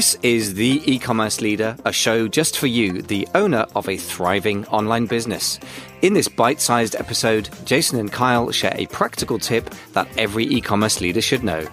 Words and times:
This 0.00 0.16
is 0.22 0.54
The 0.54 0.82
E 0.84 0.98
Commerce 0.98 1.40
Leader, 1.40 1.76
a 1.84 1.92
show 1.92 2.26
just 2.26 2.58
for 2.58 2.66
you, 2.66 3.02
the 3.02 3.28
owner 3.34 3.66
of 3.74 3.88
a 3.88 3.96
thriving 3.96 4.66
online 4.68 5.06
business. 5.06 5.60
In 6.02 6.14
this 6.14 6.26
bite 6.26 6.60
sized 6.60 6.96
episode, 6.96 7.50
Jason 7.66 7.98
and 8.00 8.10
Kyle 8.10 8.50
share 8.50 8.72
a 8.76 8.86
practical 8.86 9.38
tip 9.38 9.68
that 9.92 10.08
every 10.16 10.44
e 10.44 10.60
commerce 10.60 11.00
leader 11.00 11.20
should 11.20 11.44
know. 11.44 11.68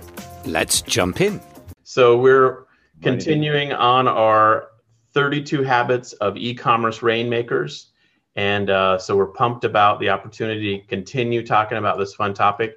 Let's 0.45 0.81
jump 0.81 1.21
in. 1.21 1.39
So, 1.83 2.17
we're 2.17 2.65
continuing 3.01 3.71
on 3.71 4.07
our 4.07 4.67
32 5.13 5.63
habits 5.63 6.13
of 6.13 6.37
e 6.37 6.53
commerce 6.53 7.01
rainmakers. 7.01 7.91
And 8.35 8.69
uh, 8.69 8.97
so, 8.97 9.15
we're 9.15 9.27
pumped 9.27 9.63
about 9.63 9.99
the 9.99 10.09
opportunity 10.09 10.79
to 10.79 10.87
continue 10.87 11.45
talking 11.45 11.77
about 11.77 11.97
this 11.97 12.13
fun 12.13 12.33
topic. 12.33 12.75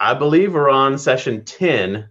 I 0.00 0.14
believe 0.14 0.54
we're 0.54 0.70
on 0.70 0.96
session 0.96 1.44
10. 1.44 2.08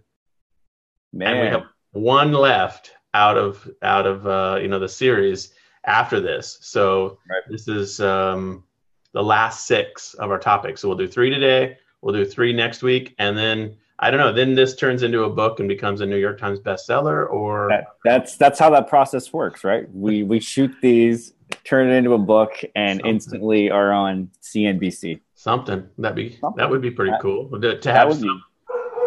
Man. 1.12 1.32
And 1.36 1.40
we 1.40 1.46
have 1.48 1.64
one 1.92 2.32
left 2.32 2.92
out 3.14 3.36
of 3.38 3.68
out 3.82 4.06
of 4.06 4.26
uh, 4.26 4.58
you 4.60 4.68
know 4.68 4.78
the 4.78 4.88
series 4.88 5.52
after 5.84 6.20
this. 6.20 6.58
So 6.60 7.18
Right. 7.30 7.42
this 7.48 7.68
is 7.68 8.00
um, 8.00 8.64
the 9.12 9.22
last 9.22 9.66
six 9.66 10.14
of 10.14 10.30
our 10.30 10.38
topics. 10.38 10.80
So 10.82 10.88
we'll 10.88 10.98
do 10.98 11.08
three 11.08 11.30
today. 11.30 11.78
We'll 12.02 12.14
do 12.14 12.24
three 12.24 12.52
next 12.52 12.82
week, 12.82 13.14
and 13.18 13.36
then 13.36 13.76
I 13.98 14.10
don't 14.12 14.20
know. 14.20 14.32
Then 14.32 14.54
this 14.54 14.76
turns 14.76 15.02
into 15.02 15.24
a 15.24 15.30
book 15.30 15.58
and 15.58 15.68
becomes 15.68 16.00
a 16.00 16.06
New 16.06 16.18
York 16.18 16.38
Times 16.38 16.60
bestseller, 16.60 17.28
or 17.28 17.68
That, 17.70 17.86
that's 18.04 18.36
that's 18.36 18.58
how 18.58 18.70
that 18.70 18.86
process 18.88 19.32
works, 19.32 19.64
right? 19.64 19.92
We 19.92 20.22
we 20.22 20.38
shoot 20.38 20.70
these, 20.80 21.32
turn 21.64 21.88
it 21.90 21.94
into 21.94 22.12
a 22.12 22.18
book, 22.18 22.52
and 22.76 22.98
Something. 22.98 23.10
instantly 23.14 23.70
are 23.70 23.90
on 23.92 24.30
CNBC. 24.42 25.20
something. 25.34 25.88
That'd 25.98 26.14
be 26.16 26.36
Something. 26.36 26.58
that 26.58 26.70
would 26.70 26.82
be 26.82 26.90
pretty 26.92 27.10
That- 27.12 27.22
cool 27.22 27.48
to, 27.60 27.78
to 27.80 27.92
have 27.92 28.14
some, 28.14 28.44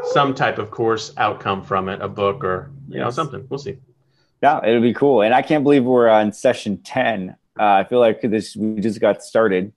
some 0.06 0.34
type 0.34 0.58
of 0.58 0.72
course 0.72 1.14
outcome 1.18 1.64
from 1.64 1.90
it, 1.90 2.02
a 2.02 2.08
book 2.08 2.44
or 2.44 2.72
you 2.88 3.00
know 3.00 3.10
something. 3.10 3.46
We'll 3.50 3.60
see. 3.60 3.78
Yeah, 4.42 4.60
it'll 4.66 4.82
be 4.82 4.94
cool. 4.94 5.22
And 5.22 5.34
I 5.34 5.42
can't 5.42 5.64
believe 5.64 5.84
we're 5.84 6.10
on 6.10 6.34
session 6.34 6.78
ten. 6.84 7.36
Uh, 7.60 7.64
I 7.64 7.84
feel 7.84 8.00
like 8.00 8.22
this 8.22 8.56
we 8.56 8.82
just 8.82 9.00
got 9.00 9.22
started. 9.24 9.72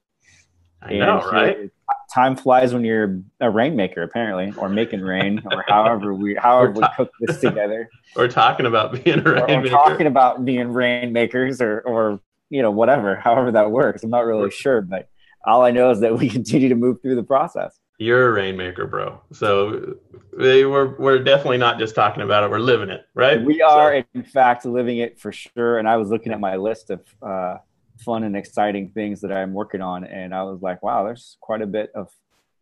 I 0.82 0.90
And 0.90 0.98
know, 1.00 1.20
here- 1.20 1.30
right? 1.30 1.70
Time 2.14 2.36
flies 2.36 2.72
when 2.72 2.84
you're 2.84 3.20
a 3.40 3.50
rainmaker, 3.50 4.02
apparently, 4.02 4.52
or 4.56 4.68
making 4.68 5.00
rain, 5.00 5.42
or 5.50 5.64
however 5.68 6.14
we 6.14 6.36
however 6.36 6.70
we 6.70 6.86
cook 6.96 7.10
this 7.20 7.40
together. 7.40 7.90
We're 8.16 8.28
talking 8.28 8.66
about 8.66 9.02
being 9.02 9.18
a 9.18 9.22
rainmaker. 9.22 9.68
talking 9.70 10.06
about 10.06 10.44
being 10.44 10.68
rainmakers, 10.72 11.60
or 11.60 11.80
or 11.80 12.20
you 12.50 12.62
know 12.62 12.70
whatever, 12.70 13.16
however 13.16 13.50
that 13.52 13.72
works. 13.72 14.04
I'm 14.04 14.10
not 14.10 14.24
really 14.26 14.50
sure, 14.52 14.80
but 14.80 15.08
all 15.44 15.62
I 15.62 15.72
know 15.72 15.90
is 15.90 16.00
that 16.00 16.16
we 16.16 16.28
continue 16.38 16.68
to 16.68 16.76
move 16.76 17.02
through 17.02 17.16
the 17.16 17.24
process. 17.24 17.78
You're 17.98 18.28
a 18.28 18.32
rainmaker, 18.32 18.86
bro. 18.86 19.20
So 19.32 19.96
they 20.36 20.64
were 20.64 20.96
we're 20.98 21.22
definitely 21.22 21.58
not 21.58 21.78
just 21.78 21.94
talking 21.94 22.22
about 22.22 22.42
it, 22.42 22.50
we're 22.50 22.58
living 22.58 22.90
it, 22.90 23.06
right? 23.14 23.40
We 23.40 23.62
are, 23.62 24.04
in 24.14 24.24
fact, 24.24 24.64
living 24.64 24.98
it 24.98 25.20
for 25.20 25.30
sure. 25.30 25.78
And 25.78 25.88
I 25.88 25.96
was 25.96 26.10
looking 26.10 26.32
at 26.32 26.40
my 26.40 26.56
list 26.56 26.90
of 26.90 27.00
uh, 27.22 27.58
fun 27.98 28.24
and 28.24 28.36
exciting 28.36 28.90
things 28.90 29.20
that 29.20 29.30
I'm 29.30 29.52
working 29.52 29.80
on, 29.80 30.04
and 30.04 30.34
I 30.34 30.42
was 30.42 30.60
like, 30.60 30.82
wow, 30.82 31.04
there's 31.04 31.36
quite 31.40 31.62
a 31.62 31.66
bit 31.66 31.92
of 31.94 32.08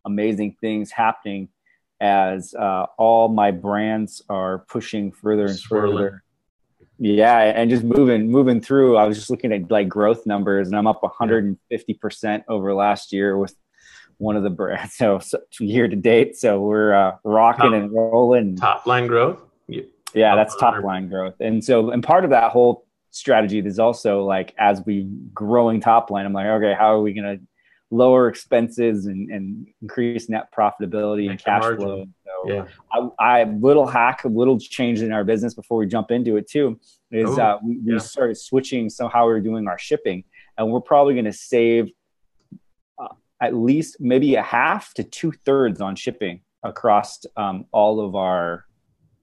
amazing 0.05 0.55
things 0.61 0.91
happening 0.91 1.49
as 1.99 2.53
uh, 2.53 2.85
all 2.97 3.29
my 3.29 3.49
brands 3.49 4.21
are 4.29 4.59
pushing 4.59 5.11
further 5.11 5.45
and 5.45 5.55
Swirling. 5.55 5.97
further. 5.97 6.23
Yeah, 6.99 7.39
and 7.39 7.71
just 7.71 7.83
moving, 7.83 8.29
moving 8.29 8.61
through. 8.61 8.97
I 8.97 9.05
was 9.05 9.17
just 9.17 9.31
looking 9.31 9.51
at 9.51 9.71
like 9.71 9.89
growth 9.89 10.27
numbers, 10.27 10.67
and 10.67 10.77
I'm 10.77 10.85
up 10.85 11.01
150 11.01 11.93
percent 11.95 12.43
over 12.47 12.73
last 12.75 13.11
year 13.11 13.35
with 13.35 13.55
one 14.17 14.35
of 14.35 14.43
the 14.43 14.49
brands. 14.49 14.95
So, 14.97 15.19
so 15.19 15.39
year 15.59 15.87
to 15.87 15.95
date, 15.95 16.35
so 16.37 16.59
we're 16.61 16.93
uh, 16.93 17.15
rocking 17.23 17.71
Top- 17.71 17.73
and 17.73 17.91
rolling. 17.91 18.55
top 18.55 18.85
line 18.85 19.07
growth. 19.07 19.39
Yeah, 19.67 20.33
Up 20.33 20.37
that's 20.37 20.53
top 20.55 20.73
100. 20.75 20.85
line 20.85 21.09
growth. 21.09 21.33
And 21.39 21.63
so, 21.63 21.89
and 21.89 22.03
part 22.03 22.23
of 22.23 22.29
that 22.29 22.51
whole 22.51 22.85
strategy 23.09 23.59
is 23.59 23.79
also 23.79 24.23
like 24.23 24.53
as 24.59 24.81
we 24.85 25.07
growing 25.33 25.79
top 25.79 26.11
line, 26.11 26.25
I'm 26.25 26.33
like, 26.33 26.45
okay, 26.45 26.75
how 26.77 26.93
are 26.95 27.01
we 27.01 27.13
going 27.13 27.37
to 27.39 27.43
lower 27.89 28.27
expenses 28.27 29.05
and, 29.07 29.29
and 29.31 29.67
increase 29.81 30.29
net 30.29 30.49
profitability 30.55 31.21
and 31.21 31.29
Make 31.29 31.39
the 31.39 31.43
cash 31.43 31.61
margin. 31.61 31.79
flow? 31.79 32.05
So 32.25 32.53
Yeah. 32.53 32.65
I, 33.19 33.39
I 33.39 33.43
little 33.45 33.87
hack, 33.87 34.23
a 34.23 34.27
little 34.27 34.59
change 34.59 35.01
in 35.01 35.11
our 35.11 35.23
business 35.23 35.53
before 35.55 35.77
we 35.79 35.87
jump 35.87 36.11
into 36.11 36.37
it 36.37 36.47
too 36.49 36.79
is 37.11 37.29
Ooh, 37.29 37.41
uh, 37.41 37.57
we, 37.63 37.79
we 37.83 37.99
started 37.99 38.35
switching 38.37 38.89
somehow 38.91 39.25
we 39.25 39.33
we're 39.33 39.39
doing 39.41 39.67
our 39.67 39.77
shipping, 39.79 40.23
and 40.57 40.69
we're 40.71 40.81
probably 40.81 41.13
going 41.13 41.25
to 41.25 41.33
save 41.33 41.89
at 43.43 43.53
least 43.53 43.97
maybe 43.99 44.35
a 44.35 44.41
half 44.41 44.93
to 44.93 45.03
two 45.03 45.31
thirds 45.45 45.81
on 45.81 45.95
shipping 45.97 46.41
across 46.63 47.25
um, 47.35 47.65
all 47.73 47.99
of 47.99 48.15
our 48.15 48.65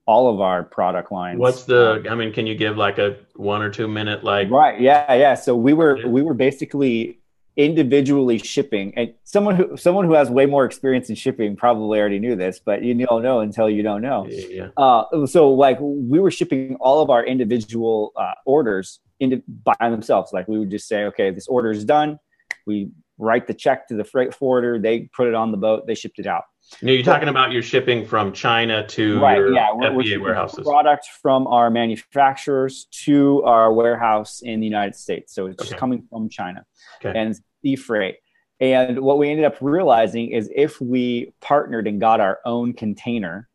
all 0.05 0.31
of 0.33 0.41
our 0.41 0.63
product 0.63 1.11
lines. 1.11 1.39
What's 1.39 1.63
the 1.63 2.05
I 2.09 2.15
mean, 2.15 2.31
can 2.33 2.45
you 2.45 2.55
give 2.55 2.77
like 2.77 2.97
a 2.99 3.17
one 3.35 3.61
or 3.63 3.69
two 3.69 3.87
minute 3.87 4.23
like 4.23 4.49
right? 4.51 4.79
Yeah, 4.79 5.11
yeah. 5.13 5.33
So 5.35 5.55
we 5.55 5.73
were 5.73 5.97
Yeah. 5.97 6.07
we 6.07 6.21
were 6.21 6.35
basically 6.35 7.17
individually 7.57 8.37
shipping, 8.37 8.93
and 8.95 9.13
someone 9.23 9.55
who 9.55 9.75
someone 9.75 10.05
who 10.05 10.13
has 10.13 10.29
way 10.29 10.45
more 10.45 10.65
experience 10.65 11.09
in 11.09 11.15
shipping 11.15 11.55
probably 11.55 11.99
already 11.99 12.19
knew 12.19 12.35
this, 12.35 12.59
but 12.63 12.83
you 12.83 12.93
don't 12.93 13.23
know 13.23 13.39
until 13.39 13.69
you 13.69 13.81
don't 13.83 14.01
know. 14.01 14.27
yeah, 14.29 14.45
yeah. 14.49 14.67
Uh, 14.77 15.25
so 15.25 15.51
like 15.51 15.77
we 15.81 16.19
were 16.19 16.31
shipping 16.31 16.75
all 16.79 17.01
of 17.01 17.09
our 17.09 17.25
individual 17.25 18.11
uh, 18.15 18.33
orders 18.45 18.99
into 19.19 19.41
by 19.63 19.75
themselves. 19.89 20.31
Like 20.31 20.47
we 20.47 20.59
would 20.59 20.69
just 20.69 20.87
say, 20.87 21.05
okay, 21.05 21.31
this 21.31 21.47
order 21.47 21.71
is 21.71 21.85
done. 21.85 22.19
We 22.67 22.91
write 23.21 23.47
the 23.47 23.53
check 23.53 23.87
to 23.87 23.95
the 23.95 24.03
freight 24.03 24.33
forwarder. 24.33 24.79
They 24.79 25.01
put 25.15 25.27
it 25.27 25.33
on 25.35 25.51
the 25.51 25.57
boat. 25.57 25.85
They 25.87 25.95
shipped 25.95 26.19
it 26.19 26.25
out. 26.27 26.43
Now, 26.81 26.91
you're 26.91 27.03
talking 27.03 27.27
about 27.27 27.51
your 27.51 27.61
shipping 27.61 28.05
from 28.05 28.31
China 28.33 28.85
to 28.87 29.19
right? 29.19 29.37
your 29.37 29.53
Yeah, 29.53 29.69
we're, 29.73 29.93
we're 29.93 30.19
warehouses. 30.21 30.65
product 30.65 31.07
from 31.21 31.45
our 31.47 31.69
manufacturers 31.69 32.85
to 33.03 33.43
our 33.43 33.71
warehouse 33.73 34.41
in 34.41 34.59
the 34.59 34.65
United 34.65 34.95
States. 34.95 35.33
So 35.35 35.47
it's 35.47 35.61
just 35.61 35.77
coming 35.77 36.03
from 36.09 36.29
China 36.29 36.65
Okay. 37.03 37.17
and 37.17 37.37
sea 37.61 37.75
freight. 37.75 38.15
And 38.59 38.99
what 39.01 39.17
we 39.17 39.29
ended 39.29 39.45
up 39.45 39.57
realizing 39.59 40.29
is 40.31 40.49
if 40.55 40.79
we 40.79 41.33
partnered 41.41 41.87
and 41.87 41.99
got 41.99 42.19
our 42.21 42.39
own 42.45 42.73
container, 42.73 43.49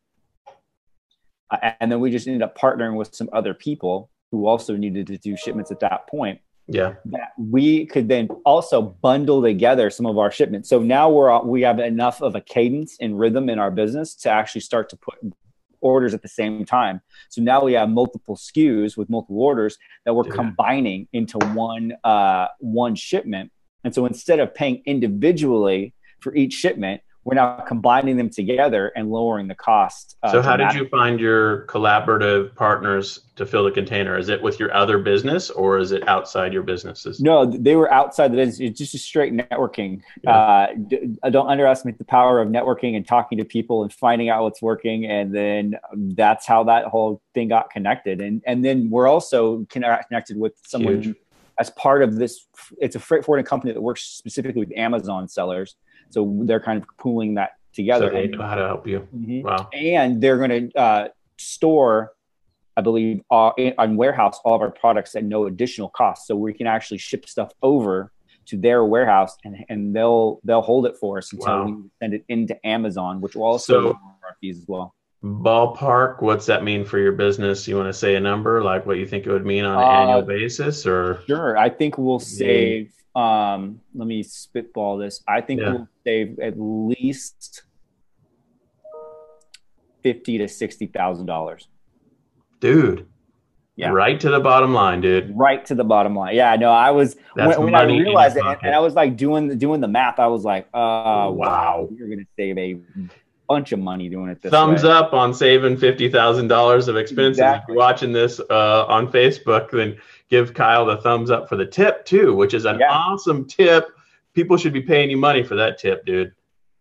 uh, 1.49 1.71
and 1.79 1.91
then 1.91 1.99
we 1.99 2.11
just 2.11 2.27
ended 2.27 2.41
up 2.43 2.57
partnering 2.57 2.95
with 2.95 3.15
some 3.15 3.29
other 3.33 3.53
people 3.53 4.09
who 4.31 4.45
also 4.47 4.75
needed 4.75 5.07
to 5.07 5.17
do 5.17 5.35
shipments 5.37 5.71
at 5.71 5.79
that 5.79 6.07
point, 6.07 6.39
Yeah. 6.67 6.95
that 7.05 7.29
we 7.37 7.85
could 7.85 8.09
then 8.09 8.27
also 8.45 8.81
bundle 8.81 9.41
together 9.41 9.89
some 9.89 10.05
of 10.05 10.17
our 10.17 10.31
shipments. 10.31 10.69
So 10.69 10.79
now 10.79 11.09
we're 11.09 11.41
we 11.43 11.61
have 11.61 11.79
enough 11.79 12.21
of 12.21 12.35
a 12.35 12.41
cadence 12.41 12.97
and 12.99 13.17
rhythm 13.17 13.49
in 13.49 13.57
our 13.59 13.71
business 13.71 14.13
to 14.15 14.29
actually 14.29 14.61
start 14.61 14.89
to 14.89 14.97
put 14.97 15.15
orders 15.79 16.13
at 16.13 16.21
the 16.21 16.27
same 16.27 16.65
time. 16.65 17.01
So 17.29 17.41
now 17.41 17.63
we 17.63 17.73
have 17.73 17.89
multiple 17.89 18.35
SKUs 18.35 18.97
with 18.97 19.09
multiple 19.09 19.41
orders 19.41 19.77
that 20.05 20.13
we're 20.13 20.25
Yeah. 20.27 20.33
combining 20.33 21.07
into 21.13 21.37
one 21.53 21.93
uh, 22.03 22.47
one 22.59 22.95
shipment. 22.95 23.51
And 23.83 23.93
so 23.95 24.05
instead 24.05 24.39
of 24.39 24.53
paying 24.53 24.81
individually 24.85 25.93
for 26.19 26.35
each 26.35 26.53
shipment, 26.53 27.01
we're 27.27 27.35
now 27.35 27.57
combining 27.67 28.15
them 28.15 28.29
together 28.29 28.93
and 28.95 29.11
lowering 29.11 29.49
the 29.49 29.55
cost. 29.55 30.15
uh, 30.23 30.31
So 30.31 30.41
how 30.41 30.55
did 30.55 30.73
you 30.73 30.87
find 30.87 31.19
your 31.19 31.65
collaborative 31.65 32.55
partners 32.55 33.19
to 33.35 33.45
fill 33.45 33.65
the 33.65 33.71
container? 33.71 34.17
Is 34.17 34.29
it 34.29 34.41
with 34.41 34.61
your 34.61 34.73
other 34.73 34.97
business 34.97 35.49
or 35.49 35.77
is 35.77 35.91
it 35.91 36.07
outside 36.07 36.53
your 36.53 36.63
businesses? 36.63 37.19
No, 37.19 37.45
they 37.45 37.75
were 37.75 37.91
outside 37.91 38.31
the 38.31 38.37
business. 38.37 38.61
It's 38.61 38.79
just 38.79 38.95
a 38.95 38.97
straight 38.97 39.33
networking. 39.33 40.03
Yeah. 40.23 40.37
Uh, 40.37 40.67
d- 40.87 41.17
don't 41.29 41.49
underestimate 41.49 41.97
the 41.97 42.05
power 42.05 42.39
of 42.39 42.47
networking 42.47 42.95
and 42.95 43.05
talking 43.05 43.37
to 43.39 43.43
people 43.43 43.83
and 43.83 43.91
finding 43.91 44.29
out 44.29 44.43
what's 44.43 44.61
working. 44.61 45.05
And 45.05 45.35
then 45.35 45.75
um, 45.91 46.11
that's 46.11 46.47
how 46.47 46.63
that 46.63 46.85
whole 46.85 47.21
thing 47.33 47.49
got 47.49 47.69
connected. 47.71 48.21
And 48.21 48.41
and 48.47 48.63
then 48.63 48.89
we're 48.89 49.09
also 49.09 49.65
connected 49.69 50.37
with 50.37 50.53
someone 50.65 51.01
Huge. 51.01 51.15
as 51.59 51.71
part 51.71 52.03
of 52.03 52.15
this. 52.15 52.47
It's 52.79 52.95
a 52.95 52.99
freight 53.01 53.25
forwarding 53.25 53.45
company 53.45 53.73
that 53.73 53.81
works 53.81 54.03
specifically 54.03 54.61
with 54.61 54.71
Amazon 54.77 55.27
sellers. 55.27 55.75
So 56.09 56.39
they're 56.43 56.59
kind 56.59 56.81
of 56.81 56.87
pooling 56.97 57.35
that 57.35 57.51
together. 57.73 58.07
So 58.07 58.13
they 58.13 58.27
know 58.27 58.43
how 58.43 58.55
to 58.55 58.65
help 58.67 58.87
you. 58.87 59.07
Mhm 59.15 59.43
Wow. 59.43 59.69
and 59.73 60.21
they're 60.21 60.37
going 60.37 60.69
to 60.71 60.79
uh, 60.79 61.07
store 61.37 62.13
i 62.75 62.81
believe 62.81 63.21
uh, 63.31 63.51
in, 63.57 63.73
on 63.79 63.95
warehouse 63.97 64.39
all 64.45 64.53
of 64.55 64.61
our 64.61 64.69
products 64.71 65.15
at 65.15 65.23
no 65.23 65.45
additional 65.47 65.89
cost 65.89 66.27
so 66.27 66.35
we 66.35 66.53
can 66.53 66.67
actually 66.67 66.97
ship 66.97 67.27
stuff 67.27 67.51
over 67.63 68.11
to 68.45 68.55
their 68.57 68.83
warehouse 68.85 69.35
and, 69.43 69.55
and 69.69 69.95
they'll 69.95 70.39
they'll 70.43 70.61
hold 70.61 70.85
it 70.85 70.95
for 70.97 71.17
us 71.17 71.31
until 71.33 71.47
Wow. 71.47 71.65
we 71.65 71.73
send 72.01 72.13
it 72.13 72.23
into 72.29 72.55
amazon 72.65 73.19
which 73.21 73.35
will 73.35 73.43
also 73.45 73.81
So- 73.81 73.99
our 74.23 74.35
fees 74.41 74.57
as 74.59 74.67
well 74.67 74.93
Ballpark, 75.23 76.21
what's 76.21 76.45
that 76.45 76.63
mean 76.63 76.85
for 76.85 76.99
your 76.99 77.11
business? 77.11 77.67
You 77.67 77.75
want 77.75 77.87
to 77.89 77.93
say 77.93 78.13
a 78.15 78.19
number, 78.19 78.61
like 78.63 78.85
what 78.85 78.97
you 78.99 79.07
think 79.07 79.25
it 79.25 79.31
would 79.31 79.45
mean 79.47 79.65
on 79.65 79.75
an 79.77 79.83
Uh, 79.83 79.91
annual 80.11 80.21
basis, 80.21 80.85
or 80.85 81.21
sure 81.27 81.57
i 81.57 81.69
think 81.69 81.97
we'll 81.97 82.19
save 82.19 82.91
um 83.17 83.81
let 83.95 84.07
me 84.07 84.21
spitball 84.23 84.97
this 84.97 85.23
i 85.27 85.41
think 85.41 85.59
Yeah. 85.61 85.71
we'll 85.71 85.87
save 86.05 86.37
at 86.39 86.53
least 86.57 87.63
fifty 90.03 90.37
to 90.37 90.47
sixty 90.47 90.87
thousand 90.87 91.25
dollars 91.25 91.67
dude? 92.59 93.05
Yeah. 93.75 93.89
Right 93.89 94.19
to 94.21 94.31
the 94.31 94.39
bottom 94.39 94.73
line, 94.73 95.01
dude. 95.01 95.37
right 95.37 95.63
to 95.65 95.75
the 95.75 95.83
bottom 95.83 96.15
line. 96.15 96.33
Yeah, 96.35 96.55
no, 96.55 96.71
I 96.71 96.89
was 96.89 97.15
That's 97.35 97.59
when, 97.59 97.65
when 97.65 97.75
I 97.75 97.81
money 97.83 97.93
in 97.93 97.97
your 97.97 98.05
realized 98.07 98.35
it, 98.35 98.43
and, 98.43 98.57
and 98.63 98.73
I 98.73 98.79
was 98.79 98.95
like 98.95 99.15
doing 99.15 99.47
the 99.49 99.55
doing 99.55 99.81
the 99.81 99.87
math. 99.87 100.17
I 100.17 100.25
was 100.25 100.43
like, 100.43 100.65
uh, 100.73 101.29
wow, 101.29 101.29
Wow. 101.29 101.89
you're 101.95 102.09
gonna 102.09 102.23
save 102.35 102.57
a 102.57 102.79
bunch 103.47 103.73
of 103.73 103.77
money 103.79 104.09
doing 104.09 104.29
it 104.31 104.41
this 104.41 104.49
Thumbs 104.49 104.81
way. 104.83 104.89
up 104.89 105.13
on 105.13 105.31
saving 105.31 105.77
fifty 105.77 106.09
thousand 106.09 106.47
dollars 106.47 106.87
of 106.87 106.97
expenses. 106.97 107.37
Exactly. 107.37 107.73
If 107.73 107.75
you're 107.75 107.77
watching 107.77 108.13
this 108.13 108.39
uh, 108.49 108.85
on 108.87 109.11
Facebook, 109.11 109.69
then 109.69 109.97
give 110.29 110.53
Kyle 110.53 110.85
the 110.85 110.97
thumbs 110.97 111.31
up 111.31 111.49
for 111.49 111.55
the 111.55 111.65
tip 111.65 112.05
too, 112.05 112.33
which 112.35 112.53
is 112.53 112.65
an 112.65 112.79
yeah. 112.79 112.91
awesome 112.91 113.45
tip. 113.45 113.89
People 114.33 114.57
should 114.57 114.73
be 114.73 114.81
paying 114.81 115.09
you 115.09 115.17
money 115.17 115.43
for 115.43 115.55
that 115.55 115.77
tip, 115.77 116.05
dude. 116.05 116.33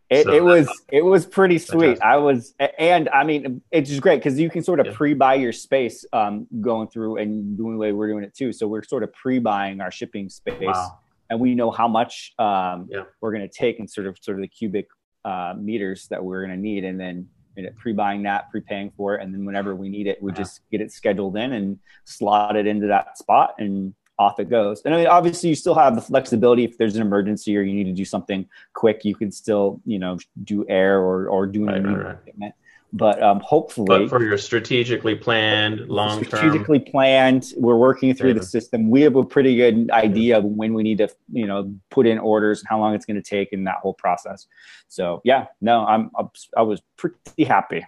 It, 0.09 0.25
so, 0.25 0.33
it 0.33 0.45
was 0.45 0.69
it 0.93 1.05
was 1.05 1.27
pretty 1.27 1.59
sweet. 1.59 1.99
Fantastic. 1.99 2.05
I 2.05 2.17
was 2.17 2.55
and 2.79 3.09
I 3.09 3.25
mean 3.25 3.61
it's 3.73 3.91
just 3.91 4.03
great 4.03 4.19
because 4.19 4.39
you 4.39 4.49
can 4.49 4.63
sort 4.63 4.79
of 4.79 4.87
yeah. 4.87 4.93
pre-buy 4.95 5.35
your 5.35 5.53
space 5.53 6.05
um, 6.13 6.47
going 6.61 6.87
through 6.89 7.17
and 7.17 7.57
doing 7.57 7.73
the 7.73 7.79
way 7.79 7.91
we're 7.91 8.09
doing 8.09 8.23
it 8.23 8.33
too. 8.33 8.53
So 8.53 8.69
we're 8.69 8.85
sort 8.85 9.03
of 9.03 9.13
pre-buying 9.13 9.81
our 9.81 9.91
shipping 9.91 10.29
space, 10.29 10.61
wow. 10.61 10.99
and 11.29 11.41
we 11.41 11.57
know 11.57 11.73
how 11.73 11.89
much 11.89 12.35
um, 12.39 12.89
yeah. 12.89 13.03
we're 13.21 13.33
going 13.33 13.49
to 13.49 13.53
take 13.53 13.81
and 13.81 13.91
sort 13.91 14.07
of 14.07 14.17
sort 14.21 14.37
of 14.37 14.43
the 14.43 14.49
cubic 14.49 14.87
uh, 15.25 15.55
meters 15.59 16.07
that 16.11 16.23
we're 16.23 16.47
going 16.47 16.57
to 16.57 16.63
need, 16.63 16.85
and 16.85 17.01
then 17.01 17.29
pre-buying 17.77 18.23
that, 18.25 18.51
pre-paying 18.51 18.93
for 18.97 19.15
it, 19.15 19.23
and 19.23 19.33
then 19.33 19.45
whenever 19.45 19.75
we 19.75 19.89
need 19.89 20.07
it, 20.07 20.23
we 20.23 20.33
yeah. 20.33 20.37
just 20.37 20.61
get 20.71 20.81
it 20.81 20.93
scheduled 20.93 21.37
in 21.37 21.53
and 21.53 21.79
slot 22.05 22.57
it 22.57 22.67
into 22.67 22.87
that 22.87 23.19
spot 23.19 23.55
and 23.59 23.95
off 24.19 24.41
it 24.41 24.49
goes. 24.49 24.83
And 24.85 24.95
I 24.95 24.99
mean, 24.99 25.07
obviously, 25.07 25.49
you 25.49 25.55
still 25.55 25.75
have 25.75 25.95
the 25.95 26.01
flexibility 26.01 26.65
if 26.65 26.79
there's 26.79 26.97
an 26.97 27.03
emergency 27.03 27.57
or 27.57 27.63
you 27.63 27.75
need 27.75 27.85
to 27.85 27.93
do 27.93 28.05
something 28.05 28.49
quick, 28.73 29.05
you 29.05 29.15
can 29.15 29.31
still, 29.31 29.81
you 29.85 29.99
know, 29.99 30.19
do 30.45 30.65
air 30.69 30.99
or 31.01 31.29
or 31.29 31.47
do 31.47 31.69
an 31.69 31.85
right, 31.85 32.05
right, 32.05 32.15
equipment. 32.15 32.55
But 32.93 33.23
um, 33.23 33.41
hopefully, 33.41 33.87
but 33.87 34.09
for 34.09 34.23
your 34.23 34.39
strategically 34.39 35.15
planned, 35.15 35.89
long 35.89 36.19
term, 36.19 36.25
strategically 36.25 36.79
planned, 36.79 37.53
we're 37.57 37.77
working 37.77 38.15
through 38.15 38.31
yeah. 38.31 38.39
the 38.39 38.45
system. 38.45 38.91
We 38.91 39.03
have 39.03 39.17
a 39.17 39.25
pretty 39.25 39.57
good 39.57 39.91
idea 39.91 40.39
of 40.39 40.45
when 40.45 40.73
we 40.73 40.83
need 40.83 40.99
to, 40.99 41.09
you 41.31 41.47
know, 41.47 41.75
put 41.91 42.07
in 42.07 42.19
orders 42.19 42.61
and 42.61 42.69
how 42.69 42.79
long 42.79 42.95
it's 42.95 43.05
going 43.05 43.21
to 43.21 43.29
take 43.29 43.53
and 43.53 43.67
that 43.67 43.77
whole 43.83 43.95
process. 43.95 44.47
So 44.89 45.21
yeah, 45.25 45.47
no, 45.61 45.85
I'm 45.85 46.11
I 46.57 46.63
was 46.63 46.81
pretty 46.97 47.45
happy. 47.45 47.85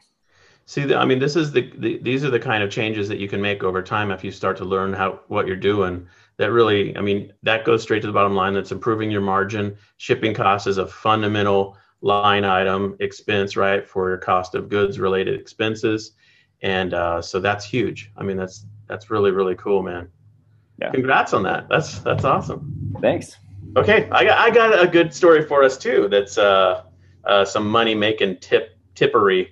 See, 0.67 0.95
I 0.95 1.06
mean, 1.06 1.19
this 1.19 1.35
is 1.35 1.53
the, 1.53 1.73
the, 1.79 1.97
these 2.03 2.25
are 2.25 2.31
the 2.31 2.39
kind 2.39 2.62
of 2.62 2.71
changes 2.71 3.09
that 3.09 3.17
you 3.19 3.27
can 3.27 3.41
make 3.41 3.65
over 3.65 3.83
time 3.83 4.11
if 4.11 4.23
you 4.23 4.31
start 4.31 4.55
to 4.59 4.67
learn 4.67 4.93
how 4.93 5.21
what 5.29 5.47
you're 5.47 5.56
doing. 5.56 6.06
That 6.37 6.53
really, 6.53 6.95
I 6.95 7.00
mean, 7.00 7.33
that 7.43 7.65
goes 7.65 7.83
straight 7.83 8.03
to 8.03 8.06
the 8.06 8.12
bottom 8.12 8.35
line. 8.35 8.53
That's 8.53 8.71
improving 8.71 9.11
your 9.11 9.23
margin. 9.23 9.79
Shipping 9.97 10.35
costs 10.35 10.67
is 10.67 10.77
a 10.77 10.87
fundamental 10.87 11.79
line 12.00 12.45
item 12.45 12.97
expense, 13.00 13.56
right, 13.56 13.87
for 13.87 14.09
your 14.09 14.19
cost 14.19 14.55
of 14.55 14.69
goods 14.69 14.99
related 14.99 15.39
expenses, 15.39 16.12
and 16.62 16.95
uh, 16.95 17.21
so 17.23 17.41
that's 17.41 17.65
huge. 17.65 18.11
I 18.17 18.23
mean, 18.23 18.37
that's 18.37 18.67
that's 18.87 19.11
really 19.11 19.31
really 19.31 19.55
cool, 19.56 19.83
man. 19.83 20.09
Yeah. 20.81 20.91
Congrats 20.91 21.33
on 21.33 21.43
that. 21.45 21.69
That's 21.69 21.99
that's 22.00 22.25
awesome. 22.25 22.95
Thanks. 23.00 23.37
Okay, 23.77 24.09
I 24.11 24.25
got 24.25 24.39
I 24.39 24.50
got 24.50 24.83
a 24.83 24.87
good 24.87 25.12
story 25.12 25.45
for 25.45 25.62
us 25.62 25.77
too. 25.77 26.09
That's 26.11 26.39
uh, 26.39 26.85
uh 27.25 27.45
some 27.45 27.69
money 27.69 27.95
making 27.95 28.39
tip 28.39 28.77
tippery 28.95 29.49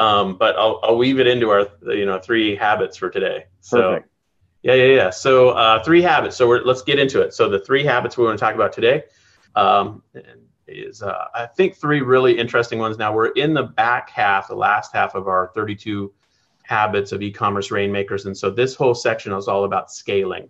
um, 0.00 0.36
but 0.38 0.56
I'll, 0.56 0.80
I'll 0.82 0.96
weave 0.96 1.20
it 1.20 1.26
into 1.26 1.50
our 1.50 1.68
you 1.82 2.06
know 2.06 2.18
three 2.18 2.56
habits 2.56 2.96
for 2.96 3.10
today. 3.10 3.44
So 3.60 3.92
Perfect. 3.92 4.08
yeah, 4.62 4.74
yeah, 4.74 4.94
yeah. 4.94 5.10
So 5.10 5.50
uh, 5.50 5.84
three 5.84 6.00
habits. 6.00 6.36
So 6.36 6.48
we're, 6.48 6.62
let's 6.62 6.82
get 6.82 6.98
into 6.98 7.20
it. 7.20 7.34
So 7.34 7.50
the 7.50 7.60
three 7.60 7.84
habits 7.84 8.16
we 8.16 8.24
want 8.24 8.38
to 8.38 8.42
talk 8.42 8.54
about 8.54 8.72
today 8.72 9.04
um, 9.54 10.02
is 10.70 11.02
uh, 11.02 11.26
I 11.34 11.46
think 11.46 11.76
three 11.76 12.00
really 12.00 12.38
interesting 12.38 12.78
ones. 12.78 12.98
Now 12.98 13.12
we're 13.12 13.28
in 13.28 13.54
the 13.54 13.64
back 13.64 14.10
half, 14.10 14.48
the 14.48 14.54
last 14.54 14.92
half 14.92 15.14
of 15.14 15.28
our 15.28 15.50
32 15.54 16.12
habits 16.62 17.12
of 17.12 17.22
e-commerce 17.22 17.70
rainmakers, 17.70 18.26
and 18.26 18.36
so 18.36 18.50
this 18.50 18.74
whole 18.74 18.94
section 18.94 19.32
is 19.32 19.48
all 19.48 19.64
about 19.64 19.90
scaling 19.90 20.48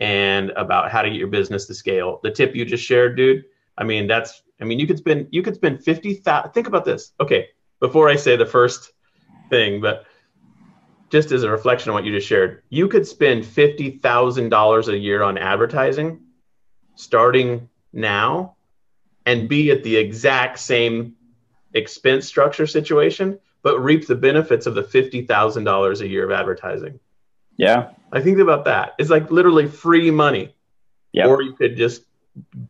and 0.00 0.50
about 0.50 0.90
how 0.90 1.02
to 1.02 1.08
get 1.08 1.18
your 1.18 1.28
business 1.28 1.66
to 1.66 1.74
scale. 1.74 2.20
The 2.22 2.30
tip 2.30 2.54
you 2.54 2.64
just 2.64 2.84
shared, 2.84 3.16
dude. 3.16 3.44
I 3.78 3.84
mean, 3.84 4.06
that's. 4.06 4.42
I 4.60 4.64
mean, 4.64 4.78
you 4.78 4.86
could 4.86 4.98
spend 4.98 5.28
you 5.30 5.42
could 5.42 5.54
spend 5.54 5.84
fifty 5.84 6.14
thousand. 6.14 6.52
Think 6.52 6.66
about 6.66 6.84
this. 6.84 7.12
Okay, 7.20 7.48
before 7.80 8.08
I 8.08 8.16
say 8.16 8.36
the 8.36 8.46
first 8.46 8.92
thing, 9.50 9.80
but 9.80 10.06
just 11.10 11.30
as 11.30 11.42
a 11.42 11.50
reflection 11.50 11.90
on 11.90 11.94
what 11.94 12.04
you 12.04 12.12
just 12.12 12.26
shared, 12.26 12.62
you 12.68 12.88
could 12.88 13.06
spend 13.06 13.44
$50,000 13.44 14.88
a 14.88 14.98
year 14.98 15.22
on 15.22 15.38
advertising 15.38 16.20
starting 16.96 17.68
now 17.92 18.55
and 19.26 19.48
be 19.48 19.70
at 19.70 19.82
the 19.82 19.96
exact 19.96 20.58
same 20.58 21.16
expense 21.74 22.26
structure 22.26 22.66
situation, 22.66 23.38
but 23.62 23.78
reap 23.80 24.06
the 24.06 24.14
benefits 24.14 24.66
of 24.66 24.74
the 24.74 24.82
$50,000 24.82 26.00
a 26.00 26.08
year 26.08 26.24
of 26.24 26.30
advertising. 26.30 27.00
Yeah. 27.56 27.90
I 28.12 28.20
think 28.22 28.38
about 28.38 28.64
that. 28.66 28.94
It's 28.98 29.10
like 29.10 29.30
literally 29.30 29.66
free 29.66 30.10
money. 30.10 30.54
Yeah. 31.12 31.26
Or 31.26 31.42
you 31.42 31.54
could 31.54 31.76
just 31.76 32.04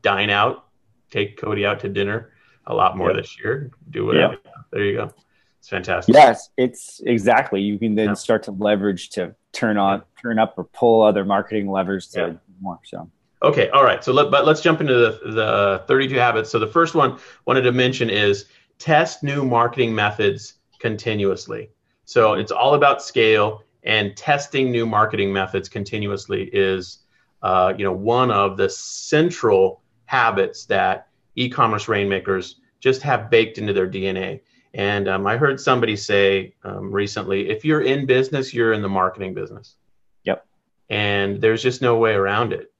dine 0.02 0.30
out, 0.30 0.66
take 1.10 1.36
Cody 1.36 1.66
out 1.66 1.80
to 1.80 1.88
dinner 1.88 2.32
a 2.66 2.74
lot 2.74 2.96
more 2.96 3.10
yep. 3.10 3.22
this 3.22 3.38
year. 3.38 3.70
Do 3.90 4.06
whatever. 4.06 4.34
Yep. 4.44 4.54
There 4.72 4.84
you 4.84 4.96
go. 4.96 5.12
It's 5.58 5.68
fantastic. 5.68 6.14
Yes, 6.14 6.50
it's 6.56 7.00
exactly. 7.04 7.60
You 7.60 7.78
can 7.78 7.94
then 7.94 8.08
yeah. 8.08 8.14
start 8.14 8.44
to 8.44 8.52
leverage 8.52 9.10
to 9.10 9.34
turn 9.52 9.76
on, 9.76 10.02
turn 10.20 10.38
up, 10.38 10.54
or 10.56 10.64
pull 10.64 11.02
other 11.02 11.24
marketing 11.24 11.68
levers 11.68 12.08
to 12.08 12.20
yeah. 12.20 12.32
more. 12.60 12.78
So. 12.84 13.10
Okay, 13.42 13.68
all 13.70 13.84
right. 13.84 14.02
So 14.02 14.12
let, 14.12 14.30
but 14.30 14.46
let's 14.46 14.60
jump 14.60 14.80
into 14.80 14.94
the 14.94 15.20
the 15.32 15.84
32 15.86 16.14
habits. 16.16 16.50
So 16.50 16.58
the 16.58 16.66
first 16.66 16.94
one 16.94 17.18
wanted 17.44 17.62
to 17.62 17.72
mention 17.72 18.08
is 18.08 18.46
test 18.78 19.22
new 19.22 19.44
marketing 19.44 19.94
methods 19.94 20.54
continuously. 20.78 21.70
So 22.04 22.34
it's 22.34 22.52
all 22.52 22.74
about 22.74 23.02
scale 23.02 23.62
and 23.82 24.16
testing 24.16 24.70
new 24.70 24.86
marketing 24.86 25.32
methods 25.32 25.68
continuously 25.68 26.50
is 26.52 26.98
uh, 27.42 27.74
you 27.76 27.84
know 27.84 27.92
one 27.92 28.30
of 28.30 28.56
the 28.56 28.68
central 28.68 29.82
habits 30.06 30.64
that 30.66 31.08
e-commerce 31.34 31.88
rainmakers 31.88 32.60
just 32.80 33.02
have 33.02 33.30
baked 33.30 33.58
into 33.58 33.72
their 33.72 33.88
DNA. 33.88 34.40
And 34.74 35.08
um, 35.08 35.26
I 35.26 35.36
heard 35.36 35.60
somebody 35.60 35.96
say 35.96 36.54
um, 36.64 36.90
recently, 36.90 37.48
if 37.48 37.64
you're 37.64 37.82
in 37.82 38.06
business, 38.06 38.52
you're 38.52 38.72
in 38.72 38.82
the 38.82 38.88
marketing 38.88 39.34
business. 39.34 39.76
Yep. 40.24 40.46
And 40.90 41.40
there's 41.40 41.62
just 41.62 41.80
no 41.80 41.96
way 41.96 42.12
around 42.12 42.52
it. 42.52 42.72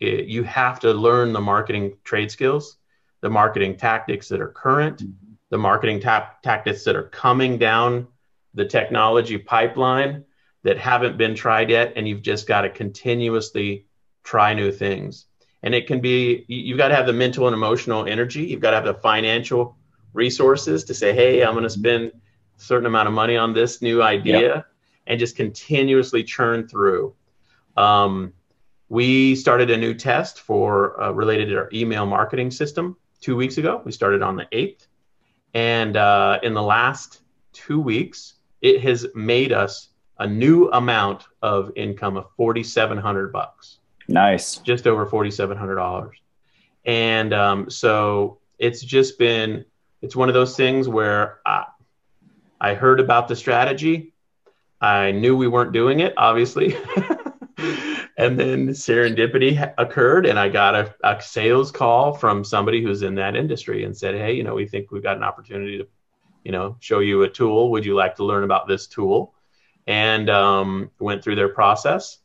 It 0.00 0.26
you 0.26 0.42
have 0.44 0.80
to 0.80 0.92
learn 0.92 1.32
the 1.32 1.40
marketing 1.40 1.96
trade 2.04 2.30
skills, 2.30 2.78
the 3.20 3.30
marketing 3.30 3.76
tactics 3.76 4.28
that 4.28 4.40
are 4.40 4.48
current, 4.48 4.98
mm-hmm. 4.98 5.32
the 5.50 5.58
marketing 5.58 6.00
ta- 6.00 6.34
tactics 6.42 6.84
that 6.84 6.96
are 6.96 7.04
coming 7.04 7.58
down 7.58 8.06
the 8.54 8.64
technology 8.64 9.38
pipeline 9.38 10.24
that 10.62 10.78
haven't 10.78 11.18
been 11.18 11.34
tried 11.34 11.70
yet. 11.70 11.92
And 11.96 12.08
you've 12.08 12.22
just 12.22 12.46
got 12.46 12.62
to 12.62 12.70
continuously 12.70 13.86
try 14.22 14.54
new 14.54 14.72
things 14.72 15.26
and 15.64 15.74
it 15.74 15.86
can 15.86 16.00
be 16.00 16.44
you've 16.46 16.78
got 16.78 16.88
to 16.88 16.94
have 16.94 17.06
the 17.06 17.12
mental 17.12 17.48
and 17.48 17.54
emotional 17.54 18.06
energy 18.06 18.44
you've 18.44 18.60
got 18.60 18.70
to 18.70 18.76
have 18.76 18.84
the 18.84 18.94
financial 18.94 19.76
resources 20.12 20.84
to 20.84 20.94
say 20.94 21.12
hey 21.12 21.42
i'm 21.42 21.52
going 21.52 21.64
to 21.64 21.70
spend 21.70 22.12
a 22.12 22.60
certain 22.60 22.86
amount 22.86 23.08
of 23.08 23.14
money 23.14 23.36
on 23.36 23.52
this 23.52 23.82
new 23.82 24.00
idea 24.00 24.54
yep. 24.54 24.66
and 25.08 25.18
just 25.18 25.34
continuously 25.34 26.22
churn 26.22 26.68
through 26.68 27.14
um, 27.76 28.32
we 28.88 29.34
started 29.34 29.70
a 29.70 29.76
new 29.76 29.94
test 29.94 30.40
for 30.40 31.00
uh, 31.02 31.10
related 31.10 31.48
to 31.48 31.56
our 31.56 31.68
email 31.72 32.06
marketing 32.06 32.50
system 32.50 32.96
two 33.20 33.36
weeks 33.36 33.58
ago 33.58 33.80
we 33.84 33.92
started 33.92 34.22
on 34.22 34.36
the 34.36 34.46
8th 34.52 34.86
and 35.54 35.96
uh, 35.96 36.38
in 36.42 36.54
the 36.54 36.62
last 36.62 37.22
two 37.52 37.80
weeks 37.80 38.34
it 38.60 38.80
has 38.82 39.06
made 39.14 39.52
us 39.52 39.88
a 40.18 40.26
new 40.26 40.68
amount 40.70 41.24
of 41.42 41.72
income 41.76 42.16
of 42.16 42.26
4700 42.36 43.32
bucks 43.32 43.78
Nice. 44.08 44.56
Just 44.56 44.86
over 44.86 45.06
$4,700. 45.06 46.10
And 46.84 47.32
um, 47.32 47.70
so 47.70 48.38
it's 48.58 48.82
just 48.82 49.18
been, 49.18 49.64
it's 50.02 50.14
one 50.14 50.28
of 50.28 50.34
those 50.34 50.56
things 50.56 50.88
where 50.88 51.40
I, 51.46 51.64
I 52.60 52.74
heard 52.74 53.00
about 53.00 53.28
the 53.28 53.36
strategy. 53.36 54.12
I 54.80 55.12
knew 55.12 55.36
we 55.36 55.48
weren't 55.48 55.72
doing 55.72 56.00
it, 56.00 56.14
obviously. 56.16 56.76
and 58.16 58.38
then 58.38 58.68
serendipity 58.68 59.72
occurred, 59.78 60.26
and 60.26 60.38
I 60.38 60.48
got 60.48 60.74
a, 60.74 60.94
a, 61.02 61.20
sales 61.20 61.72
call 61.72 62.14
from 62.14 62.44
somebody 62.44 62.82
who's 62.82 63.02
in 63.02 63.16
that 63.16 63.36
industry 63.36 63.84
and 63.84 63.96
said, 63.96 64.14
Hey, 64.14 64.34
you 64.34 64.44
know, 64.44 64.54
we 64.54 64.66
think 64.66 64.90
we've 64.90 65.02
got 65.02 65.16
an 65.16 65.24
opportunity 65.24 65.78
to, 65.78 65.86
you 66.44 66.52
know, 66.52 66.76
show 66.80 67.00
you 67.00 67.22
a 67.22 67.28
tool. 67.28 67.70
Would 67.72 67.84
you 67.84 67.94
like 67.94 68.16
to 68.16 68.24
learn 68.24 68.44
about 68.44 68.68
this 68.68 68.86
tool? 68.86 69.34
And 69.86 70.30
um, 70.30 70.90
went 70.98 71.22
through 71.22 71.34
their 71.34 71.50
process 71.50 72.18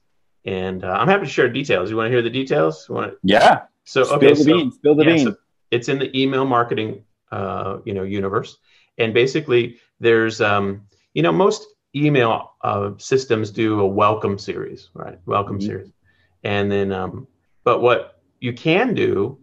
and 0.45 0.83
uh, 0.83 0.91
I'm 0.91 1.07
happy 1.07 1.25
to 1.25 1.31
share 1.31 1.49
details. 1.49 1.89
You 1.89 1.97
want 1.97 2.07
to 2.07 2.11
hear 2.11 2.21
the 2.21 2.29
details? 2.29 2.85
You 2.87 2.95
want 2.95 3.11
to... 3.11 3.17
Yeah. 3.23 3.61
So 3.83 4.03
Spill 4.03 4.17
okay, 4.17 4.29
the 4.29 4.35
so, 4.35 4.45
beans. 4.45 4.75
Spill 4.75 4.95
the 4.95 5.03
yeah, 5.03 5.09
beans. 5.09 5.23
So 5.23 5.35
it's 5.71 5.89
in 5.89 5.99
the 5.99 6.19
email 6.19 6.45
marketing, 6.45 7.03
uh, 7.31 7.79
you 7.85 7.93
know, 7.93 8.03
universe, 8.03 8.57
and 8.97 9.13
basically 9.13 9.77
there's, 9.99 10.41
um, 10.41 10.87
you 11.13 11.23
know, 11.23 11.31
most 11.31 11.65
email 11.95 12.53
uh, 12.61 12.91
systems 12.97 13.51
do 13.51 13.79
a 13.79 13.87
welcome 13.87 14.37
series, 14.37 14.89
right? 14.93 15.19
Welcome 15.25 15.59
mm-hmm. 15.59 15.67
series, 15.67 15.91
and 16.43 16.71
then, 16.71 16.91
um, 16.91 17.27
but 17.63 17.81
what 17.81 18.21
you 18.39 18.53
can 18.53 18.93
do 18.93 19.37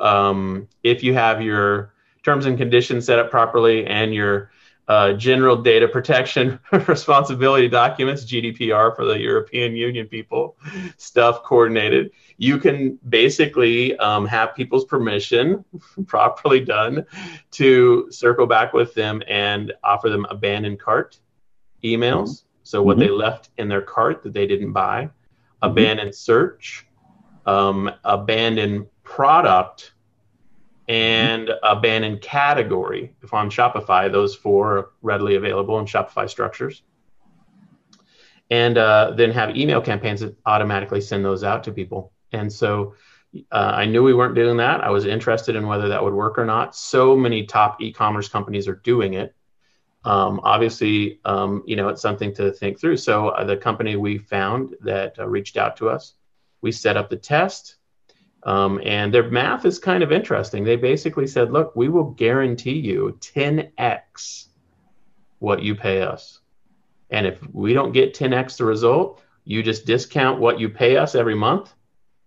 um, 0.00 0.68
if 0.82 1.02
you 1.02 1.14
have 1.14 1.42
your 1.42 1.94
terms 2.22 2.46
and 2.46 2.58
conditions 2.58 3.06
set 3.06 3.18
up 3.18 3.30
properly 3.30 3.86
and 3.86 4.14
your 4.14 4.50
uh, 4.88 5.12
general 5.14 5.56
data 5.56 5.88
protection 5.88 6.60
responsibility 6.86 7.68
documents, 7.68 8.24
GDPR 8.24 8.94
for 8.94 9.04
the 9.04 9.18
European 9.18 9.74
Union 9.74 10.06
people, 10.06 10.56
stuff 10.96 11.42
coordinated. 11.42 12.12
You 12.36 12.58
can 12.58 12.98
basically 13.08 13.96
um, 13.98 14.26
have 14.26 14.54
people's 14.54 14.84
permission, 14.84 15.64
properly 16.06 16.60
done, 16.60 17.04
to 17.52 18.06
circle 18.10 18.46
back 18.46 18.72
with 18.72 18.94
them 18.94 19.22
and 19.26 19.72
offer 19.82 20.08
them 20.08 20.26
abandoned 20.30 20.78
cart 20.78 21.18
emails. 21.86 22.28
Mm-hmm. 22.28 22.46
So, 22.62 22.82
what 22.82 22.96
mm-hmm. 22.96 23.06
they 23.06 23.10
left 23.10 23.50
in 23.58 23.68
their 23.68 23.82
cart 23.82 24.22
that 24.22 24.32
they 24.32 24.46
didn't 24.46 24.72
buy, 24.72 25.04
mm-hmm. 25.04 25.70
abandoned 25.70 26.14
search, 26.14 26.86
um, 27.46 27.90
abandoned 28.04 28.86
product 29.04 29.92
and 30.88 31.50
abandoned 31.62 32.20
category. 32.20 33.14
If 33.22 33.34
on 33.34 33.50
Shopify, 33.50 34.10
those 34.10 34.34
four 34.34 34.78
are 34.78 34.90
readily 35.02 35.36
available 35.36 35.78
in 35.78 35.86
Shopify 35.86 36.28
structures. 36.28 36.82
And 38.50 38.78
uh, 38.78 39.12
then 39.16 39.32
have 39.32 39.56
email 39.56 39.80
campaigns 39.80 40.20
that 40.20 40.36
automatically 40.46 41.00
send 41.00 41.24
those 41.24 41.42
out 41.42 41.64
to 41.64 41.72
people. 41.72 42.12
And 42.32 42.52
so 42.52 42.94
uh, 43.50 43.72
I 43.74 43.86
knew 43.86 44.04
we 44.04 44.14
weren't 44.14 44.36
doing 44.36 44.56
that. 44.58 44.82
I 44.82 44.90
was 44.90 45.04
interested 45.04 45.56
in 45.56 45.66
whether 45.66 45.88
that 45.88 46.02
would 46.02 46.14
work 46.14 46.38
or 46.38 46.44
not. 46.44 46.76
So 46.76 47.16
many 47.16 47.44
top 47.44 47.80
e-commerce 47.80 48.28
companies 48.28 48.68
are 48.68 48.76
doing 48.76 49.14
it. 49.14 49.34
Um, 50.06 50.40
obviously, 50.44 51.20
um, 51.24 51.62
you 51.66 51.76
know, 51.76 51.88
it's 51.88 52.02
something 52.02 52.32
to 52.34 52.52
think 52.52 52.78
through. 52.80 52.96
So 52.96 53.28
uh, 53.30 53.44
the 53.44 53.56
company 53.56 53.96
we 53.96 54.18
found 54.18 54.74
that 54.82 55.18
uh, 55.18 55.26
reached 55.26 55.56
out 55.56 55.76
to 55.78 55.88
us, 55.88 56.14
we 56.60 56.72
set 56.72 56.96
up 56.96 57.10
the 57.10 57.16
test 57.16 57.76
um, 58.46 58.80
and 58.84 59.12
their 59.12 59.28
math 59.28 59.64
is 59.64 59.80
kind 59.80 60.04
of 60.04 60.12
interesting. 60.12 60.62
They 60.62 60.76
basically 60.76 61.26
said, 61.26 61.52
look, 61.52 61.74
we 61.74 61.88
will 61.88 62.12
guarantee 62.12 62.78
you 62.78 63.18
10x 63.20 64.46
what 65.40 65.62
you 65.62 65.74
pay 65.74 66.02
us. 66.02 66.38
And 67.10 67.26
if 67.26 67.38
we 67.52 67.74
don't 67.74 67.90
get 67.90 68.14
10x 68.14 68.56
the 68.58 68.64
result, 68.64 69.20
you 69.44 69.64
just 69.64 69.84
discount 69.84 70.38
what 70.40 70.60
you 70.60 70.68
pay 70.68 70.96
us 70.96 71.16
every 71.16 71.34
month 71.34 71.72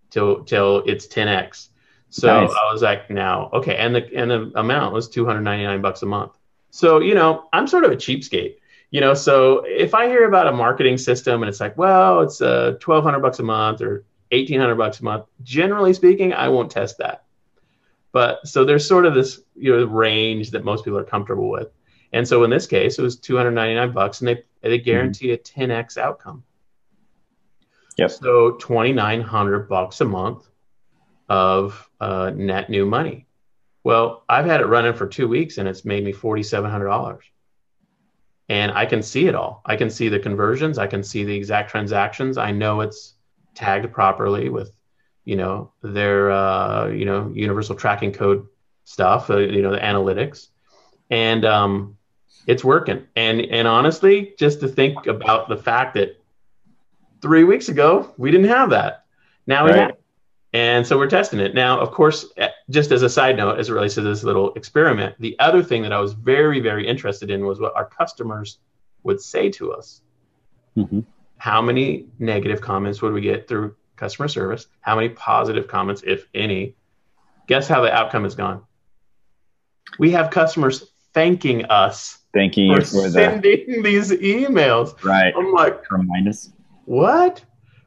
till 0.10 0.44
till 0.44 0.84
it's 0.86 1.08
10x. 1.08 1.70
So 2.10 2.28
nice. 2.28 2.50
I 2.50 2.72
was 2.74 2.82
like, 2.82 3.10
now, 3.10 3.50
okay, 3.54 3.78
and 3.78 3.96
the 3.96 4.10
and 4.16 4.32
the 4.32 4.52
amount 4.56 4.94
was 4.94 5.10
299 5.10 5.82
bucks 5.82 6.02
a 6.02 6.06
month. 6.06 6.32
So, 6.72 7.00
you 7.00 7.16
know, 7.16 7.48
I'm 7.54 7.68
sort 7.68 7.86
of 7.86 7.92
a 7.92 7.96
cheapskate. 7.96 8.56
You 8.92 9.02
know, 9.02 9.14
so 9.14 9.64
if 9.66 9.94
I 9.94 10.08
hear 10.08 10.28
about 10.28 10.48
a 10.48 10.52
marketing 10.52 10.98
system 10.98 11.44
and 11.44 11.50
it's 11.50 11.60
like, 11.60 11.78
well, 11.78 12.22
it's 12.22 12.42
uh, 12.42 12.78
1200 12.84 13.20
bucks 13.20 13.40
a 13.40 13.44
month 13.44 13.82
or 13.82 14.06
1800 14.32 14.76
bucks 14.76 15.00
a 15.00 15.04
month. 15.04 15.26
Generally 15.44 15.94
speaking, 15.94 16.34
I 16.34 16.50
won't 16.50 16.72
test 16.72 16.98
that. 17.00 17.26
But 18.12 18.48
so 18.48 18.66
there's 18.66 18.88
sort 18.88 19.06
of 19.06 19.14
this 19.14 19.42
you 19.56 19.76
know 19.76 19.86
range 19.86 20.52
that 20.52 20.64
most 20.64 20.84
people 20.84 20.98
are 20.98 21.04
comfortable 21.04 21.50
with. 21.50 21.70
And 22.12 22.28
so 22.28 22.44
in 22.44 22.50
this 22.50 22.66
case, 22.66 22.98
it 22.98 23.04
was 23.04 23.18
299 23.18 23.92
bucks, 23.94 24.22
and 24.22 24.28
they 24.28 24.44
they 24.62 24.80
guarantee 24.80 25.28
mm-hmm. 25.28 25.62
a 25.62 25.68
10x 25.68 25.98
outcome. 25.98 26.44
Yep. 27.98 28.12
So 28.12 28.52
2,900 28.54 29.70
bucks 29.70 30.02
a 30.02 30.06
month 30.06 30.48
of 31.28 31.90
uh, 32.00 32.32
net 32.34 32.70
new 32.70 32.86
money. 32.86 33.28
Well, 33.84 34.24
I've 34.28 34.46
had 34.46 34.62
it 34.62 34.66
running 34.66 34.94
for 34.94 35.08
two 35.08 35.28
weeks, 35.28 35.58
and 35.58 35.68
it's 35.68 35.86
made 35.86 36.04
me 36.04 36.12
$4,700. 36.12 37.20
And 38.50 38.72
I 38.72 38.86
can 38.86 39.02
see 39.02 39.28
it 39.28 39.36
all. 39.36 39.62
I 39.66 39.76
can 39.76 39.90
see 39.90 40.10
the 40.10 40.20
conversions. 40.20 40.78
I 40.78 40.88
can 40.88 41.04
see 41.04 41.24
the 41.24 41.36
exact 41.36 41.70
transactions. 41.70 42.38
I 42.38 42.52
know 42.52 42.82
it's 42.82 43.14
tagged 43.56 43.92
properly 43.94 44.50
with, 44.50 44.72
you 45.24 45.36
know, 45.36 45.72
their, 45.82 46.32
uh, 46.32 46.88
you 46.88 47.06
know, 47.06 47.32
universal 47.34 47.76
tracking 47.76 48.12
code 48.12 48.48
stuff, 48.86 49.30
uh, 49.30 49.38
you 49.38 49.62
know, 49.62 49.72
the 49.72 49.80
analytics. 49.80 50.48
And 51.12 51.46
um, 51.46 51.98
it's 52.48 52.64
working. 52.64 53.06
And, 53.16 53.42
and 53.42 53.68
honestly, 53.68 54.34
just 54.40 54.60
to 54.62 54.68
think 54.68 55.06
about 55.06 55.48
the 55.48 55.58
fact 55.58 55.94
that 55.94 56.20
three 57.22 57.44
weeks 57.44 57.70
ago, 57.70 58.14
we 58.18 58.32
didn't 58.32 58.50
have 58.50 58.72
that. 58.72 59.06
Now 59.46 59.66
we 59.66 59.72
right. 59.72 59.80
have 59.80 59.96
and 60.54 60.86
so 60.86 60.98
we're 60.98 61.10
testing 61.10 61.40
it. 61.40 61.54
Now, 61.54 61.80
of 61.80 61.92
course, 61.92 62.26
just 62.70 62.92
as 62.92 63.02
a 63.02 63.10
side 63.10 63.38
note, 63.38 63.60
as 63.60 63.70
it 63.70 63.74
relates 63.74 63.96
to 63.96 64.02
this 64.02 64.24
little 64.24 64.54
experiment, 64.54 65.16
the 65.20 65.38
other 65.40 65.64
thing 65.64 65.82
that 65.84 65.94
I 65.94 66.00
was 66.00 66.14
very, 66.14 66.60
very 66.60 66.88
interested 66.88 67.30
in 67.30 67.46
was 67.46 67.60
what 67.60 67.76
our 67.76 67.86
customers 67.86 68.60
would 69.04 69.22
say 69.22 69.50
to 69.52 69.74
us. 69.74 70.02
Mm-hmm 70.78 71.00
how 71.40 71.62
many 71.62 72.06
negative 72.20 72.62
comments 72.62 73.02
would 73.02 73.14
we 73.14 73.22
get 73.22 73.48
through 73.48 73.76
customer 73.96 74.28
service? 74.28 74.68
How 74.82 74.96
many 74.96 75.10
positive 75.10 75.68
comments, 75.68 76.04
if 76.06 76.28
any? 76.36 76.76
Guess 77.48 77.68
how 77.68 77.82
the 77.82 77.92
outcome 77.92 78.24
has 78.24 78.36
gone? 78.36 78.62
We 79.98 80.12
have 80.12 80.30
customers 80.30 80.92
thanking 81.14 81.66
us 81.66 82.20
thanking 82.34 82.68
you 82.68 82.76
for, 82.76 83.10
sending 83.10 83.42
the... 83.42 83.82
these 83.82 84.12
emails. 84.12 85.02
Right. 85.04 85.34
I'm 85.36 85.52
like, 85.54 85.90
remind 85.90 86.28
us. 86.28 86.52
What? 86.86 87.44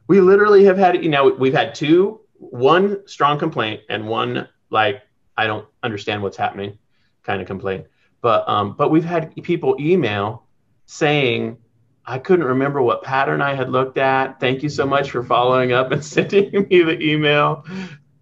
We 0.07 0.19
literally 0.19 0.65
have 0.65 0.77
had, 0.77 1.01
you 1.01 1.09
know, 1.09 1.29
we've 1.29 1.53
had 1.53 1.75
two, 1.75 2.21
one 2.33 3.07
strong 3.07 3.37
complaint 3.39 3.81
and 3.87 4.07
one 4.07 4.49
like, 4.73 5.03
I 5.37 5.47
don't 5.47 5.67
understand 5.81 6.21
what's 6.21 6.37
happening 6.37 6.77
kind 7.23 7.41
of 7.41 7.47
complaint. 7.47 7.85
But 8.21 8.47
um, 8.47 8.73
but 8.77 8.89
we've 8.89 9.03
had 9.03 9.33
people 9.43 9.75
email 9.79 10.45
saying 10.85 11.57
I 12.05 12.19
couldn't 12.19 12.45
remember 12.45 12.81
what 12.81 13.03
pattern 13.03 13.41
I 13.41 13.53
had 13.53 13.69
looked 13.69 13.97
at. 13.97 14.39
Thank 14.39 14.63
you 14.63 14.69
so 14.69 14.85
much 14.85 15.11
for 15.11 15.23
following 15.23 15.71
up 15.71 15.91
and 15.91 16.03
sending 16.15 16.51
me 16.69 16.81
the 16.81 17.01
email. 17.01 17.65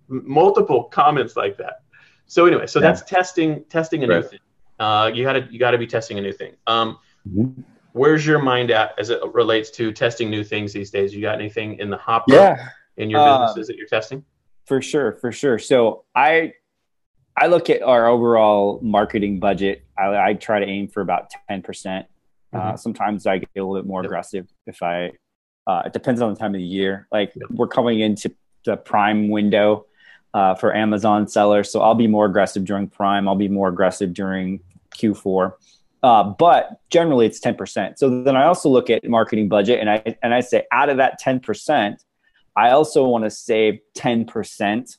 Multiple 0.07 0.85
comments 0.85 1.35
like 1.35 1.57
that. 1.57 1.81
So 2.25 2.45
anyway, 2.45 2.67
so 2.67 2.79
yeah. 2.79 2.87
that's 2.87 3.01
testing 3.03 3.63
testing 3.65 4.03
a 4.03 4.07
right. 4.07 4.21
new 4.21 4.29
thing. 4.29 4.39
Uh, 4.79 5.11
you 5.13 5.23
gotta 5.23 5.47
you 5.51 5.59
gotta 5.59 5.77
be 5.77 5.87
testing 5.87 6.17
a 6.17 6.21
new 6.21 6.33
thing. 6.33 6.53
Um, 6.67 6.97
mm-hmm. 7.27 7.61
Where's 7.93 8.25
your 8.25 8.39
mind 8.39 8.71
at 8.71 8.97
as 8.97 9.09
it 9.09 9.19
relates 9.33 9.69
to 9.71 9.91
testing 9.91 10.29
new 10.29 10.43
things 10.43 10.73
these 10.73 10.91
days? 10.91 11.13
You 11.13 11.21
got 11.21 11.35
anything 11.35 11.77
in 11.79 11.89
the 11.89 11.97
hopper 11.97 12.33
yeah. 12.33 12.69
in 12.97 13.09
your 13.09 13.19
businesses 13.19 13.67
that 13.67 13.75
you're 13.75 13.87
testing? 13.87 14.23
For 14.65 14.81
sure, 14.81 15.13
for 15.13 15.31
sure. 15.31 15.59
So 15.59 16.05
I 16.15 16.53
I 17.35 17.47
look 17.47 17.69
at 17.69 17.81
our 17.81 18.07
overall 18.07 18.79
marketing 18.81 19.39
budget. 19.39 19.85
I, 19.97 20.15
I 20.17 20.33
try 20.33 20.59
to 20.59 20.65
aim 20.65 20.87
for 20.87 21.01
about 21.01 21.31
ten 21.49 21.61
percent 21.61 22.07
uh, 22.53 22.57
mm-hmm. 22.57 22.75
sometimes 22.77 23.25
I 23.25 23.39
get 23.39 23.49
a 23.55 23.59
little 23.59 23.75
bit 23.75 23.85
more 23.85 24.01
yep. 24.01 24.09
aggressive 24.09 24.47
if 24.67 24.81
I. 24.83 25.11
Uh, 25.67 25.83
it 25.85 25.93
depends 25.93 26.21
on 26.21 26.33
the 26.33 26.39
time 26.39 26.55
of 26.55 26.59
the 26.59 26.65
year. 26.65 27.07
Like 27.11 27.33
yep. 27.35 27.49
we're 27.51 27.67
coming 27.67 27.99
into 27.99 28.33
the 28.65 28.77
Prime 28.77 29.29
window 29.29 29.85
uh, 30.33 30.55
for 30.55 30.75
Amazon 30.75 31.27
sellers, 31.27 31.71
so 31.71 31.81
I'll 31.81 31.95
be 31.95 32.07
more 32.07 32.25
aggressive 32.25 32.65
during 32.65 32.87
Prime. 32.87 33.27
I'll 33.27 33.35
be 33.35 33.47
more 33.47 33.69
aggressive 33.69 34.13
during 34.13 34.61
Q4. 34.95 35.53
Uh, 36.03 36.23
but 36.23 36.81
generally, 36.89 37.25
it's 37.27 37.39
ten 37.39 37.55
percent. 37.55 37.99
So 37.99 38.23
then 38.23 38.35
I 38.35 38.45
also 38.45 38.69
look 38.69 38.89
at 38.89 39.07
marketing 39.07 39.49
budget, 39.49 39.79
and 39.79 39.89
I 39.89 40.15
and 40.23 40.33
I 40.33 40.41
say 40.41 40.65
out 40.71 40.89
of 40.89 40.97
that 40.97 41.19
ten 41.19 41.39
percent, 41.39 42.03
I 42.55 42.71
also 42.71 43.05
want 43.05 43.23
to 43.23 43.29
save 43.29 43.79
ten 43.95 44.25
percent 44.25 44.97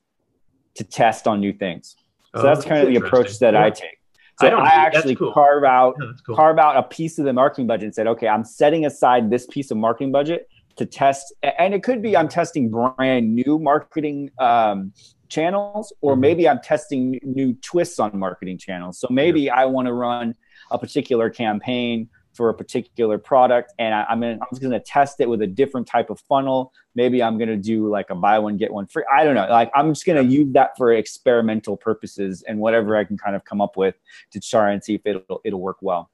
to 0.77 0.85
test 0.85 1.27
on 1.27 1.41
new 1.41 1.53
things. 1.53 1.97
So 2.35 2.41
oh, 2.41 2.43
that's 2.43 2.65
kind 2.65 2.81
of 2.81 2.89
the 2.89 2.97
approach 2.97 3.39
that 3.41 3.55
yeah. 3.55 3.65
I 3.65 3.71
take. 3.71 3.99
So 4.41 4.49
I, 4.49 4.65
I 4.65 4.69
actually 4.71 5.15
cool. 5.15 5.33
carve 5.33 5.65
out 5.65 5.95
yeah, 6.01 6.13
cool. 6.27 6.35
carve 6.35 6.59
out 6.59 6.77
a 6.77 6.83
piece 6.83 7.19
of 7.19 7.27
the 7.27 7.33
marketing 7.33 7.67
budget 7.67 7.85
and 7.85 7.95
said, 7.95 8.07
okay, 8.07 8.27
I'm 8.27 8.45
setting 8.45 8.87
aside 8.87 9.31
this 9.31 9.47
piece 9.47 9.71
of 9.71 9.77
marketing 9.77 10.13
budget 10.13 10.49
to 10.77 10.87
test, 10.87 11.35
and 11.43 11.75
it 11.75 11.83
could 11.83 12.01
be 12.01 12.17
I'm 12.17 12.29
testing 12.29 12.71
brand 12.71 13.35
new 13.35 13.59
marketing 13.59 14.31
um, 14.39 14.95
channels, 15.29 15.93
or 16.01 16.13
mm-hmm. 16.13 16.23
maybe 16.23 16.49
I'm 16.49 16.61
testing 16.61 17.21
new 17.23 17.53
twists 17.61 18.01
on 18.01 18.19
marketing 18.19 18.57
channels. 18.57 18.99
So 18.99 19.09
maybe 19.11 19.43
yeah. 19.43 19.57
I 19.57 19.67
want 19.67 19.87
to 19.87 19.93
run 19.93 20.35
a 20.71 20.79
particular 20.79 21.29
campaign 21.29 22.09
for 22.35 22.49
a 22.49 22.55
particular 22.55 23.19
product 23.19 23.73
and 23.79 23.95
I, 23.95 24.07
am 24.09 24.21
gonna, 24.21 24.33
I'm 24.35 24.49
just 24.51 24.63
going 24.63 24.73
to 24.73 24.81
test 24.81 25.21
it 25.21 25.29
with 25.29 25.43
a 25.43 25.47
different 25.47 25.87
type 25.87 26.11
of 26.11 26.21
funnel. 26.29 26.73
Maybe 26.95 27.23
I'm 27.23 27.39
going 27.39 27.49
to 27.49 27.57
do 27.57 27.89
like 27.89 28.11
a 28.11 28.15
buy 28.15 28.39
one 28.39 28.57
get 28.57 28.73
one 28.73 28.87
free. 28.87 29.05
I 29.13 29.25
don't 29.25 29.35
know. 29.35 29.47
Like 29.49 29.71
I'm 29.75 29.93
just 29.93 30.07
going 30.07 30.25
to 30.25 30.33
use 30.33 30.53
that 30.55 30.77
for 30.77 30.93
experimental 30.93 31.77
purposes 31.77 32.43
and 32.47 32.59
whatever 32.59 32.97
I 32.97 33.05
can 33.05 33.19
kind 33.19 33.37
of 33.37 33.45
come 33.45 33.61
up 33.61 33.77
with 33.77 33.95
to 34.33 34.41
try 34.41 34.73
and 34.73 34.83
see 34.83 34.95
if 34.95 35.03
it'll 35.05 35.41
it'll 35.45 35.61
work 35.61 35.79
well. 35.81 36.11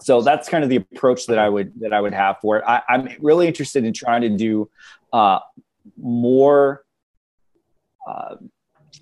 So 0.00 0.20
that's 0.20 0.48
kind 0.48 0.62
of 0.62 0.70
the 0.70 0.76
approach 0.76 1.26
that 1.26 1.38
I 1.38 1.48
would 1.48 1.72
that 1.80 1.92
I 1.92 2.00
would 2.00 2.14
have 2.14 2.38
for 2.40 2.58
it. 2.58 2.64
I, 2.66 2.82
am 2.88 3.08
really 3.20 3.48
interested 3.48 3.84
in 3.84 3.92
trying 3.92 4.22
to 4.22 4.30
do 4.30 4.70
uh, 5.12 5.40
more. 5.96 6.84
Uh, 8.06 8.36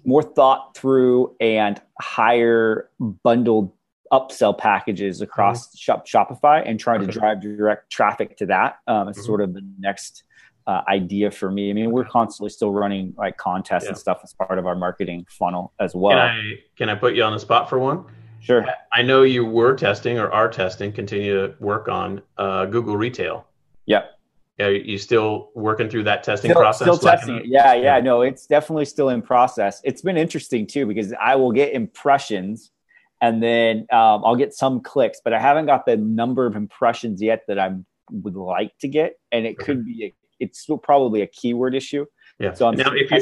more 0.05 0.23
thought 0.23 0.77
through 0.77 1.35
and 1.41 1.81
higher 2.01 2.89
bundled 2.99 3.73
upsell 4.13 4.57
packages 4.57 5.21
across 5.21 5.69
mm-hmm. 5.69 5.77
Shop, 5.77 6.07
Shopify 6.07 6.63
and 6.65 6.79
trying 6.79 7.03
okay. 7.03 7.13
to 7.13 7.19
drive 7.19 7.41
direct 7.41 7.91
traffic 7.91 8.37
to 8.39 8.47
that. 8.47 8.79
Um, 8.87 9.09
it's 9.09 9.19
mm-hmm. 9.19 9.27
sort 9.27 9.41
of 9.41 9.55
the 9.55 9.63
next 9.79 10.25
uh, 10.67 10.83
idea 10.89 11.31
for 11.31 11.51
me. 11.51 11.71
I 11.71 11.73
mean, 11.73 11.93
we're 11.93 12.05
constantly 12.05 12.51
still 12.51 12.73
running 12.73 13.15
like 13.17 13.37
contests 13.37 13.85
yeah. 13.85 13.91
and 13.91 13.99
stuff 13.99 14.21
as 14.25 14.33
part 14.35 14.59
of 14.59 14.67
our 14.67 14.75
marketing 14.75 15.27
funnel 15.29 15.73
as 15.79 15.95
well. 15.95 16.17
Can 16.17 16.19
I 16.19 16.55
can 16.77 16.89
I 16.89 16.95
put 16.95 17.15
you 17.15 17.23
on 17.23 17.33
the 17.33 17.39
spot 17.39 17.69
for 17.69 17.79
one? 17.79 18.05
Sure. 18.41 18.65
I 18.93 19.03
know 19.03 19.23
you 19.23 19.45
were 19.45 19.75
testing 19.75 20.19
or 20.19 20.31
are 20.31 20.49
testing, 20.49 20.93
continue 20.93 21.35
to 21.35 21.55
work 21.59 21.89
on 21.89 22.23
uh, 22.39 22.67
Google 22.67 22.97
Retail. 22.97 23.47
Yep. 23.87 24.13
Yeah, 24.59 24.69
you 24.69 24.97
still 24.99 25.51
working 25.55 25.89
through 25.89 26.05
that 26.05 26.23
testing 26.23 26.51
still, 26.51 26.61
process? 26.61 26.87
Still 26.87 26.99
testing 26.99 27.37
it. 27.37 27.47
Yeah, 27.47 27.75
yeah, 27.75 28.01
no, 28.01 28.23
it's 28.23 28.47
definitely 28.47 28.87
still 28.87 29.11
in 29.11 29.21
process. 29.21 29.83
It's 29.85 30.01
been 30.01 30.17
interesting 30.17 30.67
too 30.67 30.87
because 30.87 31.13
I 31.21 31.37
will 31.37 31.53
get 31.53 31.73
impressions 31.73 32.71
and 33.21 33.43
then 33.43 33.87
um, 33.93 34.23
I'll 34.25 34.37
get 34.37 34.55
some 34.55 34.81
clicks, 34.81 35.21
but 35.25 35.33
I 35.33 35.41
haven't 35.41 35.67
got 35.67 35.87
the 35.87 35.97
number 35.97 36.47
of 36.47 36.57
impressions 36.57 37.23
yet 37.23 37.43
that 37.49 37.59
I 37.59 37.75
would 38.11 38.37
like 38.37 38.77
to 38.81 38.89
get, 38.89 39.15
and 39.33 39.47
it 39.47 39.59
could 39.59 39.85
be 39.85 40.07
a, 40.07 40.15
it's 40.39 40.67
probably 40.83 41.23
a 41.23 41.27
keyword 41.27 41.75
issue. 41.75 42.07
Yeah. 42.39 42.53
So 42.53 42.69
I'm 42.69 42.77
now, 42.77 42.93
if 42.93 43.11
you 43.11 43.17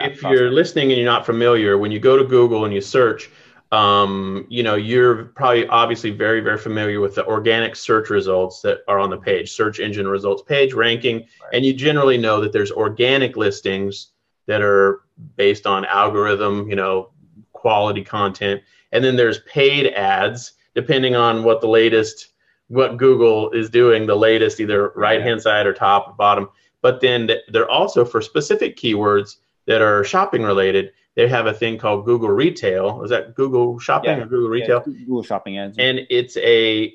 if 0.00 0.20
process. 0.20 0.22
you're 0.22 0.50
listening 0.50 0.90
and 0.90 0.98
you're 0.98 1.10
not 1.10 1.26
familiar, 1.26 1.76
when 1.76 1.90
you 1.90 1.98
go 1.98 2.16
to 2.16 2.24
Google 2.24 2.64
and 2.64 2.72
you 2.72 2.80
search, 2.80 3.28
um, 3.72 4.46
you 4.48 4.62
know, 4.62 4.76
you're 4.76 5.24
probably 5.24 5.66
obviously 5.66 6.10
very 6.10 6.40
very 6.40 6.58
familiar 6.58 7.00
with 7.00 7.16
the 7.16 7.26
organic 7.26 7.74
search 7.74 8.10
results 8.10 8.60
that 8.60 8.78
are 8.86 9.00
on 9.00 9.10
the 9.10 9.16
page, 9.16 9.50
search 9.50 9.80
engine 9.80 10.06
results 10.06 10.42
page 10.42 10.72
ranking, 10.72 11.16
right. 11.16 11.54
and 11.54 11.64
you 11.64 11.72
generally 11.72 12.16
know 12.16 12.40
that 12.40 12.52
there's 12.52 12.70
organic 12.70 13.36
listings 13.36 14.12
that 14.46 14.62
are 14.62 15.00
based 15.36 15.66
on 15.66 15.84
algorithm, 15.86 16.68
you 16.68 16.76
know, 16.76 17.10
quality 17.52 18.04
content, 18.04 18.60
and 18.94 19.04
then 19.04 19.16
there's 19.16 19.40
paid 19.40 19.92
ads 19.92 20.52
depending 20.74 21.14
on 21.14 21.44
what 21.44 21.60
the 21.60 21.68
latest 21.68 22.28
what 22.68 22.96
Google 22.96 23.50
is 23.50 23.68
doing, 23.68 24.06
the 24.06 24.16
latest 24.16 24.58
either 24.58 24.88
right 24.96 25.20
hand 25.20 25.42
side 25.42 25.66
or 25.66 25.74
top 25.74 26.08
or 26.08 26.12
bottom 26.14 26.48
but 26.84 27.00
then 27.00 27.30
they're 27.48 27.70
also 27.70 28.04
for 28.04 28.20
specific 28.20 28.76
keywords 28.76 29.36
that 29.64 29.80
are 29.80 30.04
shopping 30.04 30.42
related. 30.42 30.92
They 31.14 31.26
have 31.28 31.46
a 31.46 31.54
thing 31.54 31.78
called 31.78 32.04
Google 32.04 32.28
Retail. 32.28 33.02
Is 33.02 33.08
that 33.08 33.34
Google 33.34 33.78
Shopping 33.78 34.18
yeah. 34.18 34.22
or 34.22 34.26
Google 34.26 34.50
Retail? 34.50 34.82
Yeah, 34.86 34.92
Google 35.06 35.22
Shopping 35.22 35.56
ads. 35.56 35.78
And 35.78 36.00
it's 36.10 36.36
a 36.36 36.92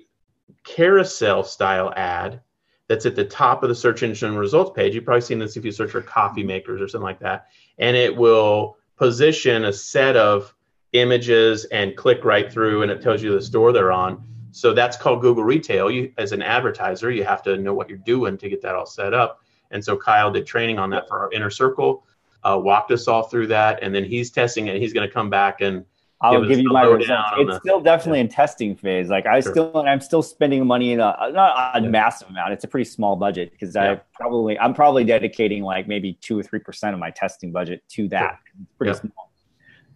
carousel 0.64 1.44
style 1.44 1.92
ad 1.96 2.40
that's 2.88 3.08
at 3.08 3.16
the 3.16 3.26
top 3.26 3.64
of 3.64 3.70
the 3.70 3.74
search 3.74 4.04
engine 4.04 4.36
results 4.36 4.74
page. 4.76 4.94
You've 4.94 5.06
probably 5.06 5.22
seen 5.22 5.40
this 5.40 5.58
if 5.58 5.66
you 5.66 5.72
search 5.72 5.90
for 5.90 6.04
coffee 6.04 6.42
mm-hmm. 6.42 6.50
makers 6.50 6.82
or 6.82 6.88
something 6.88 7.06
like 7.06 7.22
that. 7.22 7.48
And 7.80 7.98
it 7.98 8.16
will 8.16 8.78
position 8.96 9.66
a 9.66 9.74
set 9.74 10.16
of 10.16 10.54
images 10.94 11.66
and 11.66 11.96
click 11.96 12.24
right 12.26 12.52
through 12.52 12.82
and 12.82 12.92
it 12.92 13.02
tells 13.02 13.22
you 13.22 13.32
the 13.32 13.42
store 13.42 13.72
they're 13.72 13.92
on. 13.92 14.24
So 14.52 14.74
that's 14.74 14.98
called 14.98 15.22
Google 15.22 15.44
Retail. 15.44 15.92
You 15.92 16.12
as 16.18 16.32
an 16.32 16.42
advertiser, 16.42 17.12
you 17.12 17.24
have 17.24 17.44
to 17.44 17.58
know 17.58 17.74
what 17.74 17.90
you're 17.90 18.00
doing 18.00 18.38
to 18.38 18.50
get 18.50 18.62
that 18.62 18.76
all 18.76 18.86
set 18.86 19.14
up. 19.14 19.44
And 19.72 19.84
so 19.84 19.96
Kyle 19.96 20.32
did 20.32 20.48
training 20.48 20.80
on 20.80 20.90
that 20.90 21.08
for 21.08 21.20
our 21.20 21.32
inner 21.32 21.52
circle, 21.52 22.04
uh, 22.44 22.60
walked 22.62 22.92
us 22.92 23.08
all 23.08 23.24
through 23.24 23.48
that, 23.48 23.84
and 23.84 23.94
then 23.94 24.04
he's 24.04 24.32
testing 24.32 24.68
it. 24.68 24.82
He's 24.82 24.94
going 24.94 25.08
to 25.08 25.14
come 25.14 25.30
back 25.30 25.62
and 25.62 25.86
I'll 26.22 26.42
give, 26.42 26.50
give 26.50 26.60
you 26.60 26.70
my 26.72 26.84
results. 26.84 27.30
It's 27.38 27.50
the, 27.50 27.60
still 27.60 27.80
definitely 27.80 28.20
yeah. 28.20 28.26
in 28.26 28.30
testing 28.30 28.76
phase. 28.76 29.08
Like 29.10 29.26
I 29.26 29.40
sure. 29.40 29.54
still, 29.54 29.78
I'm 29.78 30.02
still 30.02 30.22
spending 30.22 30.66
money 30.68 30.92
in 30.92 31.00
a 31.00 31.16
not 31.32 31.78
a 31.78 31.82
yeah. 31.82 31.88
massive 31.88 32.30
amount. 32.30 32.52
It's 32.52 32.66
a 32.66 32.68
pretty 32.68 32.90
small 32.90 33.16
budget 33.16 33.52
because 33.52 33.76
yeah. 33.76 33.92
I 33.92 34.02
probably, 34.16 34.60
I'm 34.60 34.74
probably 34.74 35.06
dedicating 35.06 35.64
like 35.64 35.88
maybe 35.88 36.14
two 36.14 36.38
or 36.38 36.44
three 36.44 36.60
percent 36.60 36.94
of 36.94 37.00
my 37.00 37.12
testing 37.12 37.52
budget 37.52 37.84
to 37.90 38.10
that. 38.10 38.40
Sure. 38.44 38.66
pretty 38.78 39.00
small. 39.00 39.29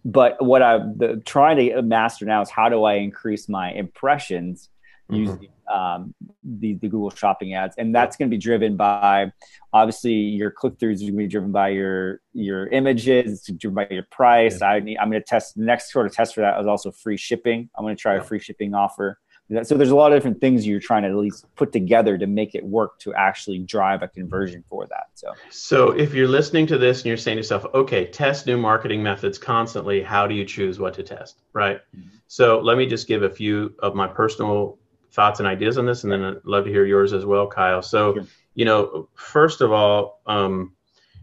But 0.04 0.44
what 0.44 0.62
I'm 0.62 0.98
the, 0.98 1.22
trying 1.24 1.56
to 1.56 1.82
master 1.82 2.26
now 2.26 2.42
is 2.42 2.50
how 2.50 2.68
do 2.68 2.84
I 2.84 2.94
increase 2.94 3.48
my 3.48 3.72
impressions 3.72 4.68
mm-hmm. 5.10 5.22
using 5.22 5.48
um, 5.72 6.14
the, 6.42 6.74
the 6.74 6.88
Google 6.88 7.10
shopping 7.10 7.54
ads. 7.54 7.74
And 7.78 7.94
that's 7.94 8.16
going 8.16 8.30
to 8.30 8.34
be 8.34 8.40
driven 8.40 8.76
by 8.76 9.32
obviously 9.72 10.12
your 10.12 10.50
click 10.50 10.74
throughs 10.78 10.96
are 10.96 11.10
going 11.10 11.12
to 11.12 11.18
be 11.18 11.26
driven 11.26 11.52
by 11.52 11.70
your, 11.70 12.20
your 12.32 12.66
images, 12.68 13.32
it's 13.32 13.58
driven 13.58 13.74
by 13.74 13.88
your 13.90 14.06
price. 14.10 14.58
Yeah. 14.60 14.68
I 14.68 14.80
need, 14.80 14.98
I'm 14.98 15.10
going 15.10 15.22
to 15.22 15.26
test 15.26 15.54
the 15.56 15.64
next 15.64 15.92
sort 15.92 16.06
of 16.06 16.12
test 16.12 16.34
for 16.34 16.42
that 16.42 16.60
is 16.60 16.66
also 16.66 16.90
free 16.90 17.16
shipping. 17.16 17.70
I'm 17.76 17.84
going 17.84 17.96
to 17.96 18.00
try 18.00 18.14
yeah. 18.14 18.20
a 18.20 18.24
free 18.24 18.40
shipping 18.40 18.74
offer. 18.74 19.18
So 19.62 19.76
there's 19.76 19.90
a 19.90 19.94
lot 19.94 20.10
of 20.10 20.16
different 20.16 20.40
things 20.40 20.66
you're 20.66 20.80
trying 20.80 21.02
to 21.02 21.10
at 21.10 21.16
least 21.16 21.44
put 21.54 21.70
together 21.70 22.16
to 22.16 22.26
make 22.26 22.54
it 22.54 22.64
work 22.64 22.98
to 23.00 23.12
actually 23.12 23.58
drive 23.58 24.02
a 24.02 24.08
conversion 24.08 24.64
for 24.68 24.86
that. 24.86 25.08
So, 25.14 25.34
so 25.50 25.90
if 25.90 26.14
you're 26.14 26.28
listening 26.28 26.66
to 26.68 26.78
this 26.78 27.00
and 27.00 27.06
you're 27.06 27.18
saying 27.18 27.36
to 27.36 27.40
yourself, 27.40 27.66
okay, 27.74 28.06
test 28.06 28.46
new 28.46 28.56
marketing 28.56 29.02
methods 29.02 29.36
constantly, 29.36 30.02
how 30.02 30.26
do 30.26 30.34
you 30.34 30.46
choose 30.46 30.78
what 30.78 30.94
to 30.94 31.02
test? 31.02 31.42
Right. 31.52 31.80
Mm-hmm. 31.94 32.08
So 32.26 32.58
let 32.60 32.78
me 32.78 32.86
just 32.86 33.06
give 33.06 33.22
a 33.22 33.28
few 33.28 33.74
of 33.80 33.94
my 33.94 34.06
personal 34.06 34.78
thoughts 35.12 35.40
and 35.40 35.46
ideas 35.46 35.78
on 35.78 35.86
this, 35.86 36.04
and 36.04 36.12
then 36.12 36.24
I'd 36.24 36.44
love 36.44 36.64
to 36.64 36.70
hear 36.70 36.86
yours 36.86 37.12
as 37.12 37.24
well, 37.24 37.46
Kyle. 37.46 37.82
So, 37.82 38.14
sure. 38.14 38.26
you 38.54 38.64
know, 38.64 39.08
first 39.14 39.60
of 39.60 39.72
all, 39.72 40.20
um, 40.26 40.72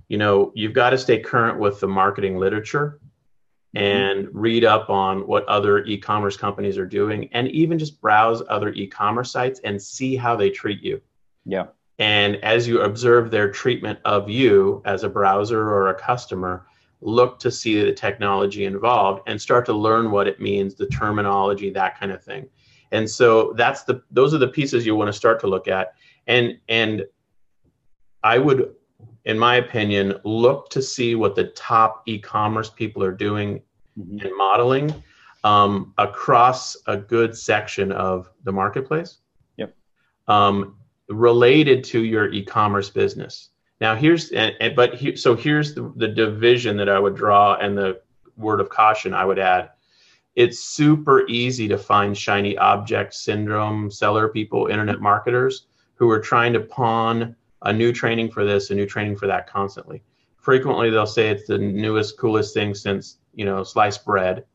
you 0.07 0.17
know, 0.17 0.51
you've 0.55 0.73
got 0.73 0.91
to 0.91 0.97
stay 0.97 1.19
current 1.19 1.59
with 1.59 1.79
the 1.79 1.87
marketing 1.87 2.37
literature. 2.37 2.99
Mm-hmm. 3.73 3.85
and 3.85 4.27
read 4.33 4.65
up 4.65 4.89
on 4.89 5.25
what 5.27 5.45
other 5.45 5.85
e-commerce 5.85 6.35
companies 6.35 6.77
are 6.77 6.85
doing 6.85 7.29
and 7.31 7.47
even 7.47 7.79
just 7.79 8.01
browse 8.01 8.43
other 8.49 8.73
e-commerce 8.73 9.31
sites 9.31 9.61
and 9.63 9.81
see 9.81 10.17
how 10.17 10.35
they 10.35 10.49
treat 10.49 10.83
you. 10.83 10.99
Yeah. 11.45 11.67
And 11.97 12.35
as 12.43 12.67
you 12.67 12.81
observe 12.81 13.31
their 13.31 13.49
treatment 13.49 13.99
of 14.03 14.29
you 14.29 14.81
as 14.83 15.05
a 15.05 15.09
browser 15.09 15.69
or 15.69 15.87
a 15.87 15.95
customer, 15.95 16.65
look 16.99 17.39
to 17.39 17.49
see 17.49 17.81
the 17.81 17.93
technology 17.93 18.65
involved 18.65 19.21
and 19.27 19.41
start 19.41 19.65
to 19.67 19.73
learn 19.73 20.11
what 20.11 20.27
it 20.27 20.41
means, 20.41 20.75
the 20.75 20.87
terminology, 20.87 21.69
that 21.69 21.97
kind 21.97 22.11
of 22.11 22.21
thing 22.21 22.49
and 22.91 23.09
so 23.09 23.53
that's 23.53 23.83
the 23.83 24.01
those 24.11 24.33
are 24.33 24.37
the 24.37 24.47
pieces 24.47 24.85
you 24.85 24.95
want 24.95 25.07
to 25.07 25.13
start 25.13 25.39
to 25.39 25.47
look 25.47 25.67
at 25.67 25.93
and 26.27 26.57
and 26.69 27.05
i 28.23 28.37
would 28.37 28.73
in 29.25 29.37
my 29.37 29.55
opinion 29.55 30.15
look 30.23 30.69
to 30.69 30.81
see 30.81 31.15
what 31.15 31.35
the 31.35 31.45
top 31.49 32.03
e-commerce 32.07 32.69
people 32.69 33.03
are 33.03 33.11
doing 33.11 33.61
mm-hmm. 33.97 34.25
and 34.25 34.37
modeling 34.37 35.03
um, 35.43 35.93
across 35.97 36.77
a 36.87 36.97
good 36.97 37.37
section 37.37 37.91
of 37.91 38.29
the 38.43 38.51
marketplace. 38.51 39.19
Yep. 39.57 39.75
Um, 40.27 40.77
related 41.09 41.83
to 41.83 42.03
your 42.03 42.31
e-commerce 42.31 42.89
business. 42.89 43.49
Now 43.79 43.95
here's 43.95 44.31
and, 44.31 44.55
and 44.61 44.75
but 44.75 44.93
he, 44.95 45.15
so 45.15 45.35
here's 45.35 45.73
the, 45.73 45.91
the 45.95 46.07
division 46.07 46.77
that 46.77 46.87
i 46.87 46.99
would 46.99 47.15
draw 47.15 47.55
and 47.55 47.77
the 47.77 48.01
word 48.37 48.61
of 48.61 48.69
caution 48.69 49.13
i 49.13 49.25
would 49.25 49.39
add. 49.39 49.71
It's 50.35 50.59
super 50.59 51.27
easy 51.27 51.67
to 51.67 51.77
find 51.77 52.17
shiny 52.17 52.57
object 52.57 53.13
syndrome 53.13 53.91
seller 53.91 54.29
people, 54.29 54.67
internet 54.67 55.01
marketers 55.01 55.65
who 55.95 56.09
are 56.09 56.19
trying 56.19 56.53
to 56.53 56.61
pawn 56.61 57.35
a 57.63 57.73
new 57.73 57.91
training 57.91 58.31
for 58.31 58.45
this, 58.45 58.69
a 58.69 58.75
new 58.75 58.85
training 58.85 59.15
for 59.15 59.27
that 59.27 59.47
constantly. 59.47 60.01
Frequently, 60.37 60.89
they'll 60.89 61.05
say 61.05 61.29
it's 61.29 61.47
the 61.47 61.57
newest, 61.57 62.17
coolest 62.17 62.53
thing 62.53 62.73
since 62.73 63.17
you 63.33 63.45
know 63.45 63.63
sliced 63.63 64.05
bread. 64.05 64.45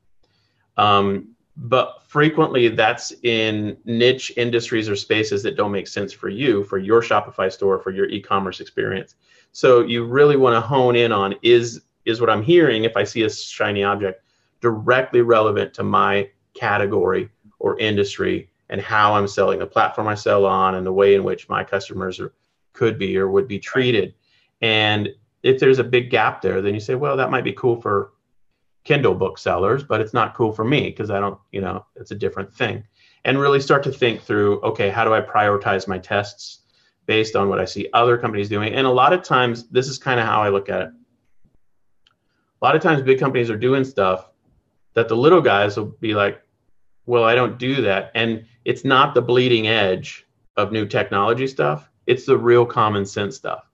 Um, 0.76 1.28
but 1.56 2.02
frequently, 2.06 2.68
that's 2.68 3.12
in 3.22 3.78
niche 3.84 4.32
industries 4.36 4.88
or 4.88 4.96
spaces 4.96 5.42
that 5.42 5.56
don't 5.56 5.72
make 5.72 5.88
sense 5.88 6.12
for 6.12 6.28
you, 6.28 6.64
for 6.64 6.76
your 6.76 7.00
Shopify 7.00 7.50
store, 7.50 7.78
for 7.78 7.90
your 7.90 8.06
e-commerce 8.10 8.60
experience. 8.60 9.14
So 9.52 9.80
you 9.80 10.04
really 10.04 10.36
want 10.36 10.54
to 10.54 10.60
hone 10.60 10.96
in 10.96 11.12
on 11.12 11.34
is 11.42 11.82
is 12.04 12.20
what 12.20 12.30
I'm 12.30 12.42
hearing 12.42 12.84
if 12.84 12.96
I 12.96 13.04
see 13.04 13.22
a 13.22 13.30
shiny 13.30 13.82
object 13.82 14.22
directly 14.60 15.22
relevant 15.22 15.74
to 15.74 15.82
my 15.82 16.28
category 16.54 17.28
or 17.58 17.78
industry 17.78 18.50
and 18.68 18.80
how 18.80 19.14
I'm 19.14 19.28
selling 19.28 19.58
the 19.58 19.66
platform 19.66 20.08
I 20.08 20.14
sell 20.14 20.44
on 20.44 20.74
and 20.74 20.86
the 20.86 20.92
way 20.92 21.14
in 21.14 21.24
which 21.24 21.48
my 21.48 21.64
customers 21.64 22.20
are, 22.20 22.32
could 22.76 22.98
be 22.98 23.16
or 23.16 23.28
would 23.28 23.48
be 23.48 23.58
treated. 23.58 24.14
And 24.60 25.08
if 25.42 25.58
there's 25.58 25.78
a 25.78 25.84
big 25.84 26.10
gap 26.10 26.42
there, 26.42 26.62
then 26.62 26.74
you 26.74 26.80
say, 26.80 26.94
well, 26.94 27.16
that 27.16 27.30
might 27.30 27.44
be 27.44 27.52
cool 27.52 27.80
for 27.80 28.12
Kindle 28.84 29.14
booksellers, 29.14 29.82
but 29.82 30.00
it's 30.00 30.14
not 30.14 30.34
cool 30.34 30.52
for 30.52 30.64
me 30.64 30.90
because 30.90 31.10
I 31.10 31.18
don't, 31.18 31.38
you 31.50 31.60
know, 31.60 31.84
it's 31.96 32.12
a 32.12 32.14
different 32.14 32.54
thing. 32.54 32.84
And 33.24 33.40
really 33.40 33.60
start 33.60 33.82
to 33.84 33.92
think 33.92 34.22
through, 34.22 34.60
okay, 34.60 34.90
how 34.90 35.04
do 35.04 35.12
I 35.12 35.20
prioritize 35.20 35.88
my 35.88 35.98
tests 35.98 36.60
based 37.06 37.34
on 37.34 37.48
what 37.48 37.58
I 37.58 37.64
see 37.64 37.88
other 37.92 38.16
companies 38.16 38.48
doing? 38.48 38.72
And 38.72 38.86
a 38.86 38.90
lot 38.90 39.12
of 39.12 39.22
times, 39.22 39.68
this 39.68 39.88
is 39.88 39.98
kind 39.98 40.20
of 40.20 40.26
how 40.26 40.42
I 40.42 40.50
look 40.50 40.68
at 40.68 40.82
it. 40.82 40.90
A 42.62 42.64
lot 42.64 42.76
of 42.76 42.82
times, 42.82 43.02
big 43.02 43.18
companies 43.18 43.50
are 43.50 43.56
doing 43.56 43.82
stuff 43.82 44.30
that 44.94 45.08
the 45.08 45.16
little 45.16 45.40
guys 45.40 45.76
will 45.76 45.86
be 46.00 46.14
like, 46.14 46.40
well, 47.06 47.24
I 47.24 47.34
don't 47.34 47.58
do 47.58 47.82
that. 47.82 48.12
And 48.14 48.46
it's 48.64 48.84
not 48.84 49.14
the 49.14 49.22
bleeding 49.22 49.66
edge 49.66 50.26
of 50.56 50.72
new 50.72 50.86
technology 50.86 51.46
stuff. 51.46 51.90
It's 52.06 52.26
the 52.26 52.36
real 52.36 52.64
common 52.64 53.04
sense 53.04 53.36
stuff. 53.36 53.64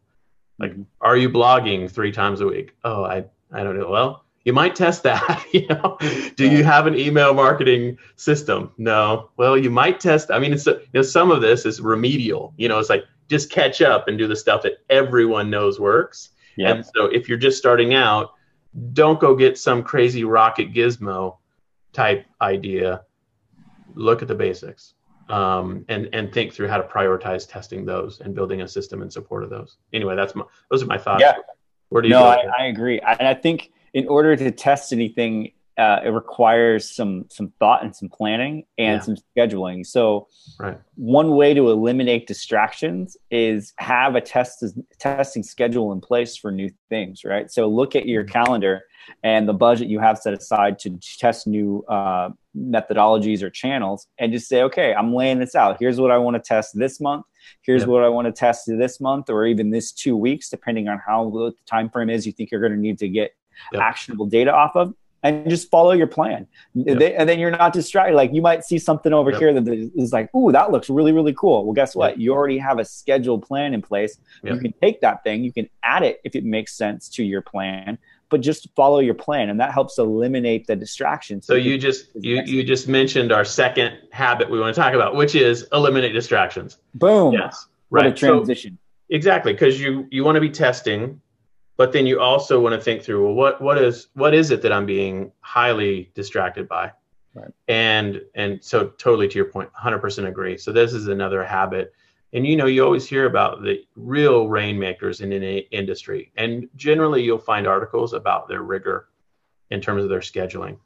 Like, 0.58 0.72
mm-hmm. 0.72 0.82
are 1.00 1.16
you 1.16 1.28
blogging 1.28 1.90
three 1.90 2.12
times 2.12 2.40
a 2.40 2.46
week? 2.46 2.74
Oh, 2.84 3.04
I, 3.04 3.24
I 3.52 3.62
don't 3.62 3.78
know. 3.78 3.90
Well, 3.90 4.24
you 4.44 4.52
might 4.52 4.74
test 4.74 5.02
that. 5.04 5.44
you 5.52 5.66
know, 5.68 5.98
do 6.36 6.48
you 6.48 6.64
have 6.64 6.86
an 6.86 6.96
email 6.96 7.34
marketing 7.34 7.98
system? 8.16 8.72
No. 8.78 9.30
Well, 9.36 9.56
you 9.56 9.70
might 9.70 10.00
test. 10.00 10.30
I 10.30 10.38
mean, 10.38 10.52
it's 10.52 10.66
you 10.66 10.80
know, 10.94 11.02
some 11.02 11.30
of 11.30 11.40
this 11.40 11.66
is 11.66 11.80
remedial. 11.80 12.54
You 12.56 12.68
know, 12.68 12.78
it's 12.78 12.90
like 12.90 13.04
just 13.28 13.50
catch 13.50 13.82
up 13.82 14.08
and 14.08 14.18
do 14.18 14.26
the 14.26 14.36
stuff 14.36 14.62
that 14.62 14.78
everyone 14.90 15.50
knows 15.50 15.80
works. 15.80 16.30
Yep. 16.56 16.76
And 16.76 16.86
so, 16.94 17.06
if 17.06 17.28
you're 17.28 17.38
just 17.38 17.58
starting 17.58 17.94
out, 17.94 18.32
don't 18.92 19.20
go 19.20 19.34
get 19.34 19.58
some 19.58 19.82
crazy 19.82 20.24
rocket 20.24 20.72
gizmo 20.72 21.38
type 21.92 22.26
idea. 22.40 23.02
Look 23.94 24.22
at 24.22 24.28
the 24.28 24.34
basics 24.34 24.94
um, 25.28 25.84
and 25.88 26.08
and 26.12 26.32
think 26.32 26.52
through 26.52 26.68
how 26.68 26.76
to 26.76 26.82
prioritize 26.82 27.48
testing 27.48 27.84
those 27.84 28.20
and 28.20 28.34
building 28.34 28.62
a 28.62 28.68
system 28.68 29.02
in 29.02 29.10
support 29.10 29.42
of 29.44 29.50
those. 29.50 29.76
Anyway, 29.92 30.16
that's 30.16 30.34
my 30.34 30.44
those 30.70 30.82
are 30.82 30.86
my 30.86 30.98
thoughts. 30.98 31.20
Yeah. 31.20 31.34
Where 31.88 32.02
do 32.02 32.08
you? 32.08 32.14
No, 32.14 32.24
I, 32.24 32.44
I, 32.58 32.64
agree, 32.66 33.00
and 33.00 33.28
I 33.28 33.34
think 33.34 33.70
in 33.92 34.08
order 34.08 34.34
to 34.34 34.50
test 34.50 34.92
anything 34.92 35.52
uh, 35.78 36.00
it 36.04 36.10
requires 36.10 36.94
some 36.94 37.24
some 37.30 37.52
thought 37.58 37.82
and 37.82 37.94
some 37.94 38.08
planning 38.08 38.64
and 38.78 38.98
yeah. 38.98 39.00
some 39.00 39.16
scheduling. 39.36 39.86
So, 39.86 40.28
right. 40.58 40.78
one 40.96 41.34
way 41.34 41.54
to 41.54 41.70
eliminate 41.70 42.26
distractions 42.26 43.16
is 43.30 43.72
have 43.78 44.14
a 44.14 44.20
test 44.20 44.64
testing 44.98 45.42
schedule 45.42 45.92
in 45.92 46.00
place 46.00 46.36
for 46.36 46.50
new 46.50 46.70
things. 46.88 47.24
Right. 47.24 47.50
So, 47.50 47.68
look 47.68 47.96
at 47.96 48.06
your 48.06 48.22
mm-hmm. 48.22 48.32
calendar 48.32 48.82
and 49.22 49.48
the 49.48 49.54
budget 49.54 49.88
you 49.88 49.98
have 49.98 50.18
set 50.18 50.34
aside 50.34 50.78
to 50.80 50.98
test 51.18 51.46
new 51.46 51.84
uh, 51.88 52.30
methodologies 52.56 53.42
or 53.42 53.50
channels, 53.50 54.06
and 54.18 54.32
just 54.32 54.48
say, 54.48 54.62
okay, 54.62 54.94
I'm 54.94 55.14
laying 55.14 55.38
this 55.38 55.54
out. 55.54 55.78
Here's 55.80 55.98
what 55.98 56.10
I 56.10 56.18
want 56.18 56.34
to 56.34 56.40
test 56.40 56.78
this 56.78 57.00
month. 57.00 57.24
Here's 57.62 57.82
yep. 57.82 57.88
what 57.88 58.04
I 58.04 58.08
want 58.08 58.26
to 58.26 58.32
test 58.32 58.66
this 58.66 59.00
month, 59.00 59.30
or 59.30 59.46
even 59.46 59.70
this 59.70 59.90
two 59.90 60.16
weeks, 60.16 60.50
depending 60.50 60.88
on 60.88 61.00
how 61.04 61.30
the 61.30 61.52
time 61.66 61.88
frame 61.88 62.10
is 62.10 62.26
you 62.26 62.32
think 62.32 62.50
you're 62.50 62.60
going 62.60 62.72
to 62.72 62.78
need 62.78 62.98
to 62.98 63.08
get 63.08 63.34
yep. 63.72 63.82
actionable 63.82 64.26
data 64.26 64.52
off 64.52 64.76
of 64.76 64.94
and 65.22 65.48
just 65.48 65.70
follow 65.70 65.92
your 65.92 66.06
plan. 66.06 66.46
Yep. 66.74 66.98
They, 66.98 67.14
and 67.14 67.28
then 67.28 67.38
you're 67.38 67.50
not 67.50 67.72
distracted. 67.72 68.14
Like 68.16 68.32
you 68.32 68.42
might 68.42 68.64
see 68.64 68.78
something 68.78 69.12
over 69.12 69.30
yep. 69.30 69.40
here 69.40 69.60
that 69.60 69.92
is 69.94 70.12
like, 70.12 70.34
"Ooh, 70.34 70.52
that 70.52 70.70
looks 70.70 70.90
really, 70.90 71.12
really 71.12 71.34
cool." 71.34 71.64
Well, 71.64 71.74
guess 71.74 71.94
what? 71.94 72.12
Yep. 72.12 72.18
You 72.18 72.32
already 72.32 72.58
have 72.58 72.78
a 72.78 72.84
scheduled 72.84 73.42
plan 73.46 73.74
in 73.74 73.82
place. 73.82 74.18
You 74.42 74.58
can 74.58 74.72
take 74.80 75.00
that 75.00 75.22
thing, 75.22 75.44
you 75.44 75.52
can 75.52 75.68
add 75.84 76.02
it 76.02 76.20
if 76.24 76.34
it 76.34 76.44
makes 76.44 76.74
sense 76.74 77.08
to 77.10 77.24
your 77.24 77.42
plan, 77.42 77.98
but 78.28 78.40
just 78.40 78.68
follow 78.74 78.98
your 78.98 79.14
plan, 79.14 79.50
and 79.50 79.60
that 79.60 79.72
helps 79.72 79.98
eliminate 79.98 80.66
the 80.66 80.74
distractions. 80.74 81.46
So 81.46 81.54
you 81.54 81.78
just 81.78 82.08
you 82.14 82.42
you 82.44 82.64
just 82.64 82.88
mentioned 82.88 83.30
our 83.30 83.44
second 83.44 83.96
habit 84.10 84.50
we 84.50 84.58
want 84.58 84.74
to 84.74 84.80
talk 84.80 84.94
about, 84.94 85.14
which 85.14 85.34
is 85.34 85.66
eliminate 85.72 86.12
distractions. 86.12 86.78
Boom. 86.94 87.34
Yes. 87.34 87.66
Right. 87.90 88.06
What 88.06 88.12
a 88.14 88.16
transition. 88.16 88.78
So, 88.80 89.14
exactly, 89.14 89.52
because 89.52 89.80
you 89.80 90.08
you 90.10 90.24
want 90.24 90.36
to 90.36 90.40
be 90.40 90.50
testing 90.50 91.20
but 91.76 91.92
then 91.92 92.06
you 92.06 92.20
also 92.20 92.60
want 92.60 92.74
to 92.74 92.80
think 92.80 93.02
through 93.02 93.24
well 93.24 93.34
what 93.34 93.60
what 93.60 93.78
is 93.78 94.08
what 94.14 94.34
is 94.34 94.50
it 94.50 94.62
that 94.62 94.72
i'm 94.72 94.86
being 94.86 95.32
highly 95.40 96.10
distracted 96.14 96.68
by? 96.68 96.92
Right. 97.34 97.50
and 97.66 98.20
and 98.34 98.62
so 98.62 98.88
totally 98.88 99.26
to 99.28 99.36
your 99.36 99.46
point 99.46 99.70
100% 99.72 100.28
agree. 100.28 100.58
So 100.58 100.70
this 100.70 100.92
is 100.92 101.08
another 101.08 101.42
habit. 101.42 101.94
And 102.34 102.46
you 102.46 102.56
know 102.56 102.66
you 102.66 102.84
always 102.84 103.08
hear 103.08 103.24
about 103.24 103.62
the 103.62 103.84
real 103.96 104.48
rainmakers 104.48 105.22
in 105.22 105.32
an 105.32 105.42
industry. 105.42 106.30
And 106.36 106.68
generally 106.76 107.22
you'll 107.22 107.38
find 107.38 107.66
articles 107.66 108.12
about 108.12 108.48
their 108.48 108.62
rigor 108.62 109.08
in 109.70 109.80
terms 109.80 110.02
of 110.04 110.10
their 110.10 110.20
scheduling. 110.20 110.78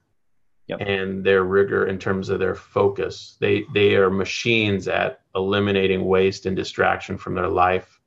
Yep. 0.69 0.81
and 0.81 1.23
their 1.23 1.45
rigor 1.45 1.87
in 1.87 1.97
terms 1.97 2.29
of 2.29 2.41
their 2.41 2.57
focus. 2.57 3.37
They 3.41 3.65
they 3.73 3.95
are 3.95 4.11
machines 4.11 4.89
at 4.89 5.21
eliminating 5.37 6.05
waste 6.05 6.45
and 6.47 6.57
distraction 6.57 7.17
from 7.17 7.35
their 7.35 7.49
life. 7.49 8.01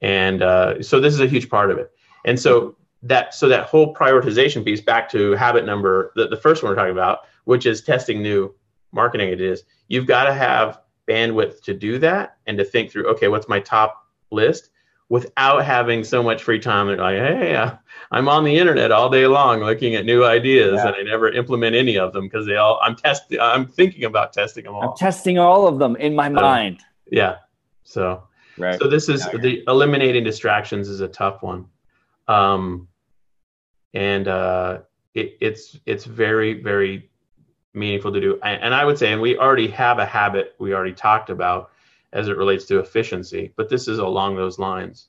And 0.00 0.42
uh, 0.42 0.82
so 0.82 0.98
this 0.98 1.12
is 1.12 1.20
a 1.20 1.26
huge 1.26 1.50
part 1.50 1.70
of 1.70 1.76
it 1.76 1.92
and 2.24 2.38
so 2.38 2.76
that 3.02 3.34
so 3.34 3.48
that 3.48 3.66
whole 3.66 3.94
prioritization 3.94 4.64
piece 4.64 4.80
back 4.80 5.08
to 5.10 5.32
habit 5.32 5.64
number 5.64 6.12
the, 6.16 6.28
the 6.28 6.36
first 6.36 6.62
one 6.62 6.70
we're 6.70 6.76
talking 6.76 6.92
about, 6.92 7.20
which 7.44 7.66
is 7.66 7.82
testing 7.82 8.22
new 8.22 8.54
marketing 8.92 9.30
ideas, 9.30 9.62
you've 9.88 10.06
got 10.06 10.24
to 10.24 10.34
have 10.34 10.80
bandwidth 11.08 11.62
to 11.62 11.74
do 11.74 11.98
that 11.98 12.36
and 12.46 12.58
to 12.58 12.64
think 12.64 12.90
through, 12.90 13.06
okay, 13.08 13.28
what's 13.28 13.48
my 13.48 13.60
top 13.60 14.06
list 14.30 14.70
without 15.08 15.64
having 15.64 16.04
so 16.04 16.22
much 16.22 16.42
free 16.42 16.60
time 16.60 16.88
and 16.88 17.00
like, 17.00 17.16
hey, 17.16 17.56
uh, 17.56 17.72
I'm 18.12 18.28
on 18.28 18.44
the 18.44 18.56
internet 18.56 18.92
all 18.92 19.10
day 19.10 19.26
long 19.26 19.60
looking 19.60 19.96
at 19.96 20.04
new 20.04 20.24
ideas 20.24 20.74
yeah. 20.76 20.88
and 20.88 20.96
I 20.96 21.02
never 21.02 21.28
implement 21.28 21.74
any 21.74 21.98
of 21.98 22.12
them 22.12 22.26
because 22.26 22.46
they 22.46 22.56
all 22.56 22.78
I'm 22.82 22.96
testing 22.96 23.40
I'm 23.40 23.66
thinking 23.66 24.04
about 24.04 24.32
testing 24.32 24.64
them 24.64 24.74
all. 24.74 24.90
I'm 24.90 24.96
testing 24.96 25.38
all 25.38 25.66
of 25.66 25.78
them 25.78 25.96
in 25.96 26.14
my 26.14 26.28
so, 26.28 26.34
mind. 26.34 26.80
Yeah. 27.10 27.36
So 27.82 28.24
right. 28.56 28.78
so 28.80 28.88
this 28.88 29.08
is 29.08 29.24
the 29.26 29.64
eliminating 29.66 30.22
distractions 30.22 30.88
is 30.88 31.00
a 31.00 31.08
tough 31.08 31.42
one 31.42 31.66
um, 32.30 32.86
and 33.92 34.28
uh, 34.28 34.78
it, 35.14 35.36
it's 35.40 35.78
it's 35.84 36.04
very 36.04 36.62
very 36.62 37.10
meaningful 37.74 38.12
to 38.12 38.20
do. 38.20 38.38
And 38.42 38.74
I 38.74 38.84
would 38.84 38.98
say, 38.98 39.12
and 39.12 39.20
we 39.20 39.36
already 39.36 39.68
have 39.68 39.98
a 39.98 40.06
habit 40.06 40.54
we 40.58 40.72
already 40.72 40.94
talked 40.94 41.30
about 41.30 41.70
as 42.12 42.28
it 42.28 42.36
relates 42.36 42.64
to 42.66 42.78
efficiency, 42.78 43.52
but 43.56 43.68
this 43.68 43.86
is 43.88 43.98
along 43.98 44.36
those 44.36 44.58
lines. 44.58 45.08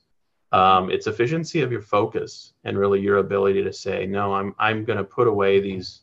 Um, 0.52 0.90
it's 0.90 1.06
efficiency 1.06 1.62
of 1.62 1.72
your 1.72 1.80
focus 1.80 2.52
and 2.62 2.78
really 2.78 3.00
your 3.00 3.18
ability 3.18 3.64
to 3.64 3.72
say, 3.72 4.04
no, 4.06 4.34
I'm 4.34 4.54
I'm 4.58 4.84
going 4.84 4.98
to 4.98 5.04
put 5.04 5.28
away 5.28 5.60
these 5.60 6.00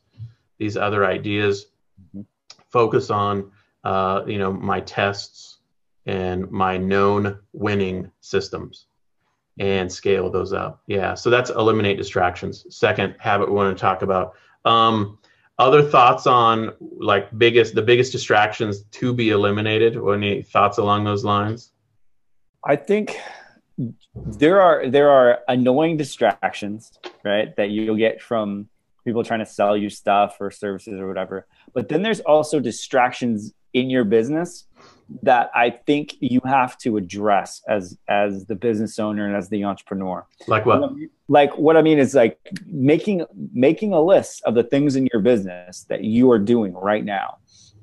these 0.57 0.77
other 0.77 1.05
ideas, 1.05 1.65
mm-hmm. 2.15 2.21
focus 2.69 3.09
on 3.09 3.51
uh, 3.83 4.23
you 4.25 4.37
know 4.37 4.53
my 4.53 4.79
tests 4.79 5.57
and 6.05 6.49
my 6.49 6.77
known 6.77 7.39
winning 7.51 8.09
systems 8.21 8.85
and 9.59 9.91
scale 9.91 10.29
those 10.29 10.53
up. 10.53 10.81
Yeah, 10.87 11.13
so 11.13 11.29
that's 11.29 11.49
eliminate 11.51 11.97
distractions. 11.97 12.65
Second 12.69 13.15
habit 13.19 13.49
we 13.49 13.55
want 13.55 13.77
to 13.77 13.79
talk 13.79 14.01
about. 14.01 14.33
Um, 14.65 15.19
other 15.59 15.83
thoughts 15.83 16.25
on 16.25 16.71
like 16.97 17.37
biggest 17.37 17.75
the 17.75 17.81
biggest 17.81 18.13
distractions 18.13 18.83
to 18.83 19.13
be 19.13 19.29
eliminated? 19.29 19.97
Or 19.97 20.15
any 20.15 20.41
thoughts 20.41 20.77
along 20.77 21.03
those 21.03 21.25
lines? 21.25 21.73
I 22.63 22.77
think 22.77 23.19
there 24.15 24.61
are 24.61 24.89
there 24.89 25.09
are 25.09 25.39
annoying 25.47 25.97
distractions, 25.97 26.97
right, 27.23 27.53
that 27.57 27.69
you'll 27.69 27.97
get 27.97 28.21
from 28.21 28.69
people 29.03 29.23
trying 29.23 29.39
to 29.39 29.45
sell 29.45 29.75
you 29.75 29.89
stuff 29.89 30.37
or 30.39 30.49
services 30.49 30.99
or 30.99 31.07
whatever. 31.07 31.45
But 31.73 31.89
then 31.89 32.01
there's 32.01 32.21
also 32.21 32.59
distractions 32.59 33.53
in 33.73 33.89
your 33.89 34.03
business 34.03 34.65
that 35.23 35.49
I 35.55 35.71
think 35.71 36.15
you 36.19 36.39
have 36.45 36.77
to 36.79 36.97
address 36.97 37.61
as 37.67 37.97
as 38.07 38.45
the 38.45 38.55
business 38.55 38.99
owner 38.99 39.25
and 39.25 39.35
as 39.35 39.49
the 39.49 39.63
entrepreneur. 39.63 40.25
Like 40.47 40.65
what? 40.65 40.91
Like 41.27 41.57
what 41.57 41.77
I 41.77 41.81
mean 41.81 41.99
is 41.99 42.13
like 42.13 42.39
making 42.65 43.25
making 43.53 43.93
a 43.93 44.01
list 44.01 44.41
of 44.45 44.55
the 44.55 44.63
things 44.63 44.95
in 44.95 45.07
your 45.11 45.21
business 45.21 45.83
that 45.89 46.03
you 46.03 46.31
are 46.31 46.39
doing 46.39 46.73
right 46.73 47.03
now, 47.03 47.37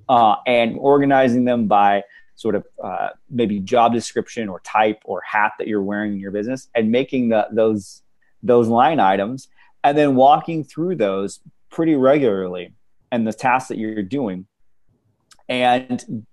uh, 0.08 0.36
and 0.46 0.76
organizing 0.78 1.44
them 1.44 1.66
by 1.66 2.04
sort 2.36 2.54
of 2.54 2.66
uh, 2.82 3.08
maybe 3.30 3.58
job 3.58 3.92
description 3.92 4.48
or 4.48 4.60
type 4.60 5.00
or 5.04 5.22
hat 5.22 5.52
that 5.58 5.66
you're 5.66 5.82
wearing 5.82 6.12
in 6.12 6.20
your 6.20 6.30
business, 6.30 6.68
and 6.74 6.90
making 6.90 7.30
the, 7.30 7.46
those 7.50 8.02
those 8.42 8.68
line 8.68 9.00
items, 9.00 9.48
and 9.82 9.98
then 9.98 10.14
walking 10.14 10.62
through 10.62 10.94
those 10.94 11.40
pretty 11.70 11.94
regularly 11.94 12.72
and 13.10 13.26
the 13.26 13.32
tasks 13.32 13.68
that 13.68 13.78
you're 13.78 14.02
doing 14.02 14.46
and 15.48 16.26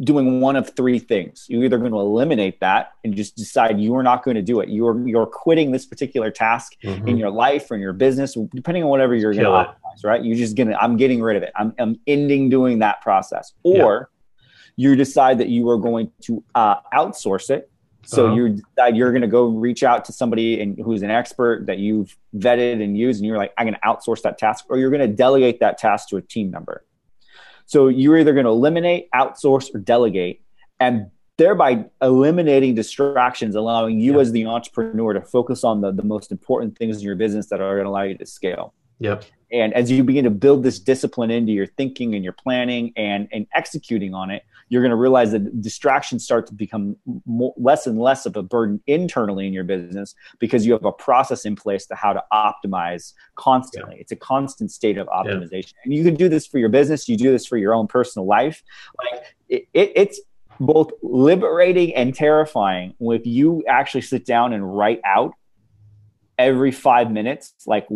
doing 0.00 0.40
one 0.40 0.56
of 0.56 0.74
three 0.76 0.98
things. 0.98 1.46
You're 1.48 1.64
either 1.64 1.78
going 1.78 1.92
to 1.92 1.98
eliminate 1.98 2.60
that 2.60 2.92
and 3.04 3.14
just 3.14 3.36
decide 3.36 3.80
you 3.80 3.94
are 3.96 4.02
not 4.02 4.22
going 4.22 4.36
to 4.36 4.42
do 4.42 4.60
it. 4.60 4.68
You're 4.68 5.06
you're 5.08 5.26
quitting 5.26 5.72
this 5.72 5.86
particular 5.86 6.30
task 6.30 6.74
mm-hmm. 6.84 7.08
in 7.08 7.16
your 7.16 7.30
life 7.30 7.70
or 7.70 7.74
in 7.74 7.80
your 7.80 7.92
business, 7.92 8.36
depending 8.54 8.84
on 8.84 8.90
whatever 8.90 9.14
you're 9.14 9.32
going 9.32 9.44
to 9.44 9.50
optimize. 9.50 10.04
Right? 10.04 10.24
You're 10.24 10.36
just 10.36 10.56
gonna 10.56 10.76
I'm 10.76 10.96
getting 10.96 11.22
rid 11.22 11.36
of 11.36 11.42
it. 11.42 11.52
I'm 11.56 11.74
I'm 11.78 12.00
ending 12.06 12.48
doing 12.48 12.80
that 12.80 13.00
process. 13.00 13.52
Or 13.62 14.10
yeah. 14.76 14.90
you 14.90 14.96
decide 14.96 15.38
that 15.38 15.48
you 15.48 15.68
are 15.70 15.78
going 15.78 16.12
to 16.22 16.44
uh, 16.54 16.76
outsource 16.94 17.50
it. 17.50 17.70
So 18.04 18.26
uh-huh. 18.26 18.36
you 18.36 18.48
decide 18.48 18.96
you're 18.96 19.10
going 19.10 19.22
to 19.22 19.28
go 19.28 19.48
reach 19.48 19.82
out 19.82 20.04
to 20.06 20.12
somebody 20.12 20.62
and 20.62 20.78
who's 20.82 21.02
an 21.02 21.10
expert 21.10 21.66
that 21.66 21.78
you've 21.78 22.16
vetted 22.36 22.82
and 22.82 22.96
used, 22.96 23.20
and 23.20 23.26
you're 23.26 23.36
like, 23.36 23.52
I'm 23.58 23.66
going 23.66 23.74
to 23.74 23.80
outsource 23.80 24.22
that 24.22 24.38
task, 24.38 24.64
or 24.70 24.78
you're 24.78 24.88
going 24.88 25.06
to 25.06 25.14
delegate 25.14 25.60
that 25.60 25.76
task 25.76 26.08
to 26.10 26.16
a 26.16 26.22
team 26.22 26.50
member. 26.50 26.84
So 27.68 27.88
you're 27.88 28.18
either 28.18 28.32
going 28.32 28.46
to 28.46 28.50
eliminate, 28.50 29.10
outsource, 29.14 29.74
or 29.74 29.78
delegate, 29.78 30.40
and 30.80 31.10
thereby 31.36 31.84
eliminating 32.00 32.74
distractions, 32.74 33.54
allowing 33.54 34.00
you 34.00 34.20
as 34.20 34.32
the 34.32 34.46
entrepreneur 34.46 35.12
to 35.12 35.20
focus 35.20 35.64
on 35.64 35.82
the, 35.82 35.92
the 35.92 36.02
most 36.02 36.32
important 36.32 36.78
things 36.78 36.96
in 36.96 37.02
your 37.02 37.14
business 37.14 37.48
that 37.48 37.60
are 37.60 37.74
going 37.74 37.84
to 37.84 37.90
allow 37.90 38.02
you 38.04 38.16
to 38.16 38.24
scale. 38.24 38.72
Yep. 39.00 39.24
And 39.52 39.74
as 39.74 39.90
you 39.90 40.02
begin 40.02 40.24
to 40.24 40.30
build 40.30 40.62
this 40.62 40.78
discipline 40.78 41.30
into 41.30 41.52
your 41.52 41.66
thinking 41.66 42.14
and 42.14 42.24
your 42.24 42.32
planning 42.32 42.94
and, 42.96 43.28
and 43.32 43.46
executing 43.54 44.14
on 44.14 44.30
it, 44.30 44.44
you're 44.68 44.82
going 44.82 44.90
to 44.90 44.96
realize 44.96 45.32
that 45.32 45.60
distractions 45.60 46.24
start 46.24 46.46
to 46.46 46.54
become 46.54 46.96
more, 47.26 47.54
less 47.56 47.86
and 47.86 47.98
less 47.98 48.26
of 48.26 48.36
a 48.36 48.42
burden 48.42 48.80
internally 48.86 49.46
in 49.46 49.52
your 49.52 49.64
business 49.64 50.14
because 50.38 50.66
you 50.66 50.72
have 50.72 50.84
a 50.84 50.92
process 50.92 51.44
in 51.44 51.56
place 51.56 51.86
to 51.86 51.94
how 51.94 52.12
to 52.12 52.22
optimize 52.32 53.14
constantly. 53.36 53.96
Yeah. 53.96 54.00
It's 54.02 54.12
a 54.12 54.16
constant 54.16 54.70
state 54.70 54.98
of 54.98 55.06
optimization. 55.08 55.72
Yeah. 55.72 55.82
And 55.84 55.94
you 55.94 56.04
can 56.04 56.14
do 56.14 56.28
this 56.28 56.46
for 56.46 56.58
your 56.58 56.68
business, 56.68 57.08
you 57.08 57.16
do 57.16 57.30
this 57.30 57.46
for 57.46 57.56
your 57.56 57.74
own 57.74 57.86
personal 57.86 58.26
life. 58.26 58.62
Like 58.98 59.24
it, 59.48 59.68
it, 59.72 59.92
it's 59.94 60.20
both 60.60 60.90
liberating 61.02 61.94
and 61.94 62.14
terrifying 62.14 62.94
if 63.00 63.26
you 63.26 63.64
actually 63.68 64.02
sit 64.02 64.26
down 64.26 64.52
and 64.52 64.76
write 64.76 65.00
out 65.04 65.34
every 66.38 66.70
five 66.70 67.10
minutes. 67.10 67.54
Like, 67.66 67.86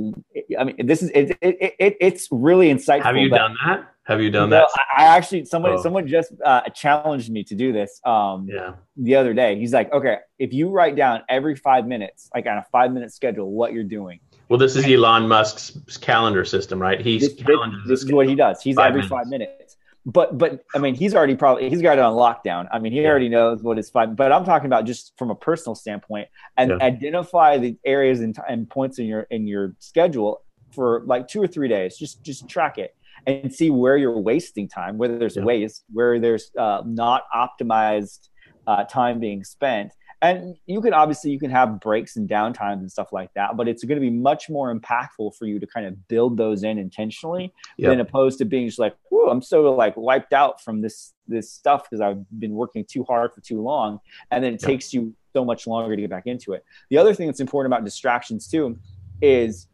I 0.58 0.64
mean, 0.64 0.86
this 0.86 1.02
is 1.02 1.10
it, 1.10 1.36
it, 1.40 1.74
it 1.78 1.96
it's 2.00 2.28
really 2.30 2.72
insightful. 2.72 3.02
Have 3.04 3.16
you 3.16 3.28
done 3.28 3.56
that? 3.66 3.91
Have 4.04 4.20
you 4.20 4.30
done 4.30 4.50
that? 4.50 4.68
I 4.96 5.04
actually 5.04 5.44
someone 5.44 5.72
oh. 5.72 5.82
someone 5.82 6.08
just 6.08 6.32
uh, 6.44 6.62
challenged 6.70 7.30
me 7.30 7.44
to 7.44 7.54
do 7.54 7.72
this. 7.72 8.00
Um, 8.04 8.48
yeah. 8.50 8.74
The 8.96 9.14
other 9.14 9.32
day, 9.32 9.56
he's 9.56 9.72
like, 9.72 9.92
"Okay, 9.92 10.16
if 10.40 10.52
you 10.52 10.70
write 10.70 10.96
down 10.96 11.22
every 11.28 11.54
five 11.54 11.86
minutes, 11.86 12.28
like 12.34 12.46
on 12.46 12.58
a 12.58 12.66
five 12.72 12.92
minute 12.92 13.12
schedule, 13.12 13.52
what 13.52 13.72
you're 13.72 13.84
doing." 13.84 14.18
Well, 14.48 14.58
this 14.58 14.74
is 14.74 14.84
Elon 14.86 15.28
Musk's 15.28 15.96
calendar 15.96 16.44
system, 16.44 16.82
right? 16.82 17.00
He's 17.00 17.34
this, 17.36 17.46
this 17.86 18.02
is 18.02 18.12
what 18.12 18.28
he 18.28 18.34
does. 18.34 18.60
He's 18.60 18.74
five 18.74 18.88
every 18.88 19.02
minutes. 19.02 19.10
five 19.10 19.26
minutes. 19.28 19.76
But 20.04 20.36
but 20.36 20.64
I 20.74 20.78
mean, 20.78 20.96
he's 20.96 21.14
already 21.14 21.36
probably 21.36 21.70
he's 21.70 21.80
got 21.80 21.96
it 21.96 22.00
on 22.00 22.14
lockdown. 22.14 22.66
I 22.72 22.80
mean, 22.80 22.92
he 22.92 23.02
yeah. 23.02 23.08
already 23.08 23.28
knows 23.28 23.62
what 23.62 23.78
is 23.78 23.88
five. 23.88 24.16
But 24.16 24.32
I'm 24.32 24.44
talking 24.44 24.66
about 24.66 24.84
just 24.84 25.12
from 25.16 25.30
a 25.30 25.36
personal 25.36 25.76
standpoint, 25.76 26.26
and 26.56 26.70
yeah. 26.70 26.78
identify 26.84 27.58
the 27.58 27.76
areas 27.84 28.20
and, 28.20 28.36
and 28.48 28.68
points 28.68 28.98
in 28.98 29.06
your 29.06 29.28
in 29.30 29.46
your 29.46 29.76
schedule 29.78 30.42
for 30.72 31.04
like 31.06 31.28
two 31.28 31.40
or 31.40 31.46
three 31.46 31.68
days. 31.68 31.96
Just 31.96 32.24
just 32.24 32.48
track 32.48 32.78
it 32.78 32.96
and 33.26 33.52
see 33.52 33.70
where 33.70 33.96
you're 33.96 34.18
wasting 34.18 34.68
time, 34.68 34.98
whether 34.98 35.18
there's 35.18 35.36
yeah. 35.36 35.44
waste, 35.44 35.84
where 35.92 36.18
there's 36.18 36.50
uh, 36.58 36.82
not 36.84 37.24
optimized 37.34 38.28
uh, 38.66 38.84
time 38.84 39.20
being 39.20 39.44
spent. 39.44 39.92
And 40.20 40.54
you 40.66 40.80
can 40.80 40.94
obviously 40.94 41.32
you 41.32 41.40
can 41.40 41.50
have 41.50 41.80
breaks 41.80 42.14
and 42.14 42.28
downtimes 42.28 42.78
and 42.78 42.90
stuff 42.90 43.12
like 43.12 43.30
that, 43.34 43.56
but 43.56 43.66
it's 43.66 43.82
going 43.82 43.96
to 43.96 44.00
be 44.00 44.10
much 44.10 44.48
more 44.48 44.72
impactful 44.72 45.34
for 45.36 45.46
you 45.46 45.58
to 45.58 45.66
kind 45.66 45.84
of 45.84 46.06
build 46.06 46.36
those 46.36 46.62
in 46.62 46.78
intentionally 46.78 47.52
yep. 47.76 47.90
than 47.90 47.98
opposed 48.00 48.38
to 48.38 48.44
being 48.44 48.68
just 48.68 48.78
like, 48.78 48.96
"Whoa, 49.10 49.28
I'm 49.28 49.42
so 49.42 49.62
like 49.74 49.96
wiped 49.96 50.32
out 50.32 50.62
from 50.62 50.80
this 50.80 51.12
this 51.26 51.50
stuff 51.50 51.90
because 51.90 52.00
I've 52.00 52.24
been 52.38 52.52
working 52.52 52.84
too 52.84 53.02
hard 53.02 53.32
for 53.34 53.40
too 53.40 53.60
long," 53.62 53.98
and 54.30 54.44
then 54.44 54.54
it 54.54 54.62
yep. 54.62 54.68
takes 54.68 54.94
you 54.94 55.12
so 55.32 55.44
much 55.44 55.66
longer 55.66 55.96
to 55.96 56.00
get 56.00 56.10
back 56.10 56.26
into 56.26 56.52
it. 56.52 56.64
The 56.88 56.98
other 56.98 57.14
thing 57.14 57.26
that's 57.26 57.40
important 57.40 57.74
about 57.74 57.84
distractions 57.84 58.46
too 58.46 58.78
is 59.20 59.66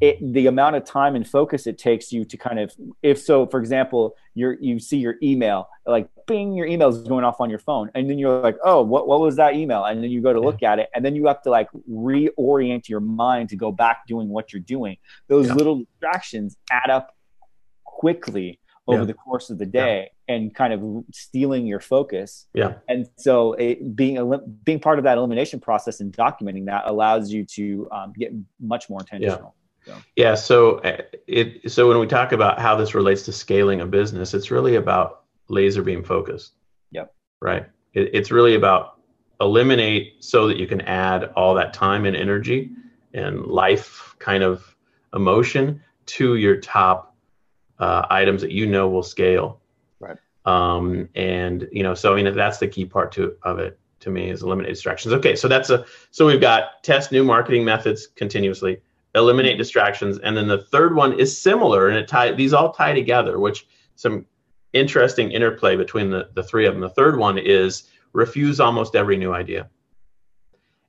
it 0.00 0.18
the 0.32 0.46
amount 0.46 0.76
of 0.76 0.84
time 0.84 1.16
and 1.16 1.26
focus 1.26 1.66
it 1.66 1.78
takes 1.78 2.12
you 2.12 2.24
to 2.24 2.36
kind 2.36 2.58
of 2.58 2.74
if 3.02 3.18
so 3.20 3.46
for 3.46 3.60
example 3.60 4.14
you 4.34 4.56
you 4.60 4.78
see 4.78 4.98
your 4.98 5.14
email 5.22 5.68
like 5.86 6.08
bing 6.26 6.54
your 6.54 6.66
email 6.66 6.88
is 6.88 6.98
going 7.02 7.24
off 7.24 7.40
on 7.40 7.48
your 7.48 7.58
phone 7.58 7.90
and 7.94 8.10
then 8.10 8.18
you're 8.18 8.40
like 8.40 8.56
oh 8.64 8.82
what, 8.82 9.06
what 9.08 9.20
was 9.20 9.36
that 9.36 9.54
email 9.54 9.84
and 9.84 10.02
then 10.02 10.10
you 10.10 10.20
go 10.20 10.32
to 10.32 10.40
look 10.40 10.62
at 10.62 10.78
it 10.78 10.88
and 10.94 11.04
then 11.04 11.14
you 11.14 11.26
have 11.26 11.40
to 11.42 11.50
like 11.50 11.68
reorient 11.90 12.88
your 12.88 13.00
mind 13.00 13.48
to 13.48 13.56
go 13.56 13.72
back 13.72 14.06
doing 14.06 14.28
what 14.28 14.52
you're 14.52 14.60
doing 14.60 14.96
those 15.28 15.46
yeah. 15.46 15.54
little 15.54 15.82
distractions 15.84 16.56
add 16.70 16.90
up 16.90 17.16
quickly 17.84 18.60
over 18.88 19.00
yeah. 19.00 19.06
the 19.06 19.14
course 19.14 19.50
of 19.50 19.58
the 19.58 19.66
day 19.66 20.10
yeah. 20.28 20.34
and 20.34 20.54
kind 20.54 20.72
of 20.72 21.04
stealing 21.12 21.66
your 21.66 21.80
focus. 21.80 22.46
Yeah. 22.54 22.74
And 22.88 23.08
so 23.16 23.54
it, 23.54 23.96
being 23.96 24.40
being 24.64 24.80
part 24.80 24.98
of 24.98 25.04
that 25.04 25.18
elimination 25.18 25.60
process 25.60 26.00
and 26.00 26.12
documenting 26.12 26.66
that 26.66 26.84
allows 26.86 27.30
you 27.30 27.44
to 27.56 27.88
um, 27.90 28.12
get 28.16 28.32
much 28.60 28.88
more 28.88 29.00
intentional. 29.00 29.54
Yeah. 29.86 30.00
yeah. 30.16 30.34
So 30.34 30.78
uh, 30.78 31.02
it 31.26 31.70
so 31.70 31.88
when 31.88 31.98
we 31.98 32.06
talk 32.06 32.32
about 32.32 32.58
how 32.58 32.76
this 32.76 32.94
relates 32.94 33.22
to 33.22 33.32
scaling 33.32 33.80
a 33.80 33.86
business, 33.86 34.34
it's 34.34 34.50
really 34.50 34.76
about 34.76 35.22
laser 35.48 35.82
beam 35.82 36.02
focus. 36.02 36.52
Yep. 36.90 37.14
Right. 37.40 37.66
It, 37.94 38.10
it's 38.12 38.30
really 38.30 38.54
about 38.54 39.00
eliminate 39.40 40.24
so 40.24 40.48
that 40.48 40.56
you 40.56 40.66
can 40.66 40.80
add 40.82 41.24
all 41.36 41.54
that 41.54 41.72
time 41.72 42.06
and 42.06 42.16
energy 42.16 42.70
and 43.12 43.46
life 43.46 44.14
kind 44.18 44.42
of 44.42 44.76
emotion 45.14 45.82
to 46.06 46.36
your 46.36 46.56
top 46.56 47.14
uh, 47.78 48.06
items 48.10 48.40
that 48.42 48.52
you 48.52 48.66
know 48.66 48.88
will 48.88 49.02
scale. 49.02 49.60
Right. 50.00 50.16
Um, 50.44 51.08
and 51.14 51.68
you 51.72 51.82
know, 51.82 51.94
so 51.94 52.14
I 52.14 52.22
mean, 52.22 52.34
that's 52.34 52.58
the 52.58 52.68
key 52.68 52.84
part 52.84 53.12
to 53.12 53.36
of 53.42 53.58
it 53.58 53.78
to 54.00 54.10
me 54.10 54.30
is 54.30 54.42
eliminate 54.42 54.72
distractions. 54.72 55.14
Okay, 55.14 55.36
so 55.36 55.48
that's 55.48 55.70
a 55.70 55.84
so 56.10 56.26
we've 56.26 56.40
got 56.40 56.82
test 56.82 57.12
new 57.12 57.24
marketing 57.24 57.64
methods 57.64 58.06
continuously, 58.06 58.80
eliminate 59.16 59.58
distractions, 59.58 60.18
and 60.18 60.36
then 60.36 60.46
the 60.46 60.62
third 60.62 60.94
one 60.94 61.18
is 61.18 61.40
similar, 61.40 61.88
and 61.88 61.98
it 61.98 62.06
tie 62.06 62.32
these 62.32 62.52
all 62.52 62.72
tie 62.72 62.94
together, 62.94 63.40
which 63.40 63.66
some 63.96 64.26
interesting 64.72 65.32
interplay 65.32 65.74
between 65.74 66.10
the 66.10 66.28
the 66.34 66.42
three 66.44 66.66
of 66.66 66.74
them. 66.74 66.80
The 66.80 66.90
third 66.90 67.18
one 67.18 67.38
is 67.38 67.90
refuse 68.12 68.60
almost 68.60 68.94
every 68.94 69.16
new 69.16 69.32
idea 69.32 69.68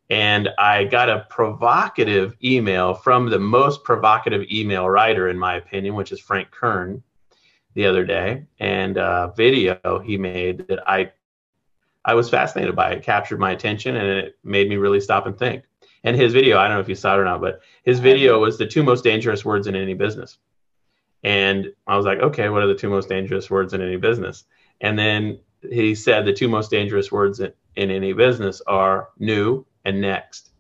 and 0.10 0.50
I 0.58 0.86
got 0.86 1.10
a 1.10 1.26
provocative 1.30 2.36
email 2.44 2.94
from 2.94 3.30
the 3.30 3.40
most 3.40 3.84
provocative 3.84 4.46
email 4.52 4.90
writer, 4.90 5.28
in 5.28 5.38
my 5.38 5.56
opinion, 5.56 5.96
which 5.96 6.12
is 6.12 6.20
Frank 6.20 6.52
Kern, 6.52 7.04
the 7.74 7.86
other 7.86 8.06
day, 8.06 8.46
and 8.60 8.98
a 8.98 9.34
video 9.36 10.00
he 10.00 10.18
made 10.18 10.68
that 10.68 10.88
I 10.90 11.12
I 12.06 12.14
was 12.14 12.30
fascinated 12.30 12.74
by. 12.74 12.92
It 12.92 13.04
captured 13.04 13.40
my 13.40 13.52
attention, 13.52 13.98
and 13.98 14.08
it 14.08 14.38
made 14.44 14.70
me 14.70 14.78
really 14.78 15.02
stop 15.02 15.26
and 15.26 15.38
think. 15.38 15.64
And 16.04 16.16
his 16.16 16.34
video, 16.34 16.58
I 16.58 16.68
don't 16.68 16.78
know 16.78 16.82
if 16.82 16.90
you 16.90 16.96
saw 16.96 17.16
it 17.16 17.20
or 17.20 17.26
not, 17.26 17.42
but 17.42 17.62
his 17.84 18.00
video 18.00 18.40
was 18.40 18.58
the 18.58 18.68
two 18.68 18.84
most 18.84 19.04
dangerous 19.04 19.44
words 19.44 19.68
in 19.68 19.76
any 19.76 19.94
business. 19.94 20.38
And 21.24 21.74
I 21.88 21.98
was 21.98 22.06
like, 22.06 22.20
okay, 22.20 22.50
what 22.50 22.62
are 22.62 22.68
the 22.68 22.76
two 22.76 22.90
most 22.90 23.10
dangerous 23.10 23.50
words 23.50 23.74
in 23.74 23.82
any 23.82 23.98
business? 23.98 24.46
And 24.82 24.98
then 24.98 25.40
he 25.62 25.96
said 25.96 26.26
the 26.26 26.34
two 26.34 26.48
most 26.48 26.70
dangerous 26.70 27.12
words 27.12 27.40
in, 27.40 27.52
in 27.76 27.92
any 27.92 28.14
business 28.14 28.62
are 28.68 29.10
new 29.18 29.66
and 29.84 30.00
next. 30.02 30.52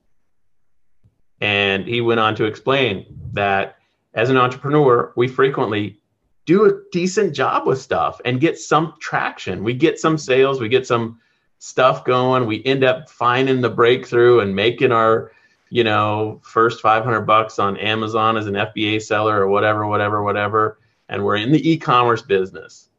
And 1.39 1.85
he 1.85 2.01
went 2.01 2.19
on 2.19 2.35
to 2.35 2.45
explain 2.45 3.05
that 3.33 3.77
as 4.13 4.29
an 4.29 4.37
entrepreneur, 4.37 5.13
we 5.15 5.27
frequently 5.27 5.99
do 6.45 6.65
a 6.65 6.81
decent 6.91 7.33
job 7.33 7.67
with 7.67 7.79
stuff 7.79 8.19
and 8.25 8.41
get 8.41 8.57
some 8.57 8.93
traction. 8.99 9.63
We 9.63 9.73
get 9.73 9.99
some 9.99 10.17
sales, 10.17 10.59
we 10.59 10.69
get 10.69 10.87
some 10.87 11.19
stuff 11.59 12.05
going, 12.05 12.45
we 12.45 12.63
end 12.65 12.83
up 12.83 13.09
finding 13.09 13.61
the 13.61 13.69
breakthrough 13.69 14.39
and 14.39 14.55
making 14.55 14.91
our, 14.91 15.31
you 15.69 15.83
know, 15.83 16.39
first 16.43 16.81
500 16.81 17.21
bucks 17.21 17.59
on 17.59 17.77
Amazon 17.77 18.37
as 18.37 18.47
an 18.47 18.53
FBA 18.53 19.01
seller 19.01 19.41
or 19.41 19.47
whatever, 19.47 19.87
whatever, 19.87 20.23
whatever. 20.23 20.79
And 21.09 21.23
we're 21.23 21.37
in 21.37 21.51
the 21.51 21.69
e 21.69 21.77
commerce 21.77 22.21
business. 22.21 22.89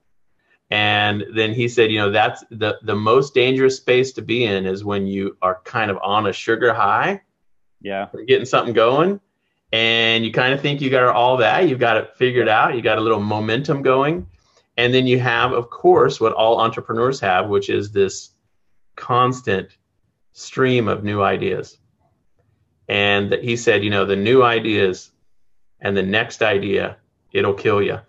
And 0.70 1.24
then 1.34 1.54
he 1.54 1.68
said, 1.68 1.90
you 1.90 1.98
know, 1.98 2.10
that's 2.10 2.44
the 2.50 2.78
the 2.82 2.94
most 2.94 3.32
dangerous 3.32 3.76
space 3.76 4.12
to 4.12 4.22
be 4.22 4.44
in 4.44 4.66
is 4.66 4.84
when 4.84 5.06
you 5.06 5.36
are 5.40 5.60
kind 5.64 5.90
of 5.90 5.98
on 6.02 6.26
a 6.26 6.32
sugar 6.32 6.74
high. 6.74 7.22
Yeah. 7.80 8.08
Getting 8.26 8.44
something 8.44 8.74
going. 8.74 9.20
And 9.72 10.24
you 10.24 10.32
kind 10.32 10.54
of 10.54 10.60
think 10.60 10.80
you 10.80 10.90
got 10.90 11.14
all 11.14 11.36
that, 11.38 11.68
you've 11.68 11.78
got 11.78 11.98
it 11.98 12.16
figured 12.16 12.48
out, 12.48 12.74
you 12.74 12.80
got 12.80 12.98
a 12.98 13.02
little 13.02 13.20
momentum 13.20 13.82
going. 13.82 14.26
And 14.78 14.94
then 14.94 15.06
you 15.06 15.18
have, 15.18 15.52
of 15.52 15.70
course, 15.70 16.20
what 16.20 16.32
all 16.32 16.60
entrepreneurs 16.60 17.20
have, 17.20 17.48
which 17.48 17.68
is 17.68 17.90
this 17.90 18.30
constant 18.98 19.78
stream 20.32 20.88
of 20.88 21.04
new 21.04 21.22
ideas. 21.22 21.78
And 22.88 23.32
he 23.34 23.56
said, 23.56 23.84
you 23.84 23.90
know, 23.90 24.04
the 24.04 24.16
new 24.16 24.42
ideas 24.42 25.10
and 25.80 25.96
the 25.96 26.02
next 26.02 26.42
idea, 26.42 26.96
it'll 27.32 27.54
kill 27.54 27.80
you 27.80 28.00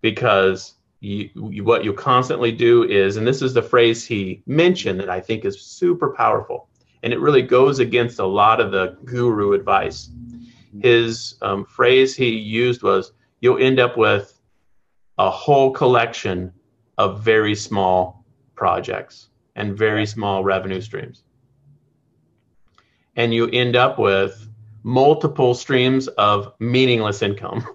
because 0.00 0.74
you, 1.00 1.30
you, 1.34 1.64
what 1.64 1.84
you 1.84 1.92
constantly 1.92 2.50
do 2.50 2.84
is, 2.84 3.16
and 3.16 3.26
this 3.26 3.42
is 3.42 3.54
the 3.54 3.62
phrase 3.62 4.06
he 4.06 4.42
mentioned 4.46 4.98
that 5.00 5.10
I 5.10 5.20
think 5.20 5.44
is 5.44 5.60
super 5.60 6.10
powerful, 6.10 6.68
and 7.02 7.12
it 7.12 7.20
really 7.20 7.42
goes 7.42 7.78
against 7.78 8.18
a 8.18 8.26
lot 8.26 8.60
of 8.60 8.72
the 8.72 8.96
guru 9.04 9.52
advice. 9.52 10.10
His 10.80 11.36
um, 11.42 11.66
phrase 11.66 12.16
he 12.16 12.30
used 12.30 12.82
was, 12.82 13.12
"You'll 13.40 13.58
end 13.58 13.78
up 13.78 13.96
with 13.98 14.40
a 15.18 15.30
whole 15.30 15.70
collection 15.70 16.52
of 16.96 17.22
very 17.22 17.54
small 17.54 18.24
projects 18.54 19.28
and 19.56 19.76
very 19.76 20.06
small 20.06 20.44
revenue 20.44 20.80
streams, 20.80 21.22
and 23.16 23.32
you 23.32 23.48
end 23.48 23.76
up 23.76 23.98
with 23.98 24.48
multiple 24.82 25.54
streams 25.54 26.08
of 26.08 26.52
meaningless 26.58 27.22
income." 27.22 27.66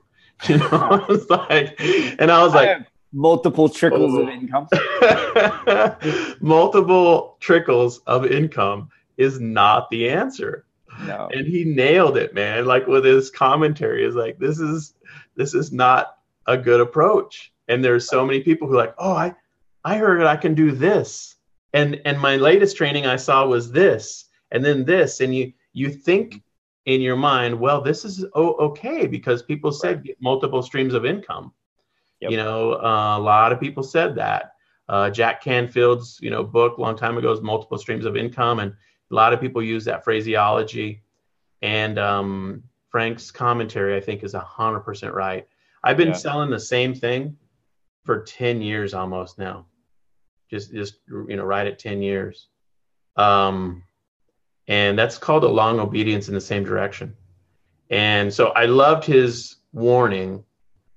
you 0.48 0.58
know, 0.58 1.06
it's 1.10 1.30
like, 1.30 1.76
and 2.20 2.32
I 2.32 2.44
was 2.44 2.54
like, 2.54 2.88
multiple 3.12 3.70
trickles 3.70 4.14
oh. 4.16 4.22
of 4.22 4.30
income. 4.30 4.68
multiple 6.42 7.38
trickles 7.40 8.00
of 8.00 8.26
income 8.26 8.90
is 9.18 9.40
not 9.40 9.90
the 9.90 10.10
answer. 10.10 10.66
No. 11.06 11.30
And 11.32 11.48
he 11.48 11.64
nailed 11.64 12.18
it, 12.18 12.34
man. 12.34 12.66
Like 12.66 12.88
with 12.88 13.06
his 13.06 13.30
commentary, 13.30 14.06
is 14.06 14.16
like 14.16 14.38
this 14.40 14.60
is 14.60 14.94
this 15.36 15.54
is 15.54 15.72
not 15.72 16.18
a 16.48 16.58
good 16.58 16.82
approach. 16.82 17.54
And 17.68 17.84
there's 17.84 18.08
so 18.08 18.26
many 18.26 18.42
people 18.42 18.68
who 18.68 18.74
are 18.74 18.78
like, 18.78 18.96
oh, 18.98 19.14
I 19.14 19.36
I 19.86 19.98
heard 19.98 20.22
I 20.24 20.36
can 20.36 20.56
do 20.56 20.72
this. 20.72 21.36
And 21.74 22.02
and 22.06 22.20
my 22.20 22.36
latest 22.36 22.78
training 22.78 23.06
I 23.06 23.16
saw 23.16 23.46
was 23.46 23.72
this, 23.72 24.26
and 24.52 24.64
then 24.66 24.86
this, 24.86 25.20
and 25.20 25.36
you 25.36 25.54
you 25.74 25.90
think 25.90 26.42
in 26.86 27.02
your 27.02 27.16
mind, 27.16 27.60
well, 27.60 27.82
this 27.82 28.04
is 28.04 28.26
okay 28.36 29.06
because 29.06 29.44
people 29.44 29.72
said 29.72 29.98
right. 29.98 30.18
multiple 30.20 30.64
streams 30.64 30.94
of 30.94 31.06
income. 31.06 31.54
Yep. 32.22 32.32
You 32.32 32.38
know, 32.38 32.74
uh, 32.74 33.18
a 33.18 33.22
lot 33.22 33.52
of 33.52 33.60
people 33.60 33.84
said 33.84 34.16
that. 34.16 34.54
Uh, 34.90 35.10
Jack 35.10 35.44
Canfield's, 35.44 36.18
you 36.20 36.32
know, 36.32 36.44
book 36.44 36.78
a 36.78 36.82
long 36.82 36.98
time 36.98 37.18
ago 37.18 37.32
is 37.32 37.42
multiple 37.42 37.78
streams 37.78 38.06
of 38.06 38.18
income, 38.18 38.60
and 38.60 38.72
a 38.72 39.14
lot 39.14 39.34
of 39.34 39.40
people 39.40 39.62
use 39.62 39.86
that 39.86 40.04
phraseology. 40.04 41.04
And 41.62 42.00
um, 42.00 42.64
Frank's 42.90 43.30
commentary, 43.30 43.96
I 43.96 44.00
think, 44.00 44.24
is 44.24 44.34
hundred 44.34 44.80
percent 44.80 45.14
right. 45.14 45.48
I've 45.84 45.98
been 45.98 46.10
yeah. 46.10 46.14
selling 46.16 46.50
the 46.50 46.60
same 46.60 46.96
thing 46.96 47.38
for 48.04 48.24
ten 48.24 48.64
years 48.64 48.96
almost 48.96 49.38
now. 49.38 49.68
Just, 50.50 50.74
just 50.74 50.96
you 51.08 51.36
know, 51.36 51.44
right 51.44 51.68
at 51.68 51.80
ten 51.80 52.02
years. 52.02 52.48
Um, 53.16 53.84
and 54.68 54.98
that's 54.98 55.18
called 55.18 55.44
a 55.44 55.48
long 55.48 55.80
obedience 55.80 56.28
in 56.28 56.34
the 56.34 56.42
same 56.42 56.64
direction. 56.64 57.16
And 57.90 58.34
so 58.34 58.50
I 58.50 58.66
loved 58.66 59.04
his 59.04 59.58
warning 59.74 60.44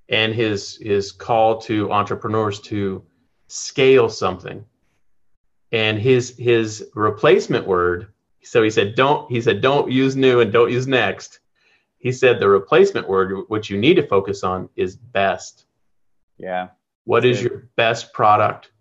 and 0.08 0.34
his 0.34 0.76
his 0.76 1.12
call 1.12 1.58
to 1.62 1.90
entrepreneurs 1.90 2.60
to 2.60 3.02
scale 3.48 4.08
something. 4.08 4.64
And 5.72 5.98
his 5.98 6.36
his 6.36 6.90
replacement 6.94 7.66
word 7.66 8.12
so 8.42 8.62
he 8.62 8.70
said 8.70 8.94
don't 8.94 9.30
he 9.30 9.40
said 9.40 9.60
don't 9.60 9.90
use 9.90 10.16
new 10.16 10.40
and 10.40 10.52
don't 10.52 10.70
use 10.70 10.86
next. 10.86 11.40
He 11.98 12.12
said 12.12 12.40
the 12.40 12.48
replacement 12.48 13.08
word 13.08 13.44
which 13.48 13.70
you 13.70 13.78
need 13.78 13.94
to 13.94 14.06
focus 14.06 14.42
on 14.42 14.68
is 14.76 14.96
best. 14.96 15.64
Yeah. 16.36 16.68
What 17.04 17.24
is 17.24 17.42
your 17.42 17.68
best 17.76 18.12
product 18.12 18.71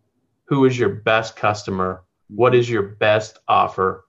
who 0.51 0.65
is 0.65 0.77
your 0.77 0.89
best 0.89 1.35
customer 1.37 2.03
what 2.27 2.53
is 2.53 2.69
your 2.69 2.83
best 2.83 3.39
offer 3.47 4.05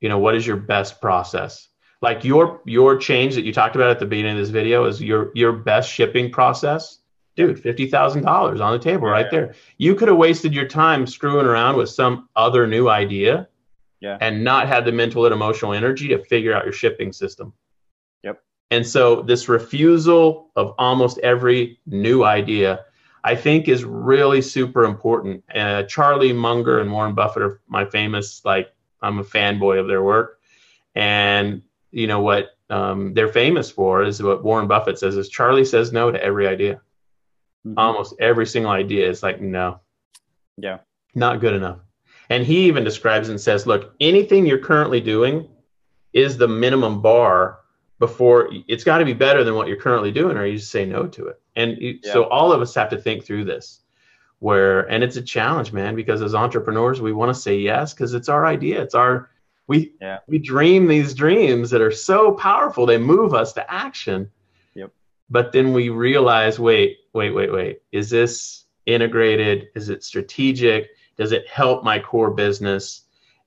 you 0.00 0.08
know 0.08 0.18
what 0.18 0.34
is 0.36 0.46
your 0.46 0.56
best 0.56 1.00
process 1.00 1.68
like 2.00 2.24
your 2.24 2.60
your 2.64 2.96
change 2.96 3.34
that 3.34 3.42
you 3.44 3.52
talked 3.52 3.74
about 3.74 3.90
at 3.90 3.98
the 3.98 4.06
beginning 4.06 4.32
of 4.32 4.38
this 4.38 4.48
video 4.48 4.84
is 4.86 5.02
your 5.02 5.32
your 5.34 5.52
best 5.52 5.90
shipping 5.90 6.30
process 6.30 7.00
dude 7.36 7.60
$50000 7.62 8.60
on 8.60 8.72
the 8.72 8.78
table 8.78 9.08
Yeah. 9.08 9.12
right 9.12 9.30
there 9.30 9.54
you 9.76 9.94
could 9.96 10.06
have 10.08 10.16
wasted 10.16 10.54
your 10.54 10.68
time 10.68 11.04
screwing 11.06 11.46
around 11.46 11.76
with 11.76 11.88
some 11.90 12.28
other 12.36 12.66
new 12.68 12.88
idea 12.88 13.48
Yeah. 14.00 14.18
and 14.20 14.44
not 14.44 14.68
had 14.68 14.84
the 14.84 14.92
mental 14.92 15.24
and 15.26 15.34
emotional 15.34 15.72
energy 15.72 16.06
to 16.08 16.24
figure 16.24 16.54
out 16.54 16.62
your 16.64 16.72
shipping 16.72 17.12
system 17.12 17.52
Yep. 18.22 18.40
and 18.70 18.86
so 18.86 19.22
this 19.22 19.48
refusal 19.48 20.52
of 20.54 20.74
almost 20.78 21.18
every 21.18 21.80
new 21.86 22.22
idea 22.22 22.84
i 23.24 23.34
think 23.34 23.68
is 23.68 23.84
really 23.84 24.42
super 24.42 24.84
important 24.84 25.42
uh, 25.54 25.82
charlie 25.84 26.32
munger 26.32 26.80
and 26.80 26.90
warren 26.92 27.14
buffett 27.14 27.42
are 27.42 27.60
my 27.68 27.84
famous 27.84 28.44
like 28.44 28.72
i'm 29.02 29.18
a 29.18 29.24
fanboy 29.24 29.78
of 29.78 29.86
their 29.86 30.02
work 30.02 30.40
and 30.94 31.62
you 31.90 32.06
know 32.06 32.20
what 32.20 32.50
um, 32.70 33.14
they're 33.14 33.28
famous 33.28 33.70
for 33.70 34.04
is 34.04 34.22
what 34.22 34.44
Warren 34.44 34.68
Buffett 34.68 34.98
says 34.98 35.16
is 35.16 35.28
Charlie 35.28 35.64
says 35.64 35.92
no 35.92 36.10
to 36.10 36.22
every 36.22 36.46
idea. 36.46 36.80
Mhm. 37.66 37.74
Almost 37.76 38.14
every 38.20 38.46
single 38.46 38.70
idea 38.70 39.08
is 39.08 39.22
like 39.22 39.40
no, 39.40 39.80
yeah. 40.56 40.78
not 41.14 41.40
good 41.40 41.54
enough. 41.54 41.80
And 42.30 42.44
he 42.44 42.66
even 42.66 42.84
describes 42.84 43.28
and 43.28 43.40
says, 43.40 43.66
look, 43.66 43.94
anything 44.00 44.46
you're 44.46 44.58
currently 44.58 45.00
doing 45.00 45.48
is 46.12 46.36
the 46.36 46.46
minimum 46.46 47.02
bar 47.02 47.59
before 48.00 48.50
it's 48.66 48.82
got 48.82 48.98
to 48.98 49.04
be 49.04 49.12
better 49.12 49.44
than 49.44 49.54
what 49.54 49.68
you're 49.68 49.76
currently 49.76 50.10
doing, 50.10 50.36
or 50.36 50.44
you 50.46 50.56
just 50.58 50.72
say 50.72 50.84
no 50.84 51.06
to 51.06 51.28
it. 51.28 51.40
And 51.54 51.76
you, 51.80 52.00
so 52.02 52.24
all 52.24 52.52
of 52.52 52.60
us 52.60 52.74
have 52.74 52.88
to 52.90 52.96
think 52.98 53.24
through 53.24 53.44
this. 53.44 53.82
Where 54.40 54.90
and 54.90 55.04
it's 55.04 55.16
a 55.16 55.22
challenge, 55.22 55.72
man, 55.72 55.94
because 55.94 56.22
as 56.22 56.34
entrepreneurs, 56.34 57.00
we 57.02 57.12
want 57.12 57.32
to 57.32 57.40
say 57.40 57.58
yes 57.58 57.92
because 57.94 58.14
it's 58.14 58.30
our 58.30 58.46
idea, 58.46 58.82
it's 58.82 58.94
our 58.94 59.30
we 59.70 59.92
Yeah. 60.00 60.18
we 60.26 60.38
dream 60.38 60.88
these 60.88 61.14
dreams 61.14 61.70
that 61.70 61.80
are 61.80 61.92
so 61.92 62.32
powerful 62.32 62.86
they 62.86 62.98
move 62.98 63.34
us 63.34 63.52
to 63.52 63.72
action 63.72 64.28
Yep. 64.74 64.90
but 65.30 65.52
then 65.52 65.72
we 65.72 65.90
realize 65.90 66.58
wait 66.58 66.96
wait 67.12 67.30
wait 67.30 67.52
wait 67.52 67.82
is 67.92 68.10
this 68.10 68.64
integrated 68.86 69.68
is 69.76 69.88
it 69.88 70.02
strategic 70.02 70.88
does 71.16 71.30
it 71.30 71.46
help 71.46 71.84
my 71.84 72.00
core 72.00 72.32
business 72.32 73.02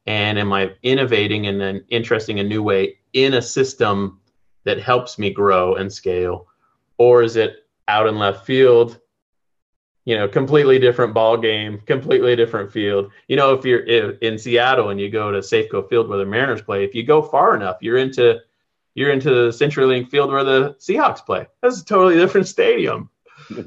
and 0.06 0.40
am 0.40 0.54
i 0.54 0.72
innovating 0.84 1.44
in 1.46 1.60
an 1.60 1.84
interesting 1.90 2.40
a 2.40 2.44
new 2.44 2.64
way 2.64 2.98
in 3.12 3.34
a 3.34 3.42
system 3.42 4.22
that 4.66 4.80
helps 4.80 5.18
me 5.20 5.30
grow 5.32 5.76
and 5.76 5.92
scale? 5.92 6.48
Or 6.98 7.22
is 7.24 7.36
it 7.36 7.66
out 7.88 8.08
in 8.08 8.18
left 8.18 8.46
field 8.46 9.00
you 10.06 10.18
know 10.18 10.28
completely 10.28 10.80
different 10.80 11.14
ball 11.14 11.38
game 11.38 11.80
completely 11.86 12.36
different 12.36 12.72
field? 12.72 13.12
You 13.28 13.36
know 13.36 13.54
if 13.54 13.66
you're 13.66 13.84
i- 13.84 14.18
in 14.22 14.38
seattle 14.38 14.90
and 14.90 15.00
you 15.00 15.10
go 15.10 15.32
to 15.32 15.40
safeco 15.40 15.88
field 15.90 16.10
where 16.10 16.18
the 16.18 16.26
mariners 16.26 16.62
play 16.62 16.84
if 16.84 16.94
you 16.96 17.04
go 17.04 17.22
far 17.22 17.56
enough 17.56 17.78
you're 17.82 17.98
into 17.98 18.40
you're 18.96 19.12
into 19.12 19.30
the 19.30 19.50
CenturyLink 19.50 20.10
field 20.10 20.30
where 20.32 20.44
the 20.44 20.76
seahawks 20.76 21.26
play. 21.26 21.48
That's 21.64 21.82
a 21.82 21.86
totally 21.86 22.16
different 22.16 22.48
stadium. 22.48 23.10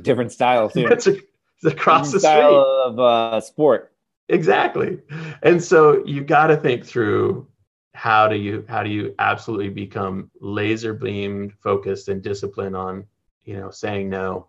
Different 0.02 0.30
style 0.30 0.70
too. 0.70 0.86
it's, 0.90 1.08
a, 1.08 1.16
it's 1.16 1.64
across 1.64 2.12
the 2.12 2.20
Different 2.20 2.22
street. 2.22 2.52
style 2.52 2.82
of 2.84 2.98
uh, 3.00 3.40
sport. 3.40 3.92
exactly. 4.28 5.00
And 5.42 5.60
so 5.62 6.04
you 6.06 6.22
got 6.22 6.46
to 6.46 6.56
think 6.56 6.84
through 6.86 7.48
how 7.96 8.28
do 8.28 8.36
you 8.36 8.64
how 8.68 8.82
do 8.82 8.90
you 8.90 9.14
absolutely 9.18 9.70
become 9.70 10.30
laser 10.40 10.92
beamed 10.92 11.52
focused 11.62 12.08
and 12.08 12.22
disciplined 12.22 12.76
on 12.76 13.04
you 13.44 13.56
know 13.56 13.70
saying 13.70 14.08
no 14.10 14.48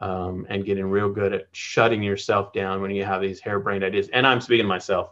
um, 0.00 0.46
and 0.48 0.64
getting 0.64 0.86
real 0.86 1.10
good 1.10 1.34
at 1.34 1.46
shutting 1.52 2.02
yourself 2.02 2.54
down 2.54 2.80
when 2.80 2.90
you 2.90 3.04
have 3.04 3.20
these 3.20 3.38
harebrained 3.38 3.84
ideas 3.84 4.08
and 4.14 4.26
i'm 4.26 4.40
speaking 4.40 4.64
to 4.64 4.68
myself 4.68 5.10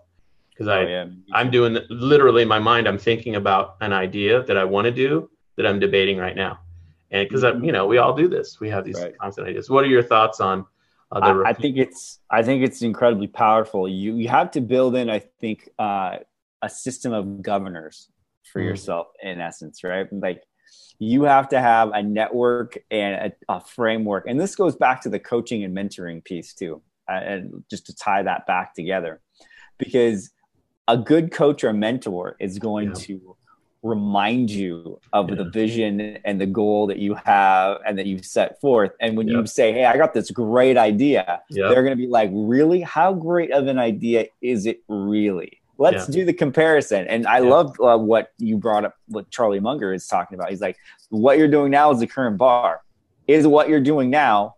because 0.51 0.67
i 0.67 0.85
oh, 0.85 0.89
yeah. 0.89 1.05
i'm 1.35 1.51
doing 1.51 1.77
literally 1.91 2.43
in 2.43 2.49
my 2.49 2.59
mind 2.59 2.89
i'm 2.89 2.99
thinking 2.99 3.37
about 3.37 3.77
an 3.83 3.93
idea 3.93 4.43
that 4.45 4.57
i 4.57 4.65
want 4.65 4.87
to 4.87 4.91
do 4.91 5.31
that 5.57 5.67
i'm 5.67 5.79
debating 5.79 6.17
right 6.17 6.37
now 6.37 6.59
and 7.11 7.29
because 7.29 7.43
Mhm. 7.45 7.67
you 7.67 7.73
know 7.73 7.87
we 7.87 7.99
all 7.99 8.15
do 8.15 8.29
this 8.29 8.61
we 8.61 8.71
have 8.71 8.85
these 8.85 8.99
Right. 8.99 9.19
constant 9.19 9.47
ideas 9.47 9.69
what 9.69 9.85
are 9.85 9.89
your 9.89 10.03
thoughts 10.03 10.41
on 10.41 10.65
uh, 11.13 11.21
the 11.21 11.43
I, 11.47 11.51
I 11.51 11.53
think 11.53 11.77
it's 11.77 12.19
I 12.31 12.43
think 12.43 12.63
it's 12.63 12.83
incredibly 12.83 13.29
powerful. 13.29 13.89
You 13.89 14.17
you 14.17 14.29
have 14.29 14.51
to 14.53 14.61
build 14.61 14.95
in, 14.95 15.09
I 15.09 15.21
think, 15.21 15.71
uh, 15.79 16.19
a 16.63 16.69
system 16.69 17.13
of 17.13 17.43
governors 17.43 18.11
for 18.53 18.61
Mhm. 18.61 18.67
yourself 18.67 19.09
in 19.23 19.41
essence, 19.41 19.85
right? 19.85 20.07
Like 20.13 20.43
you 20.99 21.23
have 21.25 21.49
to 21.51 21.61
have 21.61 21.91
a 21.93 22.03
network 22.03 22.79
and 22.91 23.33
a, 23.49 23.55
a 23.57 23.61
framework, 23.61 24.27
and 24.27 24.39
this 24.41 24.57
goes 24.57 24.77
back 24.77 25.01
to 25.03 25.09
the 25.09 25.19
coaching 25.21 25.65
and 25.65 25.77
mentoring 25.77 26.23
piece 26.25 26.55
too, 26.55 26.83
uh, 27.09 27.13
and 27.15 27.65
just 27.71 27.87
to 27.87 27.95
tie 27.97 28.23
that 28.23 28.47
back 28.47 28.75
together, 28.75 29.21
because 29.79 30.31
a 30.89 30.97
good 30.97 31.31
coach 31.31 31.63
or 31.65 31.73
mentor 31.73 32.37
is 32.41 32.59
going 32.59 32.89
Yeah. 32.89 32.95
to 32.95 33.37
remind 33.83 34.51
you 34.51 35.01
of 35.13 35.29
Yeah. 35.29 35.37
the 35.37 35.45
vision 35.45 36.19
and 36.25 36.41
the 36.41 36.47
goal 36.47 36.89
that 36.89 36.99
you 36.99 37.15
have 37.15 37.79
and 37.87 37.97
that 37.99 38.07
you've 38.07 38.25
set 38.25 38.61
forth. 38.61 38.91
And 39.01 39.17
when 39.17 39.29
you 39.29 39.47
say, 39.47 39.73
Hey, 39.73 39.85
I 39.85 39.97
got 39.97 40.15
this 40.15 40.31
great 40.33 40.77
idea, 40.77 41.43
yeah 41.51 41.69
they're 41.69 41.85
going 41.85 41.97
to 41.97 42.03
be 42.05 42.09
like, 42.09 42.31
Really? 42.33 42.81
How 42.81 43.13
great 43.15 43.53
of 43.53 43.69
an 43.69 43.79
idea 43.79 44.27
is 44.43 44.67
it 44.67 44.83
really? 44.89 45.61
Let's 45.79 46.09
Yeah. 46.09 46.13
do 46.13 46.25
the 46.25 46.33
comparison. 46.33 47.07
And 47.07 47.27
I 47.27 47.39
Yeah. 47.39 47.49
love 47.51 47.77
uh, 47.81 47.97
what 47.97 48.31
you 48.39 48.57
brought 48.59 48.85
up, 48.85 48.95
what 49.07 49.31
Charlie 49.31 49.61
Munger 49.61 49.93
is 49.93 50.07
talking 50.07 50.35
about. 50.37 50.51
He's 50.51 50.61
like, 50.61 50.77
What 51.11 51.39
you're 51.39 51.49
doing 51.49 51.71
now 51.71 51.91
is 51.91 52.01
the 52.01 52.07
current 52.07 52.37
bar. 52.37 52.81
Is 53.27 53.47
what 53.47 53.69
you're 53.71 53.81
doing 53.81 54.11
now 54.11 54.55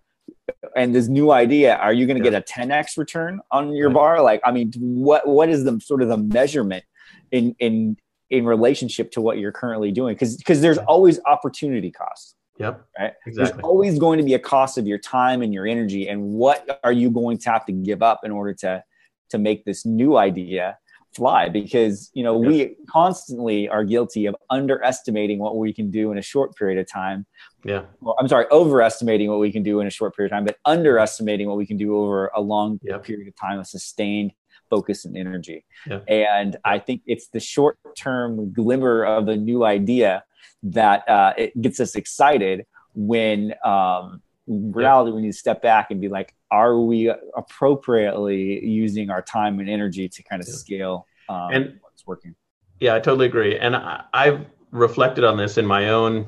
and 0.75 0.95
this 0.95 1.07
new 1.09 1.31
idea, 1.31 1.77
are 1.77 1.93
you 1.93 2.07
going 2.07 2.17
to 2.21 2.25
Yeah. 2.25 2.31
get 2.31 2.43
a 2.43 2.45
10x 2.53 2.97
return 2.97 3.41
on 3.53 3.73
your 3.73 3.89
Right. 3.89 3.95
bar? 3.95 4.23
Like, 4.23 4.41
I 4.45 4.51
mean, 4.51 4.73
what 4.79 5.29
what 5.29 5.49
is 5.49 5.63
the 5.65 5.79
sort 5.81 6.03
of 6.03 6.09
the 6.09 6.17
measurement 6.17 6.85
in 7.31 7.55
in 7.61 7.97
in 8.31 8.45
relationship 8.47 9.11
to 9.13 9.21
what 9.21 9.39
you're 9.39 9.53
currently 9.53 9.93
doing? 9.93 10.15
Because 10.15 10.37
because 10.37 10.61
there's 10.61 10.79
always 10.79 11.21
opportunity 11.27 11.91
costs 11.91 12.35
yep 12.59 12.85
right? 12.99 13.13
exactly 13.27 13.53
There's 13.55 13.65
always 13.65 13.99
going 13.99 14.19
to 14.19 14.25
be 14.25 14.35
a 14.35 14.39
cost 14.39 14.79
of 14.79 14.87
your 14.87 14.99
time 14.99 15.43
and 15.43 15.53
your 15.55 15.67
energy, 15.67 16.09
and 16.09 16.21
what 16.33 16.81
are 16.85 16.93
you 16.93 17.11
going 17.11 17.39
to 17.39 17.51
have 17.51 17.65
to 17.67 17.73
give 17.73 18.03
up 18.03 18.21
in 18.25 18.31
order 18.33 18.55
to 18.55 18.83
to 19.31 19.39
make 19.39 19.65
this 19.65 19.85
new 19.87 20.17
idea 20.17 20.79
fly? 21.15 21.49
Because 21.49 22.11
you 22.15 22.23
know 22.23 22.37
we 22.37 22.77
constantly 22.89 23.69
are 23.69 23.85
guilty 23.85 24.27
of 24.27 24.37
underestimating 24.51 25.39
what 25.39 25.57
we 25.57 25.73
can 25.73 25.91
do 25.91 26.13
in 26.13 26.19
a 26.19 26.23
short 26.23 26.55
period 26.57 26.79
of 26.79 26.87
time. 26.91 27.27
yeah 27.65 27.83
Well, 28.01 28.17
I'm 28.19 28.29
sorry, 28.29 28.47
overestimating 28.51 29.29
what 29.31 29.41
we 29.41 29.53
can 29.53 29.63
do 29.63 29.81
in 29.81 29.87
a 29.87 29.91
short 29.91 30.15
period 30.17 30.33
of 30.33 30.37
time, 30.37 30.45
but 30.45 30.57
underestimating 30.65 31.49
what 31.49 31.57
we 31.57 31.67
can 31.67 31.77
do 31.77 31.97
over 31.97 32.31
a 32.35 32.41
long 32.41 32.79
Yep. 32.83 33.05
period 33.05 33.29
of 33.29 33.37
time 33.37 33.59
of 33.59 33.67
sustained 33.67 34.33
focus 34.71 35.05
and 35.05 35.17
energy. 35.17 35.65
Yeah. 35.87 36.01
And 36.09 36.57
I 36.65 36.79
think 36.79 37.03
it's 37.07 37.29
the 37.29 37.41
short 37.41 37.77
term 37.97 38.53
glimmer 38.53 39.05
of 39.05 39.29
a 39.29 39.37
new 39.37 39.65
idea 39.65 40.25
that 40.63 41.09
uh, 41.09 41.33
it 41.37 41.61
gets 41.61 41.81
us 41.81 41.95
excited 41.97 42.67
when 42.95 43.55
um, 43.65 44.23
reality 44.51 45.13
we 45.13 45.23
need 45.23 45.33
to 45.33 45.39
step 45.39 45.63
back 45.63 45.91
and 45.91 46.01
be 46.01 46.09
like, 46.09 46.35
are 46.51 46.79
we 46.79 47.13
appropriately 47.37 48.65
using 48.65 49.11
our 49.11 49.23
time 49.23 49.61
and 49.61 49.71
energy 49.71 50.09
to 50.09 50.23
kind 50.23 50.43
of 50.43 50.49
scale 50.49 51.07
um, 51.29 51.51
And- 51.53 51.79
what's 51.83 52.07
working? 52.07 52.35
Yeah, 52.81 52.95
I 52.95 52.99
totally 53.01 53.27
agree. 53.27 53.59
And 53.59 53.77
I, 53.77 54.05
I've 54.15 54.47
reflected 54.71 55.23
on 55.23 55.37
this 55.37 55.59
in 55.59 55.67
my 55.67 55.91
own, 55.91 56.27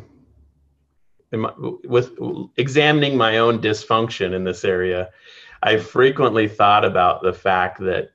in 1.32 1.40
my, 1.40 1.52
with 1.56 2.12
examining 2.58 3.16
my 3.16 3.38
own 3.38 3.58
dysfunction 3.60 4.34
in 4.34 4.44
this 4.44 4.64
area. 4.64 5.08
I 5.62 5.78
frequently 5.78 6.48
thought 6.48 6.84
about 6.84 7.22
the 7.22 7.32
fact 7.32 7.80
that 7.80 8.10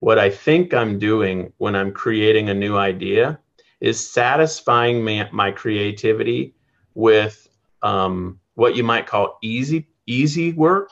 what 0.00 0.18
I 0.18 0.30
think 0.30 0.72
I'm 0.72 0.98
doing 0.98 1.52
when 1.58 1.76
I'm 1.76 1.92
creating 1.92 2.48
a 2.48 2.54
new 2.54 2.76
idea 2.78 3.38
is 3.80 4.10
satisfying 4.10 5.04
my, 5.04 5.28
my 5.30 5.50
creativity 5.50 6.54
with 6.94 7.48
um, 7.82 8.40
what 8.58 8.74
you 8.74 8.82
might 8.82 9.06
call 9.06 9.38
easy 9.40 9.86
easy 10.06 10.52
work 10.52 10.90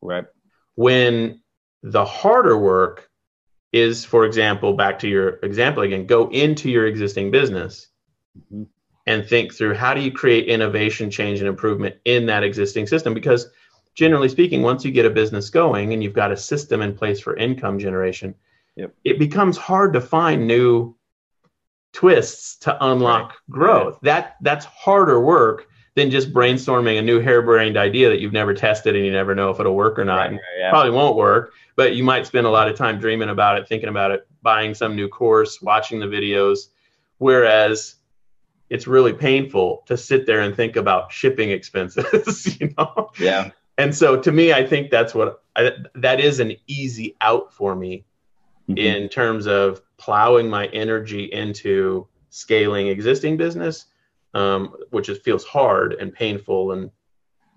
Right. 0.00 0.26
when 0.76 1.42
the 1.82 2.04
harder 2.04 2.56
work 2.56 3.10
is 3.72 4.04
for 4.04 4.24
example 4.24 4.74
back 4.74 5.00
to 5.00 5.08
your 5.08 5.40
example 5.42 5.82
again 5.82 6.06
go 6.06 6.28
into 6.28 6.70
your 6.70 6.86
existing 6.86 7.32
business 7.32 7.88
Mhm. 8.38 8.68
and 9.06 9.26
think 9.26 9.52
through 9.52 9.74
how 9.74 9.92
do 9.92 10.00
you 10.02 10.12
create 10.12 10.46
innovation 10.46 11.10
change 11.10 11.40
and 11.40 11.48
improvement 11.48 11.96
in 12.04 12.26
that 12.26 12.44
existing 12.44 12.86
system 12.86 13.12
because 13.12 13.50
generally 13.96 14.28
speaking 14.28 14.62
once 14.62 14.84
you 14.84 14.92
get 14.92 15.04
a 15.04 15.10
business 15.10 15.50
going 15.50 15.92
and 15.92 16.02
you've 16.02 16.12
got 16.22 16.30
a 16.30 16.36
system 16.36 16.80
in 16.80 16.94
place 16.94 17.18
for 17.20 17.36
income 17.36 17.76
generation 17.78 18.36
Yep. 18.76 18.94
it 19.02 19.18
becomes 19.18 19.56
hard 19.56 19.92
to 19.94 20.00
find 20.00 20.46
new 20.46 20.94
twists 21.92 22.56
to 22.58 22.76
unlock 22.86 23.34
growth 23.50 23.98
that 24.02 24.36
that's 24.42 24.64
harder 24.66 25.20
work 25.20 25.66
than 25.96 26.10
just 26.10 26.32
brainstorming 26.32 26.98
a 26.98 27.02
new 27.02 27.20
harebrained 27.20 27.76
idea 27.76 28.08
that 28.08 28.20
you've 28.20 28.32
never 28.32 28.52
tested 28.52 28.96
and 28.96 29.04
you 29.04 29.12
never 29.12 29.34
know 29.34 29.50
if 29.50 29.60
it'll 29.60 29.74
work 29.76 29.98
or 29.98 30.04
not 30.04 30.30
Right, 30.30 30.40
yeah. 30.58 30.70
probably 30.70 30.90
won't 30.90 31.16
work, 31.16 31.52
but 31.76 31.94
you 31.94 32.02
might 32.02 32.26
spend 32.26 32.46
a 32.46 32.50
lot 32.50 32.68
of 32.68 32.76
time 32.76 32.98
dreaming 32.98 33.28
about 33.28 33.58
it, 33.58 33.68
thinking 33.68 33.88
about 33.88 34.10
it, 34.10 34.26
buying 34.42 34.74
some 34.74 34.96
new 34.96 35.08
course, 35.08 35.62
watching 35.62 36.00
the 36.00 36.06
videos. 36.06 36.68
Whereas 37.18 37.96
it's 38.70 38.86
really 38.86 39.12
painful 39.12 39.84
to 39.86 39.96
sit 39.96 40.26
there 40.26 40.40
and 40.40 40.54
think 40.56 40.74
about 40.76 41.12
shipping 41.12 41.50
expenses, 41.50 42.56
you 42.60 42.74
know? 42.76 43.10
yeah. 43.18 43.50
And 43.78 43.94
so 43.94 44.20
to 44.20 44.32
me, 44.32 44.52
I 44.52 44.66
think 44.66 44.90
that's 44.90 45.14
what 45.14 45.42
I, 45.56 45.72
that 45.96 46.20
is 46.20 46.40
an 46.40 46.54
easy 46.66 47.16
out 47.20 47.52
for 47.52 47.74
me 47.76 48.04
Mhm. 48.68 48.78
in 48.78 49.08
terms 49.10 49.46
of 49.46 49.82
plowing 49.98 50.48
my 50.48 50.66
energy 50.68 51.24
into 51.24 52.06
scaling 52.30 52.86
existing 52.88 53.36
business, 53.36 53.84
um, 54.34 54.74
which 54.90 55.08
is, 55.08 55.18
feels 55.18 55.44
hard 55.44 55.94
and 55.94 56.12
painful 56.12 56.72
and 56.72 56.90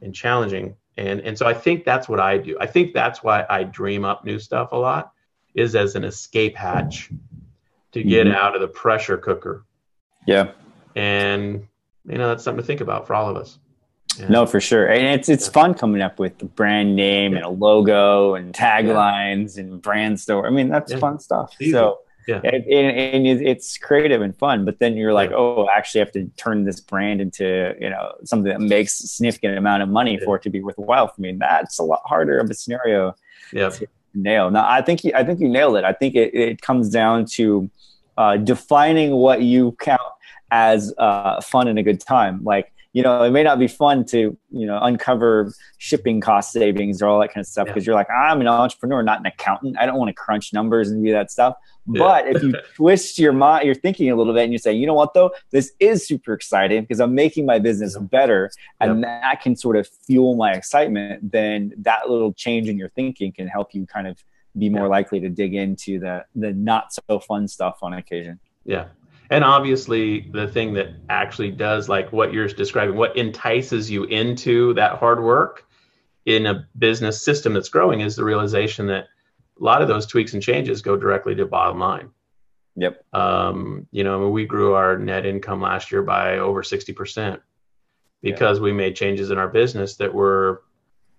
and 0.02 0.14
challenging. 0.14 0.76
And 0.98 1.20
and 1.22 1.38
so 1.38 1.46
I 1.46 1.54
think 1.54 1.86
that's 1.86 2.08
what 2.08 2.20
I 2.20 2.38
do. 2.38 2.58
I 2.60 2.68
think 2.68 2.94
that's 2.94 3.22
why 3.24 3.46
I 3.50 3.64
dream 3.64 4.06
up 4.06 4.26
new 4.26 4.40
stuff 4.40 4.72
a 4.72 4.78
lot, 4.78 5.12
is 5.54 5.76
as 5.76 5.96
an 5.96 6.04
escape 6.04 6.56
hatch 6.56 7.10
to 7.92 8.04
get 8.04 8.28
mm-hmm. 8.28 8.36
out 8.36 8.56
of 8.56 8.62
the 8.62 8.68
pressure 8.68 9.18
cooker. 9.18 9.66
Yeah. 10.26 10.52
And 10.96 11.68
you 12.06 12.18
know 12.18 12.30
that's 12.30 12.44
something 12.44 12.62
to 12.62 12.66
think 12.66 12.82
about 12.82 13.06
for 13.08 13.14
all 13.16 13.30
of 13.30 13.38
us. 13.38 13.60
Yeah. 14.18 14.30
No, 14.30 14.46
for 14.48 14.60
sure, 14.60 14.88
and 14.88 15.06
it's 15.20 15.30
it's 15.30 15.46
yeah. 15.46 15.52
fun 15.52 15.74
coming 15.76 16.02
up 16.02 16.18
with 16.18 16.40
the 16.40 16.46
brand 16.46 16.96
name 16.96 17.34
yeah. 17.34 17.40
and 17.40 17.46
a 17.46 17.50
logo 17.50 18.34
and 18.34 18.54
taglines 18.54 19.58
and 19.58 19.80
brand 19.80 20.20
store. 20.20 20.48
I 20.48 20.50
mean, 20.50 20.70
that's 20.70 20.94
fun 20.96 21.20
stuff. 21.20 21.56
So 21.72 22.00
yeah, 22.28 22.42
and, 22.44 22.66
and, 22.66 23.26
it's 23.26 23.78
creative 23.78 24.22
and 24.22 24.38
fun. 24.38 24.66
But 24.66 24.80
then 24.80 24.98
you're 24.98 25.14
like, 25.14 25.32
oh, 25.32 25.66
I 25.66 25.78
actually 25.78 26.00
have 26.00 26.12
to 26.12 26.26
turn 26.38 26.66
this 26.66 26.80
brand 26.80 27.22
into 27.22 27.74
you 27.80 27.90
know 27.90 28.14
something 28.26 28.52
that 28.52 28.62
makes 28.62 29.00
a 29.00 29.08
significant 29.08 29.58
amount 29.58 29.84
of 29.84 29.90
money 29.90 30.20
for 30.20 30.36
it 30.36 30.44
to 30.44 30.50
be 30.50 30.62
worthwhile 30.62 31.08
for 31.08 31.22
me. 31.22 31.30
And 31.30 31.40
that's 31.40 31.80
a 31.80 31.84
lot 31.84 32.02
harder 32.06 32.38
of 32.40 32.50
a 32.50 32.54
scenario. 32.54 33.16
Yeah. 33.54 33.72
nail. 34.14 34.52
Now, 34.52 34.68
I 34.68 34.82
think 34.82 35.04
you, 35.04 35.12
I 35.16 35.24
think 35.24 35.40
you 35.40 35.48
nailed 35.48 35.78
it. 35.78 35.86
I 35.86 35.94
think 35.94 36.16
it, 36.16 36.34
it 36.34 36.62
comes 36.62 36.90
down 36.90 37.26
to 37.34 37.70
uh, 38.18 38.38
defining 38.38 39.12
what 39.12 39.42
you 39.42 39.74
count 39.80 40.02
as 40.52 40.94
uh, 40.98 41.40
fun 41.42 41.68
and 41.68 41.78
a 41.78 41.84
good 41.84 42.00
time. 42.00 42.44
Like 42.44 42.74
you 42.98 43.04
know, 43.04 43.22
it 43.22 43.30
may 43.30 43.44
not 43.44 43.60
be 43.60 43.68
fun 43.68 44.06
to, 44.06 44.36
you 44.50 44.66
know, 44.66 44.80
uncover 44.82 45.54
shipping 45.78 46.20
cost 46.20 46.52
savings 46.52 47.00
or 47.00 47.06
all 47.06 47.20
that 47.20 47.28
kind 47.28 47.42
of 47.42 47.46
stuff 47.46 47.68
because 47.68 47.84
yeah. 47.84 47.92
you're 47.92 47.96
like, 47.96 48.10
I'm 48.10 48.42
an 48.42 48.48
entrepreneur, 48.48 49.04
not 49.04 49.20
an 49.20 49.28
accountant. 49.28 49.78
I 49.80 49.86
don't 49.86 50.00
want 50.00 50.10
to 50.10 50.16
crunch 50.16 50.52
numbers 50.52 50.90
and 50.90 51.06
do 51.06 51.12
that 51.12 51.30
stuff. 51.30 51.58
Yeah. 51.86 52.00
But 52.00 52.28
if 52.28 52.42
you 52.42 52.56
twist 52.76 53.20
your 53.20 53.34
mind, 53.34 53.68
your 53.68 53.76
thinking 53.76 54.10
a 54.10 54.16
little 54.16 54.34
bit 54.34 54.46
and 54.46 54.52
you 54.52 54.58
say, 54.58 54.74
you 54.74 54.88
know 54.88 54.96
what, 54.96 55.14
though, 55.14 55.30
this 55.52 55.74
is 55.80 56.08
super 56.08 56.34
exciting 56.34 56.82
because 56.82 57.00
I'm 57.00 57.14
making 57.14 57.46
my 57.46 57.60
business 57.60 57.96
better 57.96 58.50
and 58.80 59.02
yep. 59.02 59.22
that 59.22 59.42
can 59.44 59.56
sort 59.56 59.76
of 59.78 59.88
fuel 59.88 60.36
my 60.36 60.54
excitement, 60.54 61.32
then 61.32 61.74
that 61.78 62.10
little 62.10 62.34
change 62.34 62.68
in 62.68 62.80
your 62.80 62.90
thinking 62.90 63.32
can 63.32 63.48
help 63.48 63.76
you 63.76 63.86
kind 63.86 64.08
of 64.08 64.18
be 64.58 64.70
more 64.70 64.88
likely 64.88 65.20
to 65.20 65.30
dig 65.30 65.54
into 65.54 66.00
the, 66.00 66.26
the 66.34 66.52
not 66.52 66.92
so 66.92 67.20
fun 67.20 67.48
stuff 67.48 67.78
on 67.84 67.94
occasion. 67.94 68.40
Yeah 68.66 68.88
and 69.30 69.44
obviously 69.44 70.22
the 70.32 70.48
thing 70.48 70.74
that 70.74 70.90
actually 71.10 71.52
does 71.52 71.90
like 71.90 72.12
what 72.12 72.34
you're 72.34 72.48
describing 72.48 72.96
what 72.96 73.16
entices 73.18 73.90
you 73.90 74.04
into 74.06 74.74
that 74.74 74.98
hard 74.98 75.22
work 75.22 75.66
in 76.26 76.46
a 76.46 76.68
business 76.78 77.24
system 77.24 77.54
that's 77.54 77.70
growing 77.70 78.02
is 78.02 78.16
the 78.16 78.24
realization 78.24 78.88
that 78.88 79.06
a 79.60 79.64
lot 79.64 79.82
of 79.82 79.88
those 79.88 80.06
tweaks 80.06 80.34
and 80.34 80.44
changes 80.44 80.82
go 80.82 80.96
directly 80.98 81.34
to 81.34 81.46
bottom 81.46 81.80
line. 81.80 82.10
Yep. 82.76 83.04
Um, 83.14 83.88
you 83.92 84.04
know 84.04 84.30
we 84.30 84.46
grew 84.46 84.76
our 84.76 84.98
net 84.98 85.26
income 85.26 85.62
last 85.62 85.92
year 85.92 86.04
by 86.04 86.38
over 86.38 86.62
60% 86.62 87.40
because 88.22 88.58
yeah. 88.58 88.64
we 88.64 88.72
made 88.72 88.96
changes 88.96 89.32
in 89.32 89.38
our 89.38 89.48
business 89.48 89.96
that 89.96 90.14
were 90.14 90.64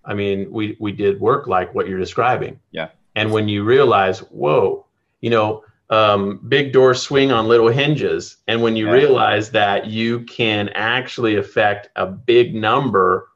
i 0.05 0.13
mean 0.13 0.49
we 0.51 0.77
we 0.79 0.91
did 0.91 1.19
work 1.19 1.47
like 1.47 1.73
what 1.75 1.87
you're 1.87 1.99
describing. 1.99 2.59
Yeah. 2.71 2.89
And 3.15 3.33
when 3.33 3.49
you 3.49 3.63
realize 3.63 4.19
whoa 4.19 4.85
you 5.21 5.29
know 5.29 5.63
um, 5.89 6.39
big 6.47 6.71
doors 6.71 7.01
swing 7.01 7.31
on 7.31 7.47
little 7.47 7.67
hinges. 7.67 8.37
And 8.47 8.61
when 8.61 8.75
you 8.75 8.87
yeah. 8.87 8.93
realize 8.93 9.51
that 9.51 9.87
you 9.87 10.21
can 10.21 10.69
actually 10.69 11.37
affect 11.37 11.89
a 11.95 12.05
big 12.05 12.53
number 12.53 13.29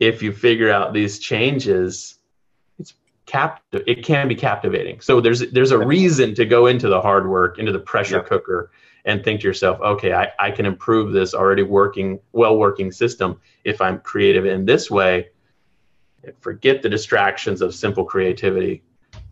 if 0.00 0.20
you 0.22 0.32
figure 0.32 0.70
out 0.70 0.92
these 0.92 1.20
changes, 1.20 2.18
it's 2.78 2.94
captive. 3.24 3.84
It 3.86 4.04
can 4.04 4.26
be 4.26 4.34
captivating. 4.34 5.00
So 5.00 5.20
there's 5.20 5.50
there's 5.52 5.70
a 5.70 5.78
reason 5.78 6.34
to 6.34 6.44
go 6.44 6.66
into 6.66 6.88
the 6.88 7.00
hard 7.00 7.28
work, 7.28 7.58
into 7.58 7.70
the 7.70 7.78
pressure 7.78 8.16
yeah. 8.16 8.24
cooker, 8.24 8.72
and 9.04 9.22
think 9.22 9.40
to 9.42 9.46
yourself, 9.46 9.80
okay, 9.80 10.12
I, 10.12 10.28
I 10.40 10.50
can 10.50 10.66
improve 10.66 11.12
this 11.12 11.34
already 11.34 11.62
working, 11.62 12.18
well 12.32 12.56
working 12.56 12.90
system 12.90 13.40
if 13.62 13.80
I'm 13.80 14.00
creative 14.00 14.44
in 14.44 14.64
this 14.64 14.90
way. 14.90 15.28
Forget 16.40 16.82
the 16.82 16.88
distractions 16.88 17.62
of 17.62 17.74
simple 17.74 18.04
creativity 18.04 18.82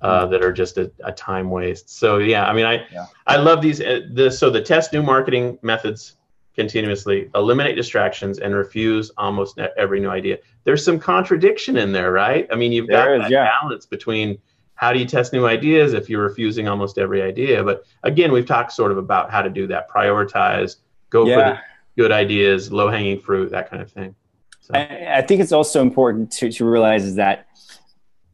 uh, 0.02 0.26
that 0.26 0.42
are 0.42 0.52
just 0.52 0.78
a, 0.78 0.90
a, 1.04 1.12
time 1.12 1.50
waste. 1.50 1.90
So 1.90 2.18
yeah, 2.18 2.46
I 2.46 2.52
mean, 2.52 2.64
I 2.64 2.86
yeah. 2.92 3.06
I 3.26 3.36
love 3.36 3.60
these. 3.60 3.80
Uh, 3.80 4.00
the, 4.12 4.30
so 4.30 4.48
the 4.48 4.62
test 4.62 4.92
new 4.92 5.02
marketing 5.02 5.58
methods 5.62 6.16
continuously, 6.54 7.30
eliminate 7.34 7.76
distractions, 7.76 8.38
and 8.38 8.54
refuse 8.54 9.10
almost 9.16 9.58
every 9.76 10.00
new 10.00 10.10
idea. 10.10 10.38
There's 10.64 10.84
some 10.84 10.98
contradiction 10.98 11.76
in 11.76 11.92
there, 11.92 12.12
right? 12.12 12.46
I 12.50 12.56
mean, 12.56 12.72
you've 12.72 12.86
there 12.86 13.16
got 13.16 13.26
is, 13.26 13.30
that 13.30 13.30
yeah. 13.30 13.50
balance 13.60 13.86
between 13.86 14.38
how 14.74 14.92
do 14.92 14.98
you 14.98 15.04
test 15.04 15.32
new 15.32 15.46
ideas 15.46 15.92
if 15.92 16.08
you're 16.08 16.22
refusing 16.22 16.66
almost 16.66 16.96
every 16.96 17.20
idea. 17.20 17.62
But 17.62 17.84
again, 18.02 18.32
we've 18.32 18.46
talked 18.46 18.72
sort 18.72 18.90
of 18.90 18.98
about 18.98 19.30
how 19.30 19.42
to 19.42 19.50
do 19.50 19.66
that. 19.66 19.90
Prioritize, 19.90 20.76
go 21.10 21.26
yeah. 21.26 21.34
for 21.34 21.40
the 21.40 22.02
good 22.02 22.12
ideas, 22.12 22.72
low 22.72 22.88
hanging 22.88 23.20
fruit, 23.20 23.50
that 23.50 23.70
kind 23.70 23.82
of 23.82 23.92
thing. 23.92 24.14
So. 24.60 24.74
I, 24.74 25.18
I 25.18 25.22
think 25.22 25.42
it's 25.42 25.52
also 25.52 25.82
important 25.82 26.32
to, 26.32 26.50
to 26.52 26.64
realize 26.64 27.04
is 27.04 27.16
that 27.16 27.46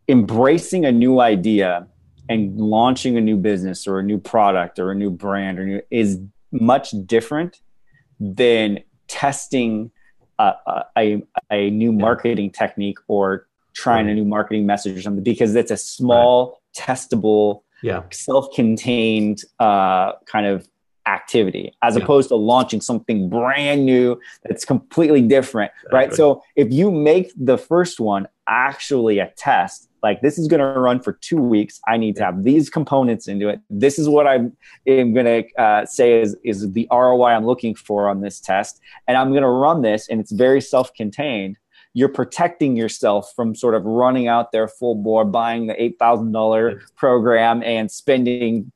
embracing 0.09 0.85
a 0.85 0.93
new 0.93 1.21
idea 1.21 1.87
and 2.29 2.59
launching 2.59 3.17
a 3.17 3.21
new 3.21 3.37
business 3.37 3.87
or 3.87 3.99
a 3.99 4.03
new 4.03 4.19
product 4.19 4.79
or 4.79 4.91
a 4.91 4.95
new 4.95 5.11
brand 5.11 5.59
or 5.59 5.65
new, 5.65 5.83
is 5.91 6.19
much 6.53 6.91
different 7.07 7.61
than 8.19 8.81
testing 9.09 9.91
a, 10.39 10.55
a, 10.97 11.23
a 11.51 11.71
new 11.71 11.93
marketing 11.93 12.51
technique 12.51 12.99
or 13.09 13.47
trying 13.75 14.09
a 14.09 14.15
new 14.15 14.25
marketing 14.25 14.67
message 14.67 14.97
or 14.97 15.03
something 15.03 15.23
because 15.23 15.55
it's 15.55 15.71
a 15.71 15.77
small 15.77 16.61
right. 16.79 16.87
testable 16.87 17.63
yeah. 17.83 18.03
self-contained 18.11 19.43
uh, 19.61 20.13
kind 20.25 20.47
of 20.47 20.67
activity 21.07 21.73
as 21.83 21.95
yeah. 21.95 22.03
opposed 22.03 22.29
to 22.29 22.35
launching 22.35 22.81
something 22.81 23.29
brand 23.29 23.87
new 23.87 24.19
that's 24.45 24.65
completely 24.65 25.23
different 25.23 25.71
exactly. 25.85 25.97
right 25.97 26.15
so 26.15 26.43
if 26.57 26.73
you 26.73 26.91
make 26.91 27.31
the 27.37 27.57
first 27.57 28.01
one 28.01 28.27
actually 28.49 29.21
a 29.21 29.31
test 29.37 29.86
like 30.03 30.21
this 30.21 30.39
is 30.39 30.49
going 30.49 30.61
to 30.61 30.79
run 30.81 31.01
for 31.01 31.13
two 31.15 31.39
weeks. 31.39 31.81
I 31.87 31.97
need 31.97 32.17
to 32.17 32.25
have 32.25 32.45
these 32.45 32.71
components 32.71 33.29
into 33.29 33.49
it. 33.49 33.61
This 33.71 33.99
is 33.99 34.09
what 34.09 34.27
i 34.27 34.37
am 34.87 35.15
going 35.15 35.27
to 35.27 35.45
uh, 35.63 35.87
say 35.87 36.21
is, 36.21 36.37
is 36.45 36.73
the 36.73 36.87
roi 36.91 37.31
i'm 37.31 37.47
looking 37.47 37.75
for 37.75 38.09
on 38.09 38.21
this 38.21 38.41
test. 38.41 38.81
And 39.09 39.17
i'm 39.17 39.31
going 39.31 39.43
to 39.43 39.49
run 39.49 39.83
this 39.83 40.09
and 40.09 40.21
it's 40.21 40.33
very 40.33 40.61
self-contained. 40.61 41.57
You're 41.95 42.11
protecting 42.11 42.77
yourself 42.77 43.33
from 43.35 43.55
sort 43.55 43.75
of 43.75 43.85
running 43.85 44.29
out 44.29 44.53
there 44.53 44.69
full 44.69 44.97
bore 44.97 45.25
buying 45.25 45.67
the 45.67 45.75
$8000 45.75 46.81
program 46.97 47.63
and 47.63 47.91
spending 47.91 48.71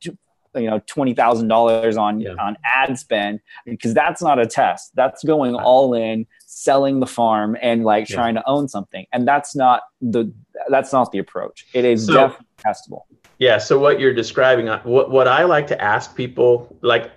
you 0.54 0.68
know 0.68 0.80
twenty 0.86 1.14
thousand 1.14 1.48
dollars 1.48 1.96
on 1.96 2.20
yeah. 2.20 2.34
on 2.40 2.56
ad 2.64 2.98
spend 2.98 3.40
because 3.64 3.94
that's 3.94 4.22
not 4.22 4.38
a 4.38 4.46
test. 4.46 4.90
That's 4.94 5.22
going 5.22 5.54
all 5.54 5.94
in, 5.94 6.26
selling 6.61 7.00
the 7.00 7.06
farm 7.06 7.56
and 7.62 7.84
like 7.84 8.08
yeah. 8.08 8.16
trying 8.16 8.34
to 8.34 8.42
own 8.46 8.68
something, 8.68 9.06
and 9.12 9.26
that's 9.26 9.56
not 9.56 9.82
the 10.00 10.32
that's 10.68 10.92
not 10.92 11.11
the 11.12 11.18
approach. 11.18 11.66
It 11.72 11.84
is 11.84 12.06
so, 12.06 12.12
definitely 12.12 12.46
testable. 12.58 13.02
Yeah. 13.38 13.58
So 13.58 13.78
what 13.78 13.98
you're 14.00 14.14
describing, 14.14 14.68
uh, 14.68 14.82
what 14.82 15.11
what 15.11 15.26
I 15.26 15.44
like 15.44 15.66
to 15.68 15.80
ask 15.80 16.14
people, 16.14 16.76
like 16.82 17.11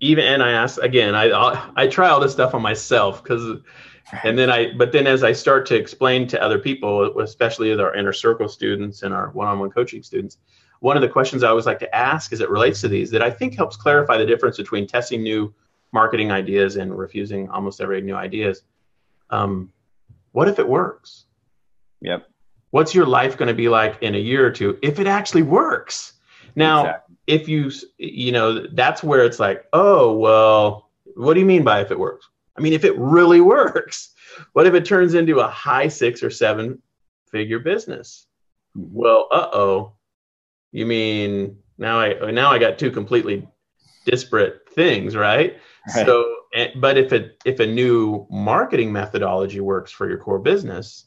even 0.00 0.24
and 0.24 0.42
I 0.42 0.50
ask 0.50 0.82
again, 0.82 1.14
I 1.14 1.70
I 1.76 1.86
try 1.86 2.08
all 2.08 2.20
this 2.20 2.32
stuff 2.32 2.54
on 2.54 2.62
myself 2.62 3.22
because. 3.22 3.60
And 4.24 4.36
then 4.36 4.50
I, 4.50 4.74
but 4.76 4.92
then 4.92 5.06
as 5.06 5.22
I 5.24 5.32
start 5.32 5.64
to 5.66 5.74
explain 5.74 6.26
to 6.28 6.42
other 6.42 6.58
people, 6.58 7.18
especially 7.20 7.70
with 7.70 7.80
our 7.80 7.94
inner 7.94 8.12
circle 8.12 8.46
students 8.46 9.04
and 9.04 9.14
our 9.14 9.30
one-on-one 9.30 9.70
coaching 9.70 10.02
students, 10.02 10.36
one 10.80 10.96
of 10.96 11.02
the 11.02 11.08
questions 11.08 11.42
I 11.42 11.48
always 11.48 11.64
like 11.64 11.78
to 11.78 11.94
ask 11.94 12.30
as 12.32 12.40
it 12.40 12.50
relates 12.50 12.82
to 12.82 12.88
these 12.88 13.10
that 13.12 13.22
I 13.22 13.30
think 13.30 13.54
helps 13.54 13.76
clarify 13.76 14.18
the 14.18 14.26
difference 14.26 14.58
between 14.58 14.86
testing 14.86 15.22
new 15.22 15.54
marketing 15.92 16.30
ideas 16.30 16.76
and 16.76 16.98
refusing 16.98 17.48
almost 17.48 17.80
every 17.80 18.02
new 18.02 18.14
ideas. 18.14 18.64
Um, 19.32 19.72
what 20.32 20.48
if 20.48 20.58
it 20.58 20.68
works? 20.68 21.24
Yep. 22.00 22.28
What's 22.70 22.94
your 22.94 23.06
life 23.06 23.36
going 23.36 23.48
to 23.48 23.54
be 23.54 23.68
like 23.68 24.02
in 24.02 24.14
a 24.14 24.18
year 24.18 24.46
or 24.46 24.50
two 24.50 24.78
if 24.82 25.00
it 25.00 25.06
actually 25.06 25.42
works? 25.42 26.12
Now, 26.54 26.80
exactly. 26.80 27.16
if 27.26 27.48
you, 27.48 27.70
you 27.98 28.32
know, 28.32 28.66
that's 28.68 29.02
where 29.02 29.24
it's 29.24 29.40
like, 29.40 29.64
oh, 29.72 30.12
well, 30.16 30.90
what 31.16 31.34
do 31.34 31.40
you 31.40 31.46
mean 31.46 31.64
by 31.64 31.80
if 31.80 31.90
it 31.90 31.98
works? 31.98 32.28
I 32.56 32.60
mean, 32.60 32.72
if 32.72 32.84
it 32.84 32.96
really 32.98 33.40
works, 33.58 34.12
what 34.52 34.66
if 34.66 34.74
it 34.74 34.84
turns 34.84 35.14
into 35.14 35.40
a 35.40 35.48
high 35.48 35.88
six 35.88 36.22
or 36.22 36.30
seven 36.30 36.80
figure 37.30 37.58
business? 37.58 38.26
Mm-hmm. 38.76 38.94
Well, 38.94 39.28
uh 39.30 39.48
oh, 39.52 39.92
you 40.70 40.86
mean 40.86 41.58
now 41.78 42.00
I 42.00 42.30
now 42.30 42.50
I 42.50 42.58
got 42.58 42.78
two 42.78 42.90
completely 42.90 43.46
disparate 44.06 44.68
things, 44.70 45.14
right? 45.14 45.58
right. 45.94 46.06
So, 46.06 46.36
but 46.76 46.98
if 46.98 47.12
it 47.12 47.40
if 47.44 47.60
a 47.60 47.66
new 47.66 48.26
marketing 48.30 48.92
methodology 48.92 49.60
works 49.60 49.90
for 49.90 50.08
your 50.08 50.18
core 50.18 50.38
business, 50.38 51.06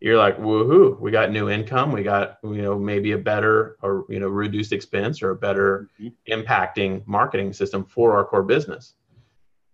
you're 0.00 0.18
like, 0.18 0.38
woohoo! 0.38 0.98
We 1.00 1.10
got 1.10 1.30
new 1.30 1.48
income. 1.48 1.92
We 1.92 2.02
got 2.02 2.38
you 2.42 2.62
know 2.62 2.78
maybe 2.78 3.12
a 3.12 3.18
better 3.18 3.76
or 3.82 4.04
you 4.08 4.20
know 4.20 4.28
reduced 4.28 4.72
expense 4.72 5.22
or 5.22 5.30
a 5.30 5.36
better 5.36 5.88
mm-hmm. 6.00 6.40
impacting 6.40 7.06
marketing 7.06 7.52
system 7.52 7.84
for 7.84 8.16
our 8.16 8.24
core 8.24 8.42
business. 8.42 8.94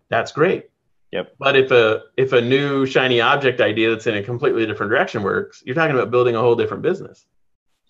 That's 0.08 0.32
great. 0.32 0.68
Yep. 1.10 1.34
But 1.38 1.56
if 1.56 1.70
a 1.70 2.04
if 2.16 2.32
a 2.32 2.40
new 2.40 2.86
shiny 2.86 3.20
object 3.20 3.60
idea 3.60 3.90
that's 3.90 4.06
in 4.06 4.16
a 4.16 4.22
completely 4.22 4.64
different 4.66 4.90
direction 4.90 5.22
works, 5.22 5.62
you're 5.66 5.74
talking 5.74 5.94
about 5.94 6.10
building 6.10 6.36
a 6.36 6.40
whole 6.40 6.56
different 6.56 6.82
business. 6.82 7.26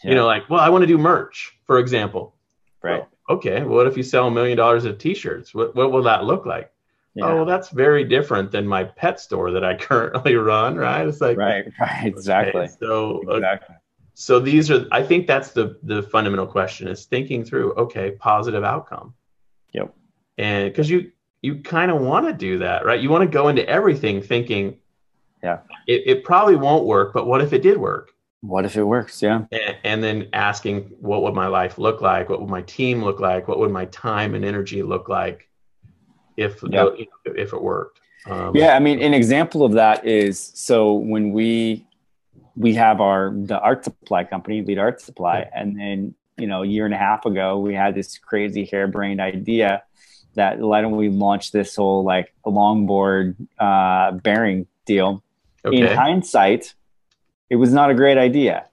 Yeah. 0.03 0.11
You 0.11 0.17
know, 0.17 0.27
like, 0.27 0.51
well, 0.51 0.61
I 0.61 0.71
want 0.71 0.83
to 0.83 0.89
do 0.89 0.99
merch, 0.99 1.57
for 1.65 1.79
example. 1.79 2.35
Right. 2.83 3.07
Well, 3.29 3.39
okay. 3.39 3.63
What 3.63 3.87
if 3.87 3.97
you 3.97 4.03
sell 4.03 4.27
a 4.27 4.31
million 4.31 4.57
dollars 4.57 4.85
of 4.85 4.99
t-shirts? 4.99 5.55
What 5.55 5.77
what 5.77 5.93
will 5.93 6.03
that 6.03 6.25
look 6.25 6.47
like? 6.47 6.72
Yeah. 7.15 7.27
Oh, 7.27 7.37
well, 7.37 7.45
that's 7.45 7.69
very 7.69 8.05
different 8.05 8.51
than 8.51 8.67
my 8.67 8.85
pet 8.85 9.21
store 9.21 9.51
that 9.51 9.65
I 9.65 9.77
currently 9.79 10.35
run, 10.35 10.77
right? 10.77 11.07
It's 11.07 11.21
like 11.21 11.37
right, 11.37 11.65
right, 11.81 12.07
exactly. 12.07 12.63
Okay, 12.63 12.73
so 12.81 13.23
uh, 13.29 13.37
exactly. 13.37 13.75
Uh, 13.75 13.79
so 14.15 14.41
these 14.41 14.71
are, 14.71 14.87
I 14.93 15.03
think 15.03 15.27
that's 15.27 15.53
the 15.53 15.79
the 15.83 16.03
fundamental 16.05 16.47
question 16.47 16.89
is 16.89 17.05
thinking 17.05 17.45
through. 17.45 17.73
Okay, 17.75 18.13
positive 18.13 18.65
outcome. 18.65 19.15
Yep. 19.73 19.95
And 20.39 20.71
because 20.71 20.89
you 20.89 21.13
you 21.43 21.57
kind 21.57 21.91
of 21.91 22.01
want 22.01 22.27
to 22.27 22.33
do 22.33 22.59
that, 22.59 22.87
right? 22.87 23.01
You 23.01 23.11
want 23.11 23.23
to 23.23 23.29
go 23.29 23.49
into 23.49 23.69
everything 23.69 24.23
thinking, 24.23 24.79
yeah, 25.43 25.59
it, 25.87 26.03
it 26.07 26.25
probably 26.25 26.57
won't 26.57 26.87
work, 26.87 27.13
but 27.13 27.27
what 27.27 27.43
if 27.43 27.53
it 27.53 27.63
did 27.63 27.77
work? 27.77 28.11
What 28.43 28.65
if 28.65 28.77
it 28.77 28.83
works? 28.83 29.23
Yeah. 29.23 29.45
And, 29.53 29.77
and 29.85 30.03
then 30.03 30.29
asking, 30.33 30.91
what 31.01 31.23
would 31.23 31.35
my 31.35 31.47
life 31.47 31.79
look 31.79 32.01
like? 32.01 32.29
What 32.29 32.41
would 32.41 32.51
my 32.51 32.63
team 32.63 33.03
look 33.03 33.21
like? 33.21 33.47
What 33.47 33.59
would 33.61 33.71
my 33.71 33.85
time 33.87 34.35
and 34.35 34.45
energy 34.45 34.83
look 34.83 35.09
like 35.09 35.49
if 36.37 36.63
yeah. 36.69 36.85
the, 36.85 37.07
if 37.35 37.53
it 37.53 37.63
worked? 37.63 38.01
Um, 38.27 38.55
yeah, 38.55 38.77
I 38.77 38.79
mean, 38.79 39.03
an 39.03 39.15
example 39.15 39.65
of 39.65 39.73
that 39.73 40.07
is 40.07 40.53
so 40.55 40.95
when 40.95 41.33
we 41.33 41.87
we 42.57 42.75
have 42.75 43.01
our 43.01 43.33
the 43.35 43.59
art 43.59 43.85
supply 43.85 44.25
company, 44.25 44.63
Leda 44.63 44.81
Art 44.81 45.01
Supply, 45.01 45.41
yeah. 45.41 45.61
and 45.61 45.79
then 45.79 46.15
you 46.37 46.47
know 46.47 46.63
a 46.63 46.67
year 46.67 46.85
and 46.85 46.95
a 46.95 46.99
half 46.99 47.27
ago 47.27 47.59
we 47.59 47.75
had 47.75 47.95
this 47.95 48.19
crazy 48.19 48.65
harebrained 48.65 49.21
idea 49.21 49.83
that 50.35 50.59
why 50.59 50.81
don't 50.81 50.97
we 50.97 51.09
launch 51.09 51.53
this 51.53 51.77
whole 51.77 52.05
like 52.05 52.33
longboard 52.47 53.37
uh, 53.59 54.13
bearing 54.13 54.67
deal? 54.87 55.23
Okay. 55.65 55.81
In 55.81 55.97
hindsight, 55.97 56.75
it 57.51 57.57
was 57.57 57.73
not 57.73 57.91
a 57.91 57.95
great 57.95 58.19
idea. 58.19 58.67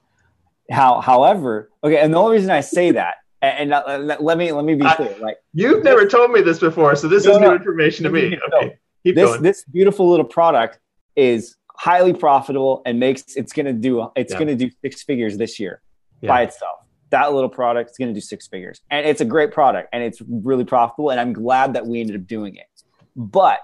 How, 0.72 1.02
however, 1.02 1.70
okay, 1.84 1.98
and 1.98 2.14
the 2.14 2.18
only 2.18 2.38
reason 2.38 2.52
I 2.52 2.62
say 2.62 2.92
that, 2.92 3.16
and, 3.42 3.72
and 3.72 3.74
uh, 3.74 4.18
let 4.20 4.38
me 4.38 4.52
let 4.52 4.66
me 4.66 4.76
be 4.76 4.86
clear, 4.96 5.16
like 5.20 5.38
you've 5.54 5.84
never 5.84 6.06
told 6.06 6.32
me 6.32 6.42
this 6.42 6.60
before, 6.60 6.96
so 6.96 7.08
this 7.08 7.26
no, 7.26 7.32
is 7.32 7.40
no, 7.40 7.50
new 7.50 7.56
information 7.56 8.04
to 8.04 8.10
me. 8.10 8.38
Okay, 8.54 8.78
keep 9.04 9.16
this 9.16 9.30
going. 9.30 9.44
this 9.44 9.64
beautiful 9.66 10.10
little 10.10 10.26
product 10.26 10.80
is 11.16 11.56
highly 11.80 12.14
profitable 12.14 12.82
and 12.86 13.00
makes 13.00 13.36
it's 13.36 13.54
going 13.54 13.66
to 13.66 13.74
do 13.74 14.10
it's 14.16 14.34
yeah. 14.34 14.40
going 14.40 14.48
to 14.48 14.56
do 14.56 14.70
six 14.82 15.02
figures 15.04 15.38
this 15.38 15.60
year 15.60 15.82
yeah. 16.22 16.28
by 16.28 16.42
itself 16.42 16.80
that 17.10 17.34
little 17.34 17.50
product 17.50 17.90
is 17.90 17.98
going 17.98 18.10
to 18.10 18.14
do 18.14 18.20
six 18.20 18.48
figures 18.48 18.82
and 18.92 19.06
it's 19.06 19.22
a 19.22 19.26
great 19.26 19.52
product 19.52 19.88
and 19.94 20.04
it's 20.04 20.22
really 20.28 20.66
profitable 20.66 21.10
and 21.10 21.22
i'm 21.22 21.32
glad 21.32 21.74
that 21.74 21.88
we 21.88 22.02
ended 22.02 22.18
up 22.18 22.28
doing 22.28 22.56
it 22.56 22.68
but 23.16 23.62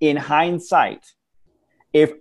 in 0.00 0.16
hindsight 0.16 1.04
if 1.92 2.12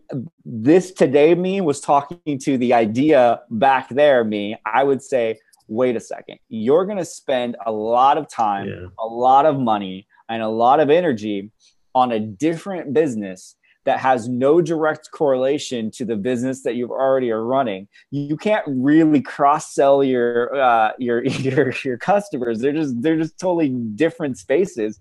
this 0.44 0.92
today 0.92 1.34
me 1.34 1.62
was 1.62 1.80
talking 1.80 2.38
to 2.38 2.58
the 2.58 2.74
idea 2.74 3.40
back 3.50 3.88
there 3.88 4.26
me 4.26 4.58
i 4.66 4.84
would 4.84 5.02
say 5.02 5.40
wait 5.68 5.96
a 5.96 6.00
second. 6.00 6.40
You're 6.50 6.86
going 6.86 6.98
to 6.98 7.06
spend 7.06 7.58
a 7.66 7.72
lot 7.72 8.18
of 8.18 8.30
time 8.30 8.68
yeah. 8.68 8.88
a 9.00 9.08
lot 9.08 9.46
of 9.46 9.60
money 9.60 10.08
and 10.30 10.42
a 10.42 10.48
lot 10.48 10.80
of 10.80 10.90
energy 10.90 11.52
on 11.96 12.12
a 12.12 12.20
different 12.20 12.94
business 12.94 13.56
that 13.86 14.00
has 14.02 14.28
no 14.28 14.62
direct 14.62 15.12
correlation 15.12 15.90
to 15.90 16.04
the 16.04 16.18
business 16.18 16.62
that 16.62 16.76
you 16.76 16.92
already 16.92 17.32
are 17.32 17.46
running. 17.46 17.88
You 18.12 18.36
can't 18.36 18.66
really 18.68 19.22
cross 19.22 19.74
sell 19.74 20.04
your 20.04 20.54
uh, 20.54 20.92
your 21.00 21.24
your 21.26 21.74
your 21.86 21.98
customers. 21.98 22.60
They're 22.60 22.74
just 22.74 23.02
they're 23.02 23.18
just 23.18 23.40
totally 23.40 23.70
different 23.70 24.38
spaces 24.38 25.00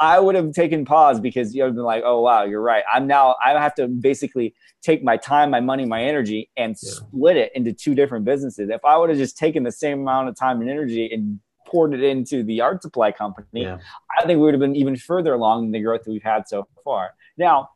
I 0.00 0.20
would 0.20 0.34
have 0.36 0.52
taken 0.52 0.84
pause 0.84 1.20
because 1.20 1.54
you 1.54 1.62
would 1.62 1.68
have 1.68 1.74
been 1.74 1.84
like, 1.84 2.02
oh 2.04 2.20
wow, 2.20 2.44
you're 2.44 2.62
right. 2.62 2.84
I'm 2.92 3.06
now 3.06 3.34
I 3.44 3.50
have 3.50 3.74
to 3.76 3.88
basically 3.88 4.54
take 4.80 5.02
my 5.02 5.16
time, 5.16 5.50
my 5.50 5.60
money, 5.60 5.84
my 5.84 6.02
energy, 6.02 6.50
and 6.56 6.76
yeah. 6.80 6.90
split 6.90 7.36
it 7.36 7.52
into 7.54 7.72
two 7.72 7.94
different 7.94 8.24
businesses. 8.24 8.70
If 8.70 8.84
I 8.84 8.96
would 8.96 9.10
have 9.10 9.18
just 9.18 9.36
taken 9.36 9.64
the 9.64 9.72
same 9.72 10.00
amount 10.00 10.28
of 10.28 10.36
time 10.36 10.60
and 10.60 10.70
energy 10.70 11.10
and 11.12 11.40
poured 11.66 11.94
it 11.94 12.02
into 12.02 12.42
the 12.44 12.60
art 12.60 12.82
supply 12.82 13.10
company, 13.10 13.62
yeah. 13.62 13.78
I 14.18 14.24
think 14.24 14.38
we 14.38 14.44
would 14.44 14.54
have 14.54 14.60
been 14.60 14.76
even 14.76 14.96
further 14.96 15.34
along 15.34 15.66
in 15.66 15.70
the 15.72 15.80
growth 15.80 16.04
that 16.04 16.12
we've 16.12 16.22
had 16.22 16.48
so 16.48 16.68
far. 16.84 17.10
Now, 17.36 17.70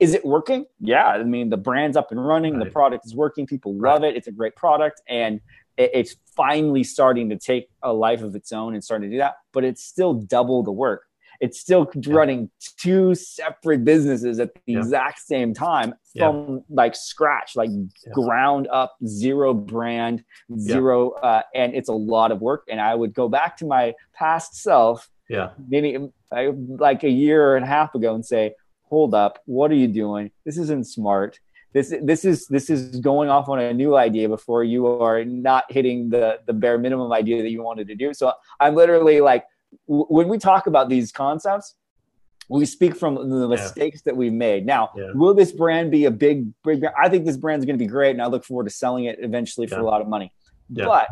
is 0.00 0.14
it 0.14 0.24
working? 0.24 0.64
Yeah, 0.80 1.06
I 1.06 1.22
mean 1.24 1.50
the 1.50 1.58
brand's 1.58 1.98
up 1.98 2.10
and 2.10 2.24
running, 2.24 2.54
right. 2.56 2.64
the 2.64 2.70
product 2.70 3.04
is 3.04 3.14
working, 3.14 3.46
people 3.46 3.74
love 3.74 4.00
right. 4.00 4.14
it. 4.14 4.16
It's 4.16 4.28
a 4.28 4.32
great 4.32 4.56
product, 4.56 5.02
and 5.08 5.40
it's 5.76 6.16
finally 6.34 6.82
starting 6.82 7.28
to 7.28 7.36
take 7.36 7.68
a 7.82 7.92
life 7.92 8.22
of 8.22 8.34
its 8.34 8.50
own 8.50 8.72
and 8.72 8.82
starting 8.82 9.10
to 9.10 9.14
do 9.14 9.18
that. 9.18 9.34
But 9.52 9.64
it's 9.64 9.82
still 9.82 10.14
double 10.14 10.62
the 10.62 10.72
work 10.72 11.02
it's 11.40 11.60
still 11.60 11.90
yeah. 11.94 12.14
running 12.14 12.50
two 12.78 13.14
separate 13.14 13.84
businesses 13.84 14.38
at 14.38 14.54
the 14.54 14.60
yeah. 14.66 14.78
exact 14.78 15.20
same 15.20 15.54
time 15.54 15.94
from 16.16 16.64
like 16.70 16.96
scratch, 16.96 17.56
like 17.56 17.70
ground 18.12 18.68
up, 18.68 18.96
zero 19.06 19.52
brand, 19.52 20.24
zero, 20.58 21.10
uh, 21.10 21.42
and 21.54 21.74
it's 21.74 21.88
a 21.88 21.94
lot 21.94 22.32
of 22.32 22.40
work. 22.40 22.64
And 22.68 22.80
I 22.80 22.94
would 22.94 23.14
go 23.14 23.28
back 23.28 23.56
to 23.58 23.66
my 23.66 23.94
past 24.14 24.56
self, 24.56 25.08
yeah, 25.28 25.50
maybe 25.68 25.98
like 26.30 27.04
a 27.04 27.10
year 27.10 27.56
and 27.56 27.64
a 27.64 27.68
half 27.68 27.94
ago, 27.94 28.14
and 28.14 28.24
say, 28.24 28.54
"Hold 28.84 29.14
up, 29.14 29.42
what 29.46 29.70
are 29.70 29.74
you 29.74 29.88
doing? 29.88 30.30
This 30.44 30.58
isn't 30.58 30.86
smart." 30.86 31.38
This, 31.72 31.92
this 32.02 32.24
is 32.24 32.46
this 32.46 32.70
is 32.70 33.00
going 33.00 33.28
off 33.28 33.50
on 33.50 33.60
a 33.60 33.74
new 33.74 33.96
idea 33.96 34.30
before 34.30 34.64
you 34.64 34.86
are 34.86 35.24
not 35.26 35.64
hitting 35.68 36.08
the 36.08 36.40
the 36.46 36.54
bare 36.54 36.78
minimum 36.78 37.12
idea 37.12 37.42
that 37.42 37.50
you 37.50 37.62
wanted 37.62 37.88
to 37.88 37.94
do. 37.94 38.14
So 38.14 38.32
I'm 38.58 38.74
literally 38.74 39.20
like 39.20 39.44
when 39.86 40.28
we 40.28 40.38
talk 40.38 40.66
about 40.66 40.88
these 40.88 41.12
concepts, 41.12 41.74
we 42.48 42.64
speak 42.64 42.96
from 42.96 43.14
the 43.14 43.48
mistakes 43.48 44.02
yeah. 44.04 44.12
that 44.12 44.16
we've 44.16 44.32
made. 44.32 44.64
Now, 44.66 44.90
yeah. 44.96 45.10
will 45.14 45.34
this 45.34 45.52
brand 45.52 45.90
be 45.90 46.04
a 46.04 46.10
big, 46.10 46.46
big 46.62 46.80
brand? 46.80 46.94
I 47.00 47.08
think 47.08 47.26
this 47.26 47.36
brand 47.36 47.60
is 47.60 47.66
going 47.66 47.76
to 47.76 47.84
be 47.84 47.88
great, 47.88 48.10
and 48.10 48.22
I 48.22 48.26
look 48.26 48.44
forward 48.44 48.64
to 48.64 48.70
selling 48.70 49.04
it 49.06 49.18
eventually 49.20 49.66
for 49.66 49.76
yeah. 49.76 49.82
a 49.82 49.84
lot 49.84 50.00
of 50.00 50.08
money. 50.08 50.32
But 50.86 51.08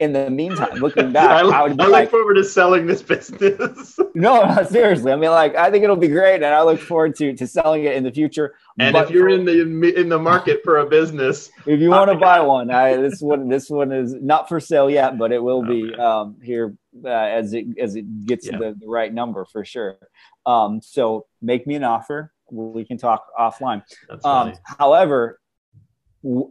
in 0.00 0.12
the 0.12 0.30
meantime, 0.30 0.74
looking 0.74 1.12
back, 1.12 1.30
I, 1.30 1.40
I, 1.40 1.62
would 1.62 1.80
I 1.80 1.86
look 1.86 2.10
forward 2.10 2.34
to 2.34 2.44
selling 2.44 2.86
this 2.86 3.02
business. 3.02 3.98
no, 4.14 4.54
no, 4.54 4.64
seriously. 4.64 5.10
I 5.10 5.16
mean, 5.16 5.30
like, 5.30 5.56
I 5.56 5.70
think 5.70 5.84
it'll 5.84 5.96
be 5.96 6.08
great, 6.08 6.36
and 6.36 6.46
I 6.46 6.62
look 6.62 6.80
forward 6.80 7.16
to 7.16 7.34
to 7.34 7.46
selling 7.46 7.84
it 7.84 7.96
in 7.96 8.04
the 8.04 8.12
future. 8.12 8.54
And 8.78 8.92
but 8.92 9.06
if 9.06 9.10
you're 9.10 9.28
in 9.28 9.44
the 9.44 9.98
in 9.98 10.08
the 10.08 10.18
market 10.18 10.60
for 10.62 10.78
a 10.78 10.86
business, 10.86 11.50
if 11.66 11.80
you 11.80 11.90
want 11.90 12.10
to 12.10 12.16
buy 12.16 12.40
one, 12.40 12.70
I, 12.70 12.96
this 12.96 13.20
one 13.20 13.48
this 13.48 13.68
one 13.68 13.92
is 13.92 14.14
not 14.14 14.48
for 14.48 14.60
sale 14.60 14.88
yet, 14.88 15.18
but 15.18 15.32
it 15.32 15.42
will 15.42 15.64
be 15.64 15.92
um, 15.94 16.36
here 16.42 16.76
uh, 17.04 17.08
as 17.08 17.52
it 17.52 17.66
as 17.78 17.96
it 17.96 18.26
gets 18.26 18.46
yeah. 18.46 18.58
the, 18.58 18.76
the, 18.78 18.86
right 18.86 19.12
number 19.12 19.44
for 19.44 19.64
sure. 19.64 19.98
Um, 20.46 20.80
so 20.80 21.26
make 21.42 21.66
me 21.66 21.74
an 21.74 21.84
offer. 21.84 22.32
We 22.50 22.84
can 22.84 22.96
talk 22.96 23.26
offline. 23.38 23.82
Um, 24.24 24.54
however, 24.62 25.40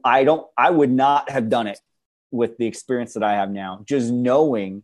I 0.03 0.25
don't. 0.25 0.45
I 0.57 0.69
would 0.69 0.91
not 0.91 1.29
have 1.29 1.49
done 1.49 1.67
it 1.67 1.79
with 2.31 2.57
the 2.57 2.65
experience 2.65 3.13
that 3.13 3.23
I 3.23 3.33
have 3.33 3.49
now, 3.49 3.83
just 3.85 4.11
knowing 4.11 4.83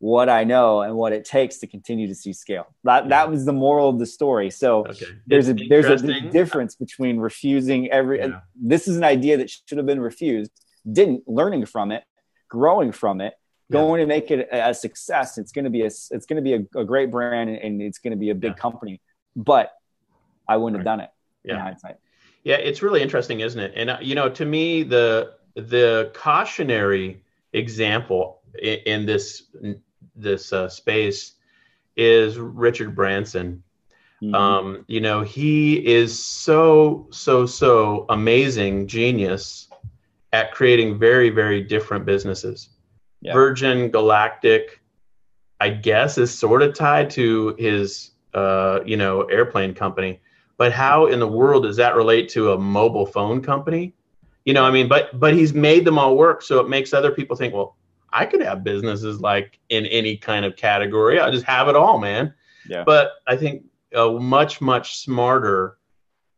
what 0.00 0.30
I 0.30 0.44
know 0.44 0.80
and 0.80 0.96
what 0.96 1.12
it 1.12 1.26
takes 1.26 1.58
to 1.58 1.66
continue 1.66 2.08
to 2.08 2.14
see 2.14 2.32
scale. 2.32 2.66
That 2.84 3.04
yeah. 3.04 3.08
that 3.10 3.30
was 3.30 3.44
the 3.44 3.52
moral 3.52 3.90
of 3.90 3.98
the 3.98 4.06
story. 4.06 4.50
So 4.50 4.86
okay. 4.86 5.06
there's 5.26 5.48
a 5.48 5.54
there's 5.54 6.02
a 6.02 6.20
difference 6.30 6.74
between 6.74 7.18
refusing 7.18 7.90
every. 7.90 8.18
Yeah. 8.18 8.40
This 8.60 8.88
is 8.88 8.96
an 8.96 9.04
idea 9.04 9.36
that 9.36 9.50
should 9.50 9.78
have 9.78 9.86
been 9.86 10.00
refused. 10.00 10.50
Didn't 10.90 11.28
learning 11.28 11.66
from 11.66 11.92
it, 11.92 12.02
growing 12.48 12.92
from 12.92 13.20
it, 13.20 13.34
yeah. 13.68 13.74
going 13.74 14.00
to 14.00 14.06
make 14.06 14.30
it 14.30 14.48
a, 14.50 14.70
a, 14.70 14.74
success. 14.74 15.36
It's 15.36 15.52
going 15.52 15.66
to 15.66 15.70
be 15.70 15.82
a 15.82 15.86
it's 15.86 16.26
going 16.26 16.36
to 16.36 16.42
be 16.42 16.54
a, 16.54 16.80
a, 16.80 16.84
great 16.84 17.10
brand 17.10 17.50
and, 17.50 17.58
and 17.58 17.82
it's 17.82 17.98
going 17.98 18.12
to 18.12 18.16
be 18.16 18.30
a 18.30 18.34
big 18.34 18.56
company. 18.56 19.02
But 19.36 19.70
I 20.48 20.56
wouldn't 20.56 20.78
right. 20.78 20.86
have 20.88 20.98
done 20.98 21.00
it. 21.00 21.10
Yeah. 21.44 21.74
Yeah, 22.42 22.56
it's 22.56 22.80
really 22.80 23.02
interesting, 23.02 23.40
isn't 23.40 23.60
it? 23.60 23.74
And 23.76 23.90
uh, 23.90 23.98
you 24.00 24.14
know, 24.14 24.30
to 24.30 24.46
me, 24.46 24.82
the 24.82 25.34
the 25.54 26.10
cautionary 26.14 27.22
example 27.52 28.40
in, 28.60 28.78
in 28.86 29.06
this 29.06 29.44
this 30.16 30.52
uh, 30.52 30.68
space 30.68 31.34
is 31.96 32.38
Richard 32.38 32.94
Branson. 32.94 33.62
Mm-hmm. 34.22 34.34
Um, 34.34 34.84
you 34.86 35.00
know, 35.00 35.22
he 35.22 35.84
is 35.86 36.22
so 36.22 37.08
so 37.10 37.46
so 37.46 38.06
amazing, 38.08 38.86
genius 38.86 39.68
at 40.32 40.52
creating 40.52 40.98
very 40.98 41.30
very 41.30 41.62
different 41.62 42.04
businesses. 42.04 42.70
Yeah. 43.22 43.32
Virgin 43.32 43.90
Galactic, 43.90 44.80
I 45.60 45.70
guess, 45.70 46.18
is 46.18 46.36
sort 46.36 46.62
of 46.62 46.74
tied 46.74 47.10
to 47.10 47.54
his 47.58 48.10
uh, 48.34 48.80
you 48.84 48.96
know 48.96 49.22
airplane 49.22 49.74
company. 49.74 50.20
But 50.58 50.72
how 50.72 51.06
in 51.06 51.20
the 51.20 51.28
world 51.28 51.62
does 51.62 51.76
that 51.76 51.96
relate 51.96 52.28
to 52.30 52.52
a 52.52 52.58
mobile 52.58 53.06
phone 53.06 53.40
company? 53.40 53.94
You 54.50 54.54
know 54.54 54.64
i 54.64 54.70
mean? 54.72 54.88
But 54.88 55.20
but 55.20 55.32
he's 55.32 55.54
made 55.54 55.84
them 55.84 55.96
all 55.96 56.16
work 56.16 56.42
so 56.42 56.58
it 56.58 56.68
makes 56.68 56.92
other 56.92 57.12
people 57.12 57.36
think 57.36 57.54
well 57.54 57.76
i 58.12 58.26
could 58.26 58.42
have 58.42 58.64
businesses 58.64 59.20
like 59.20 59.60
in 59.68 59.86
any 59.86 60.16
kind 60.16 60.44
of 60.44 60.56
category. 60.56 61.20
I 61.20 61.30
just 61.30 61.46
have 61.46 61.68
it 61.68 61.76
all 61.76 61.98
man. 61.98 62.34
Yeah. 62.68 62.82
but 62.84 63.12
i 63.28 63.36
think 63.36 63.64
a 63.94 64.10
much 64.10 64.60
much 64.60 64.98
smarter 64.98 65.78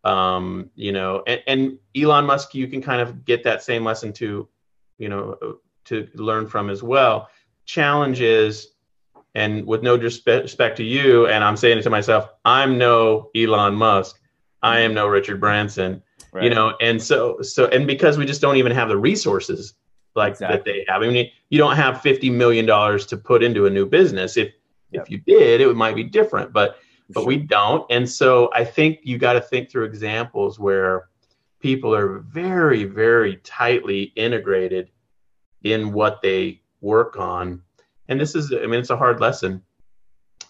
um 0.04 0.68
you 0.74 0.92
know 0.92 1.22
and, 1.26 1.42
and 1.46 1.78
elon 1.96 2.26
musk 2.26 2.54
you 2.54 2.66
can 2.68 2.82
kind 2.82 3.00
of 3.00 3.24
get 3.24 3.44
that 3.44 3.62
same 3.62 3.82
lesson 3.82 4.12
to 4.20 4.46
you 4.98 5.08
know 5.08 5.38
to 5.84 6.06
learn 6.14 6.46
from 6.46 6.70
as 6.70 6.82
well. 6.82 7.28
Challenge 7.64 8.20
is 8.20 8.68
and 9.34 9.66
with 9.66 9.82
no 9.82 9.96
disrespect 9.96 10.76
to 10.76 10.84
you 10.84 11.26
and 11.26 11.42
i'm 11.42 11.56
saying 11.56 11.78
it 11.78 11.82
to 11.82 11.90
myself 11.90 12.28
i'm 12.44 12.76
no 12.76 13.30
elon 13.34 13.74
musk. 13.74 14.20
I 14.62 14.80
am 14.80 14.92
no 14.94 15.06
richard 15.08 15.40
branson 15.40 16.02
right. 16.32 16.44
you 16.44 16.50
know 16.50 16.74
and 16.80 17.00
so 17.02 17.40
so 17.42 17.66
and 17.66 17.86
because 17.86 18.18
we 18.18 18.26
just 18.26 18.40
don't 18.40 18.56
even 18.56 18.72
have 18.72 18.88
the 18.88 18.96
resources 18.96 19.74
like 20.14 20.32
exactly. 20.32 20.56
that 20.56 20.64
they 20.64 20.84
have. 20.88 21.02
I 21.02 21.10
mean, 21.10 21.30
you 21.50 21.58
don't 21.58 21.76
have 21.76 22.00
fifty 22.00 22.30
million 22.30 22.66
dollars 22.66 23.06
to 23.06 23.16
put 23.16 23.42
into 23.42 23.66
a 23.66 23.70
new 23.70 23.86
business. 23.86 24.36
If 24.36 24.52
yep. 24.90 25.04
if 25.04 25.10
you 25.10 25.18
did, 25.18 25.60
it 25.60 25.74
might 25.74 25.94
be 25.94 26.04
different, 26.04 26.52
but 26.52 26.78
but 27.10 27.20
sure. 27.20 27.28
we 27.28 27.36
don't. 27.38 27.84
And 27.90 28.08
so 28.08 28.50
I 28.54 28.64
think 28.64 29.00
you 29.02 29.18
got 29.18 29.34
to 29.34 29.40
think 29.40 29.70
through 29.70 29.84
examples 29.84 30.58
where 30.58 31.08
people 31.60 31.94
are 31.94 32.18
very 32.20 32.84
very 32.84 33.36
tightly 33.38 34.12
integrated 34.16 34.90
in 35.62 35.92
what 35.92 36.20
they 36.22 36.60
work 36.80 37.16
on. 37.16 37.62
And 38.08 38.20
this 38.20 38.34
is, 38.34 38.52
I 38.52 38.66
mean, 38.66 38.80
it's 38.80 38.90
a 38.90 38.96
hard 38.96 39.20
lesson. 39.20 39.62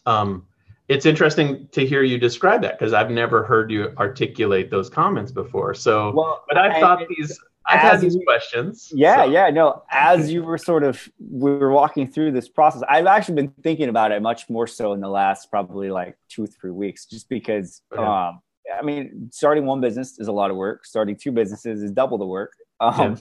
Um, 0.07 0.47
it's 0.93 1.07
interesting 1.07 1.69
to 1.73 1.87
hear 1.87 2.03
you 2.03 2.19
describe 2.19 2.63
that 2.63 2.79
because 2.79 2.93
I've 2.93 3.11
never 3.11 3.43
heard 3.43 3.71
you 3.71 3.93
articulate 3.99 4.71
those 4.71 4.91
comments 4.91 5.33
before. 5.33 5.75
So, 5.75 6.13
well, 6.15 6.45
but 6.49 6.59
I've 6.59 6.81
thought 6.81 7.07
these 7.09 7.39
I've 7.67 7.81
had 7.81 8.01
these 8.01 8.17
questions. 8.27 8.91
Yeah, 8.95 9.25
so. 9.25 9.31
yeah, 9.31 9.51
no. 9.51 9.83
As 9.91 10.33
you 10.33 10.43
were 10.43 10.59
sort 10.59 10.85
of 10.85 11.09
we 11.19 11.51
were 11.51 11.71
walking 11.71 12.11
through 12.11 12.33
this 12.33 12.49
process, 12.49 12.83
I've 12.89 13.07
actually 13.07 13.37
been 13.37 13.55
thinking 13.63 13.89
about 13.89 14.13
it 14.13 14.21
much 14.21 14.51
more 14.51 14.67
so 14.67 14.93
in 14.93 15.01
the 15.01 15.09
last 15.09 15.51
probably 15.51 15.91
like 15.91 16.17
two 16.29 16.47
three 16.47 16.71
weeks, 16.71 17.07
just 17.07 17.29
because. 17.29 17.83
Okay. 17.93 18.03
Um, 18.03 18.41
I 18.73 18.81
mean, 18.83 19.29
starting 19.33 19.67
one 19.67 19.81
business 19.81 20.19
is 20.21 20.29
a 20.29 20.33
lot 20.33 20.51
of 20.51 20.57
work. 20.57 20.87
Starting 20.87 21.17
two 21.17 21.33
businesses 21.33 21.83
is 21.83 21.91
double 21.91 22.17
the 22.17 22.25
work. 22.25 22.53
Um, 22.81 23.13
yeah. 23.13 23.17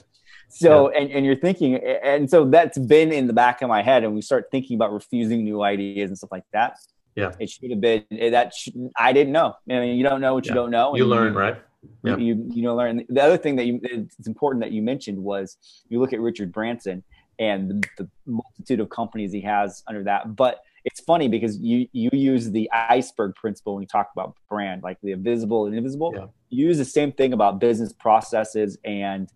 So, 0.48 0.90
yeah. 0.90 1.00
and, 1.00 1.10
and 1.10 1.26
you're 1.26 1.36
thinking, 1.36 1.76
and 1.76 2.28
so 2.28 2.44
that's 2.44 2.78
been 2.78 3.10
in 3.10 3.26
the 3.26 3.32
back 3.32 3.62
of 3.62 3.68
my 3.68 3.82
head, 3.82 4.04
and 4.04 4.14
we 4.14 4.22
start 4.22 4.48
thinking 4.50 4.76
about 4.76 4.92
refusing 4.92 5.44
new 5.44 5.62
ideas 5.62 6.10
and 6.10 6.18
stuff 6.18 6.30
like 6.30 6.44
that. 6.52 6.78
Yeah, 7.14 7.32
it 7.38 7.50
should 7.50 7.70
have 7.70 7.80
been 7.80 8.04
eh, 8.10 8.30
that. 8.30 8.54
Should, 8.54 8.90
I 8.96 9.12
didn't 9.12 9.32
know. 9.32 9.54
I 9.68 9.80
mean, 9.80 9.96
you 9.96 10.04
don't 10.04 10.20
know 10.20 10.34
what 10.34 10.46
yeah. 10.46 10.52
you 10.52 10.54
don't 10.54 10.70
know. 10.70 10.96
You 10.96 11.06
learn, 11.06 11.34
right? 11.34 11.58
yeah. 12.02 12.16
you 12.16 12.44
you 12.50 12.62
know 12.62 12.74
learn 12.74 13.04
the 13.08 13.22
other 13.22 13.36
thing 13.36 13.56
that 13.56 13.66
you 13.66 13.80
it's 13.82 14.26
important 14.26 14.62
that 14.62 14.72
you 14.72 14.82
mentioned 14.82 15.18
was 15.18 15.56
you 15.88 16.00
look 16.00 16.12
at 16.12 16.20
richard 16.20 16.52
branson 16.52 17.02
and 17.38 17.70
the, 17.70 17.88
the, 18.04 18.08
multitude 18.26 18.78
of 18.78 18.88
companies 18.90 19.32
he 19.32 19.40
has 19.40 19.82
under 19.88 20.04
that 20.04 20.36
but 20.36 20.60
it's 20.84 21.00
funny 21.00 21.28
because 21.28 21.58
you 21.58 21.88
you 21.92 22.10
use 22.12 22.50
the 22.50 22.70
iceberg 22.72 23.34
principle 23.34 23.74
when 23.74 23.82
you 23.82 23.88
talk 23.88 24.10
about 24.14 24.36
brand 24.48 24.82
like 24.82 24.98
the 25.02 25.14
visible 25.14 25.66
and 25.66 25.74
invisible 25.74 26.12
yeah. 26.14 26.26
you 26.50 26.66
use 26.66 26.78
the 26.78 26.84
same 26.84 27.10
thing 27.12 27.32
about 27.32 27.58
business 27.58 27.92
processes 27.92 28.78
and 28.84 29.30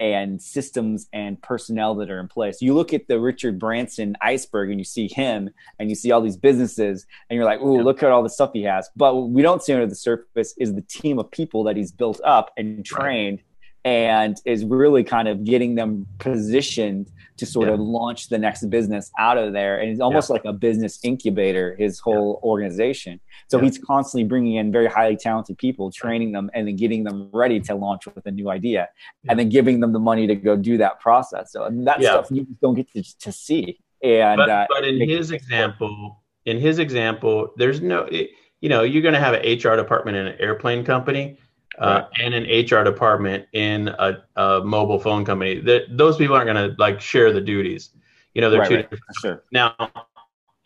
and 0.00 0.40
systems 0.40 1.08
and 1.12 1.40
personnel 1.42 1.94
that 1.96 2.10
are 2.10 2.20
in 2.20 2.28
place. 2.28 2.60
You 2.60 2.74
look 2.74 2.92
at 2.92 3.06
the 3.08 3.18
Richard 3.20 3.58
Branson 3.58 4.16
iceberg 4.20 4.70
and 4.70 4.78
you 4.78 4.84
see 4.84 5.08
him 5.08 5.50
and 5.78 5.88
you 5.88 5.94
see 5.94 6.10
all 6.10 6.20
these 6.20 6.36
businesses 6.36 7.06
and 7.28 7.36
you're 7.36 7.44
like, 7.44 7.60
"Ooh, 7.60 7.82
look 7.82 8.02
at 8.02 8.10
all 8.10 8.22
the 8.22 8.28
stuff 8.28 8.50
he 8.52 8.62
has." 8.64 8.88
But 8.96 9.14
what 9.14 9.30
we 9.30 9.42
don't 9.42 9.62
see 9.62 9.72
under 9.72 9.86
the 9.86 9.94
surface 9.94 10.54
is 10.58 10.74
the 10.74 10.82
team 10.82 11.18
of 11.18 11.30
people 11.30 11.64
that 11.64 11.76
he's 11.76 11.92
built 11.92 12.20
up 12.24 12.50
and 12.56 12.84
trained 12.84 13.38
right 13.38 13.53
and 13.84 14.40
is 14.46 14.64
really 14.64 15.04
kind 15.04 15.28
of 15.28 15.44
getting 15.44 15.74
them 15.74 16.06
positioned 16.18 17.10
to 17.36 17.44
sort 17.44 17.68
yeah. 17.68 17.74
of 17.74 17.80
launch 17.80 18.28
the 18.28 18.38
next 18.38 18.64
business 18.70 19.10
out 19.18 19.36
of 19.36 19.52
there. 19.52 19.78
And 19.78 19.90
it's 19.90 20.00
almost 20.00 20.30
yeah. 20.30 20.34
like 20.34 20.44
a 20.44 20.52
business 20.52 20.98
incubator, 21.02 21.76
his 21.78 21.98
whole 21.98 22.40
yeah. 22.42 22.48
organization. 22.48 23.20
So 23.50 23.58
he's 23.58 23.76
constantly 23.78 24.26
bringing 24.26 24.54
in 24.54 24.72
very 24.72 24.86
highly 24.86 25.16
talented 25.16 25.58
people, 25.58 25.90
training 25.90 26.32
them, 26.32 26.50
and 26.54 26.66
then 26.66 26.76
getting 26.76 27.04
them 27.04 27.28
ready 27.32 27.60
to 27.60 27.74
launch 27.74 28.06
with 28.06 28.24
a 28.26 28.30
new 28.30 28.50
idea, 28.50 28.88
and 29.28 29.38
then 29.38 29.48
giving 29.48 29.80
them 29.80 29.92
the 29.92 29.98
money 29.98 30.26
to 30.26 30.34
go 30.34 30.56
do 30.56 30.78
that 30.78 31.00
process. 31.00 31.52
So 31.52 31.68
that 31.70 32.02
stuff 32.02 32.28
you 32.30 32.44
just 32.44 32.60
don't 32.60 32.74
get 32.74 32.90
to, 32.92 33.02
to 33.18 33.32
see. 33.32 33.78
And 34.02 34.38
but, 34.38 34.48
uh, 34.48 34.66
but 34.70 34.84
in 34.84 35.06
his 35.08 35.30
example, 35.30 36.22
in 36.46 36.58
his 36.58 36.78
example, 36.78 37.52
there's 37.56 37.80
no, 37.80 38.08
you 38.10 38.68
know, 38.68 38.82
you're 38.82 39.02
going 39.02 39.14
to 39.14 39.20
have 39.20 39.34
an 39.34 39.42
HR 39.42 39.76
department 39.76 40.16
in 40.16 40.26
an 40.26 40.36
airplane 40.40 40.84
company 40.84 41.38
uh, 41.78 42.02
and 42.20 42.34
an 42.34 42.44
HR 42.44 42.84
department 42.84 43.46
in 43.52 43.88
a, 43.88 44.22
a 44.36 44.60
mobile 44.64 44.98
phone 44.98 45.24
company. 45.24 45.60
That 45.60 45.84
those 45.90 46.16
people 46.16 46.36
aren't 46.36 46.52
going 46.52 46.70
to 46.70 46.76
like 46.78 47.00
share 47.00 47.32
the 47.32 47.40
duties. 47.40 47.90
You 48.34 48.40
know, 48.40 48.50
they're 48.50 48.60
right, 48.60 48.68
two 48.68 48.76
right. 48.76 48.90
different. 48.90 49.16
Sure. 49.20 49.42
Now, 49.52 49.74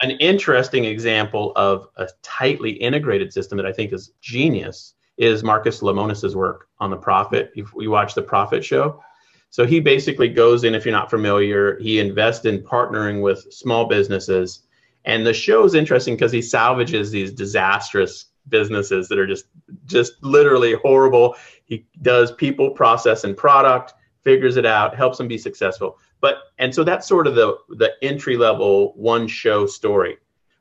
an 0.01 0.13
interesting 0.13 0.85
example 0.85 1.53
of 1.57 1.89
a 1.97 2.09
tightly 2.23 2.71
integrated 2.71 3.33
system 3.33 3.57
that 3.57 3.67
I 3.67 3.73
think 3.73 3.93
is 3.93 4.13
genius 4.21 4.95
is 5.17 5.43
Marcus 5.43 5.83
Lemonis's 5.83 6.37
work 6.37 6.69
on 6.79 6.91
the 6.91 6.97
Profit. 6.97 7.51
If 7.55 7.73
you 7.77 7.91
watch 7.91 8.15
the 8.15 8.23
Profit 8.23 8.65
show, 8.65 9.03
so 9.51 9.67
he 9.67 9.81
basically 9.81 10.29
goes 10.29 10.65
in. 10.65 10.75
If 10.75 10.85
you're 10.85 10.93
not 10.93 11.11
familiar, 11.11 11.79
he 11.79 11.99
invests 11.99 12.45
in 12.45 12.63
partnering 12.63 13.23
with 13.23 13.53
small 13.53 13.87
businesses. 13.87 14.63
And 15.05 15.27
the 15.27 15.33
show 15.33 15.65
is 15.65 15.75
interesting 15.75 16.15
because 16.15 16.33
he 16.33 16.43
salvages 16.43 17.11
these 17.11 17.33
disastrous 17.33 18.27
businesses 18.49 19.09
that 19.09 19.19
are 19.19 19.27
just 19.27 19.47
just 19.87 20.23
literally 20.23 20.75
horrible. 20.75 21.37
He 21.65 21.87
does 22.03 22.33
people, 22.33 22.71
process, 22.71 23.25
and 23.25 23.37
product, 23.37 23.95
figures 24.23 24.57
it 24.57 24.67
out, 24.67 24.97
helps 24.97 25.19
them 25.19 25.29
be 25.29 25.39
successful. 25.39 25.99
But 26.21 26.39
and 26.59 26.75
so 26.75 26.85
that's 26.85 27.07
sort 27.07 27.27
of 27.27 27.35
the 27.35 27.57
the 27.71 27.93
entry 28.03 28.37
level 28.37 28.93
one 28.97 29.27
show 29.27 29.67
story. 29.67 30.19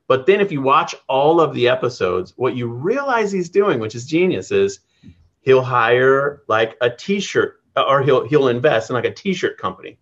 But 0.08 0.26
then 0.26 0.40
if 0.40 0.52
you 0.52 0.62
watch 0.62 0.96
all 1.08 1.42
of 1.42 1.54
the 1.54 1.68
episodes, 1.68 2.34
what 2.38 2.56
you 2.56 2.68
realize 2.68 3.32
he's 3.32 3.50
doing, 3.50 3.80
which 3.80 3.96
is 3.96 4.06
genius, 4.06 4.52
is 4.52 4.80
he'll 5.42 5.62
hire 5.62 6.44
like 6.48 6.78
a 6.82 6.90
t-shirt 6.90 7.62
or 7.76 8.02
he'll 8.04 8.28
he'll 8.28 8.48
invest 8.48 8.90
in 8.90 8.96
like 8.96 9.06
a 9.06 9.14
t-shirt 9.14 9.58
company. 9.58 9.98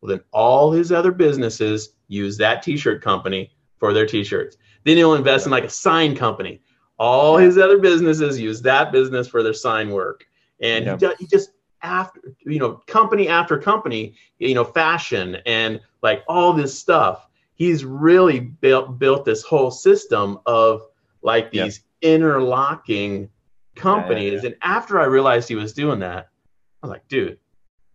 Well, 0.00 0.10
then 0.10 0.20
all 0.32 0.72
his 0.72 0.92
other 0.92 1.12
businesses 1.12 1.90
use 2.08 2.36
that 2.38 2.62
t-shirt 2.62 3.02
company 3.02 3.52
for 3.78 3.92
their 3.92 4.06
t-shirts. 4.06 4.56
Then 4.84 4.96
he'll 4.96 5.14
invest 5.14 5.46
in 5.46 5.52
like 5.52 5.64
a 5.64 5.70
sign 5.70 6.14
company 6.14 6.60
all 6.98 7.36
his 7.36 7.58
other 7.58 7.78
businesses 7.78 8.40
use 8.40 8.62
that 8.62 8.92
business 8.92 9.28
for 9.28 9.42
their 9.42 9.54
sign 9.54 9.90
work. 9.90 10.26
And 10.60 10.86
yep. 10.86 11.00
he, 11.00 11.08
he 11.20 11.26
just 11.26 11.50
after 11.82 12.20
you 12.40 12.58
know 12.58 12.82
company 12.86 13.28
after 13.28 13.58
company 13.58 14.14
you 14.38 14.54
know 14.54 14.64
fashion 14.64 15.36
and 15.46 15.80
like 16.02 16.22
all 16.28 16.52
this 16.52 16.78
stuff. 16.78 17.28
He's 17.54 17.84
really 17.84 18.40
built 18.40 18.98
built 18.98 19.24
this 19.24 19.42
whole 19.42 19.70
system 19.70 20.38
of 20.46 20.82
like 21.22 21.50
these 21.50 21.80
yep. 22.02 22.14
interlocking 22.14 23.30
companies. 23.74 24.24
Yeah, 24.24 24.30
yeah, 24.30 24.42
yeah. 24.42 24.46
and 24.46 24.56
after 24.62 25.00
i 25.00 25.04
realized 25.04 25.48
he 25.48 25.54
was 25.54 25.72
doing 25.74 25.98
that 26.00 26.30
i 26.82 26.86
was 26.86 26.90
like 26.90 27.06
dude 27.08 27.38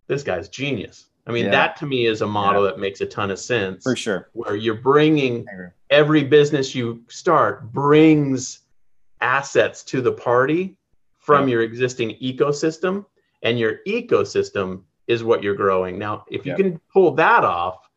this 0.06 0.22
guy's 0.22 0.48
genius. 0.48 1.06
I 1.26 1.30
mean 1.30 1.50
that 1.50 1.76
to 1.76 1.86
me 1.86 2.06
is 2.06 2.20
a 2.20 2.26
model 2.26 2.64
that 2.64 2.80
makes 2.80 3.00
a 3.00 3.06
ton 3.06 3.30
of 3.30 3.38
sense 3.38 3.84
for 3.84 3.94
sure. 3.94 4.28
where 4.32 4.56
you're 4.56 4.74
bringing 4.74 5.46
every 5.90 6.24
business 6.24 6.74
you 6.74 7.04
start 7.08 7.72
brings 7.72 8.60
assets 9.22 9.82
to 9.84 10.00
the 10.02 10.12
party 10.12 10.76
from 11.18 11.48
your 11.48 11.62
existing 11.62 12.16
ecosystem 12.20 13.06
and 13.42 13.58
your 13.58 13.78
ecosystem 13.86 14.82
is 15.06 15.22
what 15.24 15.42
you're 15.42 15.54
growing 15.54 15.98
now 15.98 16.24
if 16.28 16.44
you 16.44 16.54
can 16.54 16.80
pull 16.92 17.12
that 17.12 17.44
off 17.44 17.88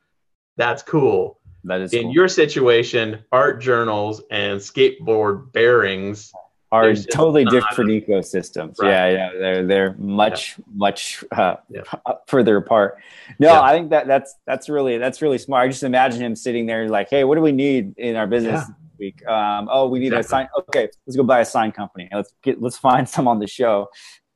that's 0.57 0.83
cool 0.83 1.39
that 1.63 1.81
is 1.81 1.93
in 1.93 2.03
cool. 2.03 2.13
your 2.13 2.27
situation 2.27 3.23
art 3.31 3.59
journals 3.61 4.21
and 4.29 4.59
skateboard 4.59 5.51
bearings 5.51 6.31
are 6.71 6.93
totally 6.93 7.45
different 7.45 7.89
ecosystems 7.89 8.75
right. 8.79 8.89
yeah 8.89 9.09
yeah 9.09 9.31
they're 9.39 9.65
they're 9.65 9.93
much 9.93 10.57
yeah. 10.57 10.65
much 10.73 11.23
uh, 11.31 11.55
yeah. 11.69 11.81
further 12.27 12.57
apart 12.57 12.97
no 13.39 13.49
yeah. 13.53 13.61
i 13.61 13.71
think 13.71 13.89
that 13.89 14.07
that's 14.07 14.35
that's 14.45 14.67
really 14.67 14.97
that's 14.97 15.21
really 15.21 15.37
smart 15.37 15.65
i 15.65 15.67
just 15.67 15.83
imagine 15.83 16.21
him 16.21 16.35
sitting 16.35 16.65
there 16.65 16.89
like 16.89 17.09
hey 17.09 17.23
what 17.23 17.35
do 17.35 17.41
we 17.41 17.51
need 17.51 17.97
in 17.97 18.15
our 18.15 18.27
business 18.27 18.65
week. 18.97 19.25
Um, 19.27 19.67
oh, 19.71 19.87
we 19.87 19.99
need 19.99 20.13
exactly. 20.13 20.19
a 20.19 20.29
sign. 20.29 20.47
Okay, 20.69 20.89
let's 21.05 21.15
go 21.15 21.23
buy 21.23 21.39
a 21.41 21.45
sign 21.45 21.71
company. 21.71 22.09
Let's 22.13 22.33
get 22.43 22.61
let's 22.61 22.77
find 22.77 23.07
some 23.15 23.27
on 23.27 23.39
the 23.39 23.47
show. 23.47 23.87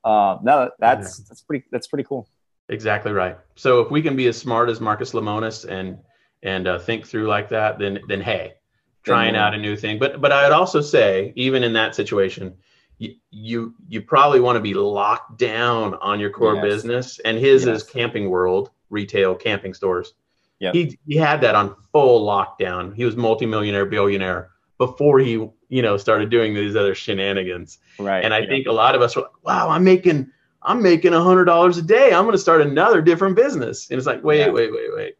Uh, 0.03 0.37
no, 0.43 0.71
that's 0.79 1.19
that's 1.27 1.41
pretty 1.41 1.65
that's 1.71 1.87
pretty 1.87 2.03
cool. 2.03 2.27
Exactly 2.69 3.11
right. 3.11 3.37
So 3.55 3.81
if 3.81 3.89
we 3.89 4.01
can 4.01 4.15
be 4.15 4.27
as 4.27 4.37
smart 4.37 4.69
as 4.69 4.79
Marcus 4.79 5.11
Lemonis 5.11 5.65
and 5.65 5.97
and 6.43 6.67
uh, 6.67 6.79
think 6.79 7.05
through 7.05 7.27
like 7.27 7.49
that, 7.49 7.79
then 7.79 7.99
then 8.07 8.21
hey, 8.21 8.53
trying 9.03 9.35
out 9.35 9.53
a 9.53 9.57
new 9.57 9.75
thing. 9.75 9.99
But 9.99 10.21
but 10.21 10.31
I'd 10.31 10.51
also 10.51 10.81
say 10.81 11.33
even 11.35 11.63
in 11.63 11.73
that 11.73 11.95
situation, 11.95 12.55
you 12.97 13.15
you, 13.31 13.73
you 13.87 14.01
probably 14.01 14.39
want 14.39 14.57
to 14.57 14.61
be 14.61 14.73
locked 14.73 15.37
down 15.37 15.95
on 15.95 16.19
your 16.19 16.29
core 16.29 16.55
yes. 16.55 16.63
business. 16.63 17.19
And 17.19 17.37
his 17.37 17.65
yes. 17.65 17.77
is 17.77 17.89
Camping 17.89 18.29
World 18.29 18.71
retail 18.89 19.35
camping 19.35 19.73
stores. 19.73 20.13
Yep. 20.59 20.73
He 20.73 20.99
he 21.07 21.15
had 21.15 21.41
that 21.41 21.55
on 21.55 21.75
full 21.91 22.25
lockdown. 22.25 22.93
He 22.95 23.05
was 23.05 23.15
multimillionaire, 23.15 23.85
billionaire 23.85 24.51
before 24.77 25.19
he 25.19 25.31
you 25.69 25.81
know 25.81 25.97
started 25.97 26.29
doing 26.29 26.53
these 26.53 26.75
other 26.75 26.95
shenanigans. 26.95 27.77
Right. 27.97 28.23
And 28.23 28.33
I 28.33 28.45
think 28.45 28.67
a 28.67 28.71
lot 28.71 28.95
of 28.95 29.01
us 29.01 29.15
were 29.15 29.23
like, 29.23 29.43
wow, 29.43 29.69
I'm 29.69 29.83
making 29.83 30.31
I'm 30.61 30.81
making 30.81 31.13
a 31.13 31.23
hundred 31.23 31.45
dollars 31.45 31.77
a 31.77 31.81
day. 31.81 32.13
I'm 32.13 32.23
going 32.23 32.33
to 32.33 32.39
start 32.39 32.61
another 32.61 33.01
different 33.01 33.35
business. 33.35 33.89
And 33.89 33.97
it's 33.97 34.07
like, 34.07 34.23
wait, 34.23 34.39
yeah. 34.39 34.49
wait, 34.49 34.71
wait, 34.71 34.93
wait. 34.93 35.17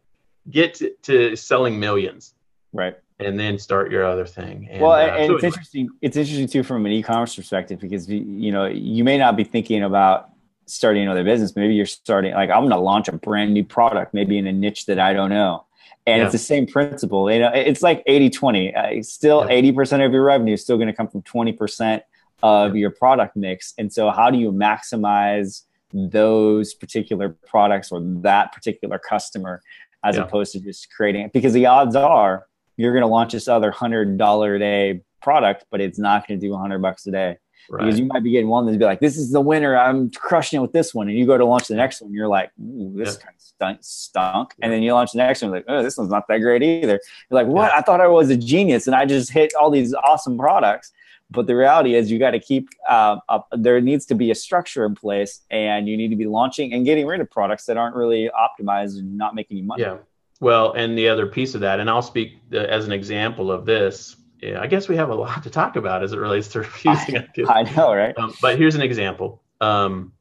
Get 0.49 0.73
to, 0.75 0.93
to, 1.03 1.35
selling 1.35 1.79
millions. 1.79 2.33
Right. 2.73 2.97
And 3.19 3.39
then 3.39 3.57
start 3.57 3.91
your 3.91 4.05
other 4.05 4.25
thing. 4.25 4.67
And, 4.69 4.81
well, 4.81 4.93
uh, 4.93 5.05
and 5.05 5.27
so 5.27 5.35
it's 5.35 5.43
anyway. 5.43 5.47
interesting. 5.47 5.89
It's 6.01 6.17
interesting 6.17 6.47
too 6.47 6.63
from 6.63 6.85
an 6.85 6.91
e-commerce 6.91 7.35
perspective 7.35 7.79
because 7.79 8.09
you 8.09 8.51
know 8.51 8.65
you 8.65 9.03
may 9.03 9.17
not 9.17 9.35
be 9.35 9.43
thinking 9.43 9.83
about 9.83 10.29
starting 10.73 11.03
another 11.03 11.23
business. 11.23 11.55
Maybe 11.55 11.75
you're 11.75 11.85
starting 11.85 12.33
like 12.33 12.49
I'm 12.49 12.61
going 12.61 12.71
to 12.71 12.79
launch 12.79 13.07
a 13.07 13.13
brand 13.13 13.53
new 13.53 13.63
product, 13.63 14.13
maybe 14.13 14.37
in 14.37 14.47
a 14.47 14.53
niche 14.53 14.85
that 14.85 14.99
I 14.99 15.13
don't 15.13 15.29
know. 15.29 15.65
And 16.05 16.19
yeah. 16.19 16.25
it's 16.25 16.31
the 16.31 16.37
same 16.39 16.65
principle. 16.65 17.31
You 17.31 17.39
know, 17.39 17.51
it's 17.53 17.81
like 17.81 18.03
80 18.05 18.29
20. 18.29 18.75
Uh, 18.75 19.03
still, 19.03 19.45
yeah. 19.49 19.61
80% 19.71 20.05
of 20.05 20.13
your 20.13 20.23
revenue 20.23 20.53
is 20.53 20.61
still 20.61 20.77
going 20.77 20.87
to 20.87 20.93
come 20.93 21.07
from 21.07 21.21
20% 21.23 22.01
of 22.41 22.75
your 22.75 22.89
product 22.89 23.35
mix. 23.35 23.73
And 23.77 23.91
so, 23.91 24.09
how 24.09 24.31
do 24.31 24.37
you 24.37 24.51
maximize 24.51 25.63
those 25.93 26.73
particular 26.73 27.29
products 27.47 27.91
or 27.91 27.99
that 28.01 28.53
particular 28.53 28.99
customer 28.99 29.61
as 30.03 30.15
yeah. 30.15 30.23
opposed 30.23 30.51
to 30.53 30.59
just 30.59 30.91
creating 30.93 31.23
it 31.23 31.33
because 31.33 31.53
the 31.53 31.65
odds 31.65 31.95
are 31.95 32.45
you're 32.77 32.93
going 32.93 33.01
to 33.01 33.07
launch 33.07 33.33
this 33.33 33.47
other 33.47 33.71
hundred 33.71 34.17
dollar 34.17 34.55
a 34.55 34.59
day 34.59 35.01
product 35.21 35.65
but 35.71 35.81
it's 35.81 35.99
not 35.99 36.27
going 36.27 36.39
to 36.39 36.45
do 36.45 36.51
100 36.51 36.79
bucks 36.79 37.07
a 37.07 37.11
day 37.11 37.37
right. 37.69 37.85
because 37.85 37.99
you 37.99 38.05
might 38.05 38.23
be 38.23 38.31
getting 38.31 38.47
one 38.47 38.65
that's 38.65 38.77
be 38.77 38.85
like 38.85 38.99
this 38.99 39.17
is 39.17 39.31
the 39.31 39.41
winner 39.41 39.77
i'm 39.77 40.09
crushing 40.11 40.57
it 40.57 40.61
with 40.61 40.73
this 40.73 40.93
one 40.93 41.07
and 41.09 41.17
you 41.17 41.25
go 41.25 41.37
to 41.37 41.45
launch 41.45 41.67
the 41.67 41.75
next 41.75 42.01
one 42.01 42.13
you're 42.13 42.27
like 42.27 42.51
this 42.57 43.15
yeah. 43.15 43.23
kind 43.23 43.35
of 43.35 43.41
stunk, 43.41 43.77
stunk. 43.81 44.53
Yeah. 44.57 44.65
and 44.65 44.73
then 44.73 44.83
you 44.83 44.93
launch 44.93 45.11
the 45.11 45.17
next 45.17 45.41
one 45.41 45.51
like 45.51 45.65
oh 45.67 45.83
this 45.83 45.97
one's 45.97 46.09
not 46.09 46.27
that 46.27 46.39
great 46.39 46.63
either 46.63 46.99
you're 47.29 47.43
like 47.43 47.47
what 47.47 47.71
i 47.73 47.81
thought 47.81 48.01
i 48.01 48.07
was 48.07 48.29
a 48.29 48.37
genius 48.37 48.87
and 48.87 48.95
i 48.95 49.05
just 49.05 49.31
hit 49.31 49.53
all 49.55 49.69
these 49.69 49.93
awesome 49.93 50.37
products 50.37 50.91
but 51.31 51.45
the 51.45 51.55
reality 51.55 51.93
is, 51.95 52.09
you 52.09 52.17
got 52.17 52.31
to 52.31 52.39
keep 52.39 52.69
uh, 52.89 53.17
up. 53.29 53.47
There 53.51 53.79
needs 53.81 54.05
to 54.07 54.15
be 54.15 54.31
a 54.31 54.35
structure 54.35 54.85
in 54.85 54.95
place, 54.95 55.41
and 55.51 55.87
you 55.87 55.95
need 55.95 56.09
to 56.09 56.15
be 56.15 56.25
launching 56.25 56.73
and 56.73 56.85
getting 56.85 57.05
rid 57.05 57.21
of 57.21 57.29
products 57.29 57.65
that 57.65 57.77
aren't 57.77 57.95
really 57.95 58.29
optimized 58.29 58.97
and 58.97 59.15
not 59.15 59.35
making 59.35 59.57
you 59.57 59.63
money. 59.63 59.83
Yeah. 59.83 59.97
Well, 60.39 60.73
and 60.73 60.97
the 60.97 61.07
other 61.07 61.27
piece 61.27 61.53
of 61.53 61.61
that, 61.61 61.79
and 61.79 61.89
I'll 61.89 62.01
speak 62.01 62.37
uh, 62.51 62.57
as 62.57 62.85
an 62.85 62.93
example 62.93 63.51
of 63.51 63.65
this. 63.65 64.15
Yeah, 64.41 64.61
I 64.61 64.67
guess 64.67 64.87
we 64.87 64.95
have 64.95 65.09
a 65.09 65.15
lot 65.15 65.43
to 65.43 65.49
talk 65.49 65.75
about 65.75 66.03
as 66.03 66.13
it 66.13 66.19
relates 66.19 66.47
to 66.49 66.59
refusing. 66.59 67.17
I, 67.17 67.27
I 67.47 67.63
know, 67.75 67.93
right? 67.93 68.17
Um, 68.17 68.33
but 68.41 68.57
here's 68.57 68.75
an 68.75 68.81
example. 68.81 69.41
Um, 69.59 70.13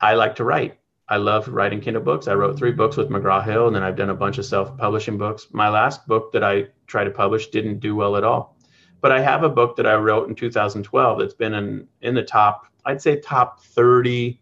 I 0.00 0.14
like 0.14 0.36
to 0.36 0.44
write. 0.44 0.78
I 1.08 1.18
love 1.18 1.46
writing 1.48 1.80
Kindle 1.80 2.02
books. 2.02 2.26
I 2.26 2.34
wrote 2.34 2.58
three 2.58 2.72
books 2.72 2.96
with 2.96 3.08
McGraw 3.10 3.44
Hill, 3.44 3.68
and 3.68 3.76
then 3.76 3.82
I've 3.82 3.96
done 3.96 4.10
a 4.10 4.14
bunch 4.14 4.38
of 4.38 4.46
self-publishing 4.46 5.18
books. 5.18 5.48
My 5.52 5.68
last 5.68 6.06
book 6.06 6.32
that 6.32 6.42
I 6.42 6.66
tried 6.86 7.04
to 7.04 7.10
publish 7.10 7.48
didn't 7.48 7.78
do 7.78 7.94
well 7.94 8.16
at 8.16 8.24
all. 8.24 8.56
But 9.00 9.12
I 9.12 9.20
have 9.20 9.44
a 9.44 9.48
book 9.48 9.76
that 9.76 9.86
I 9.86 9.94
wrote 9.94 10.28
in 10.28 10.34
2012 10.34 11.18
that's 11.18 11.34
been 11.34 11.54
in 11.54 11.86
in 12.00 12.14
the 12.14 12.24
top, 12.24 12.66
I'd 12.84 13.00
say 13.00 13.20
top 13.20 13.62
30 13.62 14.40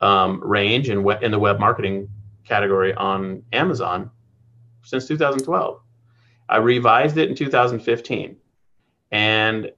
um, 0.00 0.40
range 0.42 0.88
in 0.88 1.08
in 1.22 1.30
the 1.30 1.38
web 1.38 1.60
marketing 1.60 2.08
category 2.44 2.92
on 2.94 3.42
Amazon 3.52 4.10
since 4.82 5.06
2012. 5.06 5.80
I 6.50 6.56
revised 6.56 7.16
it 7.16 7.30
in 7.30 7.36
2015, 7.36 8.36
and 9.12 9.72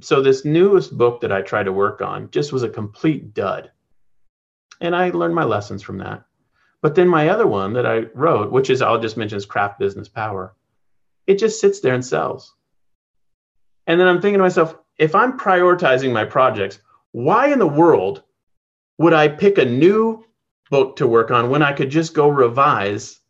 so 0.00 0.22
this 0.22 0.44
newest 0.44 0.96
book 0.96 1.20
that 1.20 1.32
I 1.32 1.42
tried 1.42 1.64
to 1.64 1.72
work 1.72 2.00
on 2.00 2.30
just 2.30 2.52
was 2.52 2.62
a 2.62 2.68
complete 2.68 3.34
dud. 3.34 3.70
And 4.80 4.94
I 4.94 5.10
learned 5.10 5.34
my 5.34 5.44
lessons 5.44 5.82
from 5.82 5.98
that. 5.98 6.24
But 6.82 6.94
then 6.94 7.08
my 7.08 7.28
other 7.28 7.46
one 7.46 7.72
that 7.74 7.86
I 7.86 8.06
wrote, 8.14 8.52
which 8.52 8.70
is 8.70 8.82
I'll 8.82 9.00
just 9.00 9.16
mention 9.16 9.38
is 9.38 9.46
Craft 9.46 9.78
Business 9.78 10.08
Power, 10.08 10.54
it 11.26 11.38
just 11.38 11.60
sits 11.60 11.80
there 11.80 11.94
and 11.94 12.04
sells. 12.04 12.54
And 13.86 14.00
then 14.00 14.08
I'm 14.08 14.20
thinking 14.20 14.38
to 14.38 14.44
myself, 14.44 14.76
if 14.98 15.14
I'm 15.14 15.38
prioritizing 15.38 16.12
my 16.12 16.24
projects, 16.24 16.78
why 17.12 17.48
in 17.48 17.58
the 17.58 17.66
world 17.66 18.22
would 18.98 19.12
I 19.12 19.28
pick 19.28 19.58
a 19.58 19.64
new 19.64 20.24
book 20.70 20.96
to 20.96 21.06
work 21.06 21.30
on 21.30 21.50
when 21.50 21.62
I 21.62 21.72
could 21.72 21.90
just 21.90 22.14
go 22.14 22.28
revise 22.28 23.20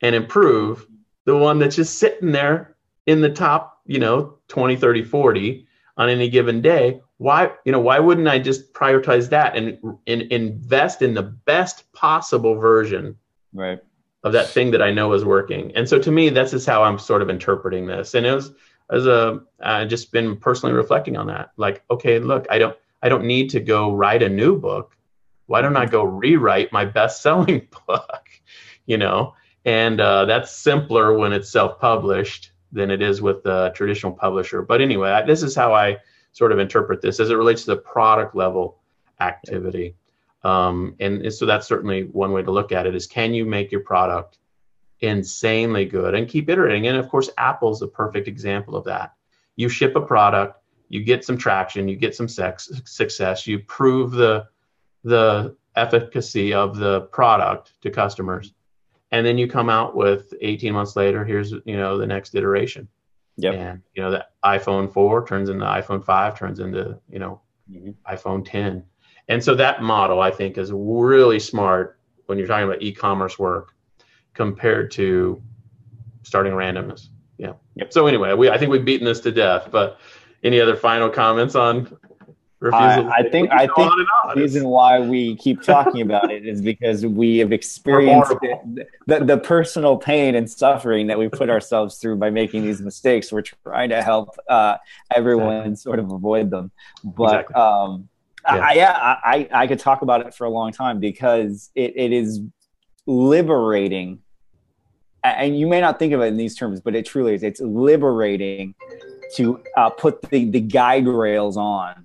and 0.00 0.14
improve 0.14 0.86
the 1.24 1.36
one 1.36 1.58
that's 1.58 1.76
just 1.76 1.98
sitting 1.98 2.32
there 2.32 2.76
in 3.06 3.20
the 3.20 3.30
top, 3.30 3.80
you 3.86 3.98
know, 3.98 4.38
20, 4.48 4.76
30, 4.76 5.04
40 5.04 5.66
on 5.96 6.08
any 6.08 6.28
given 6.28 6.60
day? 6.60 7.00
Why, 7.18 7.52
you 7.64 7.72
know, 7.72 7.80
why 7.80 7.98
wouldn't 7.98 8.28
I 8.28 8.38
just 8.38 8.72
prioritize 8.72 9.28
that 9.30 9.56
and, 9.56 9.78
and 10.06 10.22
invest 10.22 11.02
in 11.02 11.14
the 11.14 11.22
best 11.22 11.92
possible 11.92 12.56
version 12.56 13.16
right. 13.52 13.78
of 14.24 14.32
that 14.32 14.48
thing 14.48 14.72
that 14.72 14.82
I 14.82 14.90
know 14.90 15.12
is 15.12 15.24
working? 15.24 15.70
And 15.76 15.88
so 15.88 15.98
to 16.00 16.10
me, 16.10 16.30
that's 16.30 16.50
just 16.50 16.66
how 16.66 16.82
I'm 16.82 16.98
sort 16.98 17.22
of 17.22 17.30
interpreting 17.30 17.86
this. 17.86 18.14
And 18.14 18.26
it 18.26 18.34
was, 18.34 18.52
as 18.92 19.06
a 19.06 19.40
uh, 19.60 19.84
just 19.86 20.12
been 20.12 20.36
personally 20.36 20.74
reflecting 20.74 21.16
on 21.16 21.26
that 21.26 21.50
like 21.56 21.82
okay 21.90 22.18
look 22.18 22.46
i 22.50 22.58
don't 22.58 22.76
i 23.02 23.08
don't 23.08 23.24
need 23.24 23.50
to 23.50 23.58
go 23.58 23.92
write 23.92 24.22
a 24.22 24.28
new 24.28 24.58
book 24.58 24.96
why 25.46 25.60
don't 25.60 25.76
i 25.76 25.86
go 25.86 26.04
rewrite 26.04 26.72
my 26.72 26.84
best-selling 26.84 27.66
book 27.86 28.28
you 28.86 28.98
know 28.98 29.34
and 29.64 30.00
uh, 30.00 30.24
that's 30.24 30.50
simpler 30.50 31.16
when 31.16 31.32
it's 31.32 31.50
self-published 31.50 32.52
than 32.72 32.90
it 32.90 33.02
is 33.02 33.20
with 33.22 33.42
the 33.42 33.70
traditional 33.74 34.12
publisher 34.12 34.62
but 34.62 34.80
anyway 34.80 35.10
I, 35.10 35.22
this 35.22 35.42
is 35.42 35.54
how 35.54 35.74
i 35.74 35.98
sort 36.32 36.52
of 36.52 36.58
interpret 36.58 37.02
this 37.02 37.20
as 37.20 37.30
it 37.30 37.34
relates 37.34 37.64
to 37.64 37.72
the 37.72 37.76
product 37.76 38.34
level 38.34 38.78
activity 39.20 39.94
um, 40.44 40.96
and, 40.98 41.22
and 41.22 41.32
so 41.32 41.46
that's 41.46 41.68
certainly 41.68 42.04
one 42.04 42.32
way 42.32 42.42
to 42.42 42.50
look 42.50 42.72
at 42.72 42.86
it 42.86 42.94
is 42.94 43.06
can 43.06 43.34
you 43.34 43.44
make 43.44 43.70
your 43.70 43.82
product 43.82 44.38
insanely 45.02 45.84
good 45.84 46.14
and 46.14 46.28
keep 46.28 46.48
iterating. 46.48 46.86
And 46.86 46.96
of 46.96 47.08
course, 47.08 47.28
Apple's 47.36 47.82
a 47.82 47.88
perfect 47.88 48.28
example 48.28 48.76
of 48.76 48.84
that. 48.84 49.12
You 49.56 49.68
ship 49.68 49.94
a 49.96 50.00
product, 50.00 50.62
you 50.88 51.02
get 51.02 51.24
some 51.24 51.36
traction, 51.36 51.88
you 51.88 51.96
get 51.96 52.14
some 52.14 52.28
sex, 52.28 52.70
success, 52.84 53.46
you 53.46 53.58
prove 53.58 54.12
the 54.12 54.46
the 55.04 55.56
efficacy 55.74 56.54
of 56.54 56.76
the 56.76 57.02
product 57.12 57.72
to 57.82 57.90
customers, 57.90 58.52
and 59.12 59.24
then 59.24 59.38
you 59.38 59.46
come 59.46 59.68
out 59.68 59.94
with 59.94 60.34
18 60.40 60.72
months 60.72 60.96
later, 60.96 61.24
here's 61.24 61.52
you 61.52 61.76
know 61.76 61.98
the 61.98 62.06
next 62.06 62.34
iteration. 62.34 62.88
yeah 63.36 63.52
And 63.52 63.82
you 63.94 64.02
know 64.02 64.10
the 64.10 64.26
iPhone 64.44 64.92
4 64.92 65.26
turns 65.26 65.48
into 65.48 65.64
iPhone 65.64 66.04
5, 66.04 66.38
turns 66.38 66.58
into 66.58 66.98
you 67.08 67.18
know 67.18 67.40
mm-hmm. 67.70 67.90
iPhone 68.12 68.44
10. 68.44 68.84
And 69.28 69.44
so 69.44 69.54
that 69.54 69.82
model 69.82 70.20
I 70.20 70.30
think 70.30 70.58
is 70.58 70.72
really 70.72 71.38
smart 71.38 71.98
when 72.26 72.38
you're 72.38 72.48
talking 72.48 72.66
about 72.66 72.82
e-commerce 72.82 73.38
work 73.38 73.74
compared 74.34 74.90
to 74.92 75.40
starting 76.22 76.52
randomness. 76.52 77.08
Yeah. 77.38 77.52
Yep. 77.76 77.92
So 77.92 78.06
anyway, 78.06 78.32
we 78.34 78.50
I 78.50 78.58
think 78.58 78.70
we've 78.70 78.84
beaten 78.84 79.04
this 79.04 79.20
to 79.20 79.30
death. 79.30 79.68
But 79.70 79.98
any 80.42 80.60
other 80.60 80.76
final 80.76 81.08
comments 81.08 81.54
on? 81.54 81.96
I, 82.72 83.08
I 83.08 83.28
think 83.28 83.50
I 83.50 83.66
think 83.66 83.92
the 83.92 84.34
reason 84.36 84.68
why 84.68 85.00
we 85.00 85.36
keep 85.36 85.62
talking 85.62 86.00
about 86.00 86.30
it 86.30 86.46
is 86.46 86.60
because 86.60 87.04
we 87.04 87.38
have 87.38 87.52
experienced 87.52 88.32
it, 88.42 88.88
the, 89.06 89.24
the 89.24 89.38
personal 89.38 89.96
pain 89.96 90.34
and 90.34 90.48
suffering 90.50 91.08
that 91.08 91.18
we 91.18 91.28
put 91.28 91.50
ourselves 91.50 91.96
through 91.96 92.16
by 92.16 92.30
making 92.30 92.62
these 92.62 92.80
mistakes. 92.80 93.32
We're 93.32 93.42
trying 93.42 93.88
to 93.90 94.02
help 94.02 94.36
uh, 94.48 94.76
everyone 95.14 95.56
exactly. 95.56 95.76
sort 95.76 95.98
of 95.98 96.12
avoid 96.12 96.50
them. 96.50 96.70
But 97.02 97.40
exactly. 97.40 97.54
um, 97.56 98.08
yeah, 98.46 98.54
I, 98.54 98.74
yeah 98.74 99.16
I, 99.24 99.48
I 99.52 99.66
could 99.66 99.78
talk 99.78 100.02
about 100.02 100.26
it 100.26 100.34
for 100.34 100.44
a 100.44 100.50
long 100.50 100.72
time 100.72 101.00
because 101.00 101.70
it, 101.74 101.94
it 101.96 102.12
is 102.12 102.40
liberating 103.06 104.20
and 105.24 105.58
you 105.58 105.66
may 105.66 105.80
not 105.80 105.98
think 105.98 106.12
of 106.12 106.20
it 106.20 106.26
in 106.26 106.36
these 106.36 106.54
terms 106.54 106.80
but 106.80 106.94
it 106.94 107.04
truly 107.04 107.34
is 107.34 107.42
it's 107.42 107.60
liberating 107.60 108.74
to 109.34 109.60
uh, 109.76 109.90
put 109.90 110.22
the, 110.30 110.50
the 110.50 110.60
guide 110.60 111.06
rails 111.06 111.56
on 111.56 112.01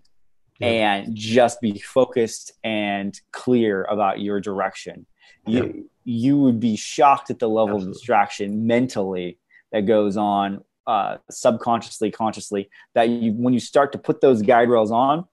and 0.61 1.15
just 1.15 1.61
be 1.61 1.79
focused 1.79 2.53
and 2.63 3.19
clear 3.31 3.83
about 3.85 4.19
your 4.19 4.39
direction 4.39 5.05
you 5.45 5.89
you 6.03 6.37
would 6.37 6.59
be 6.59 6.75
shocked 6.75 7.29
at 7.29 7.39
the 7.39 7.49
level 7.49 7.75
Absolutely. 7.75 7.89
of 7.89 7.93
distraction 7.93 8.67
mentally 8.67 9.37
that 9.71 9.81
goes 9.81 10.17
on 10.17 10.63
uh, 10.87 11.17
subconsciously 11.29 12.09
consciously 12.11 12.69
that 12.95 13.09
you 13.09 13.33
when 13.33 13.53
you 13.53 13.59
start 13.59 13.91
to 13.91 13.97
put 13.97 14.21
those 14.21 14.41
guide 14.41 14.69
rails 14.69 14.91
on 14.91 15.25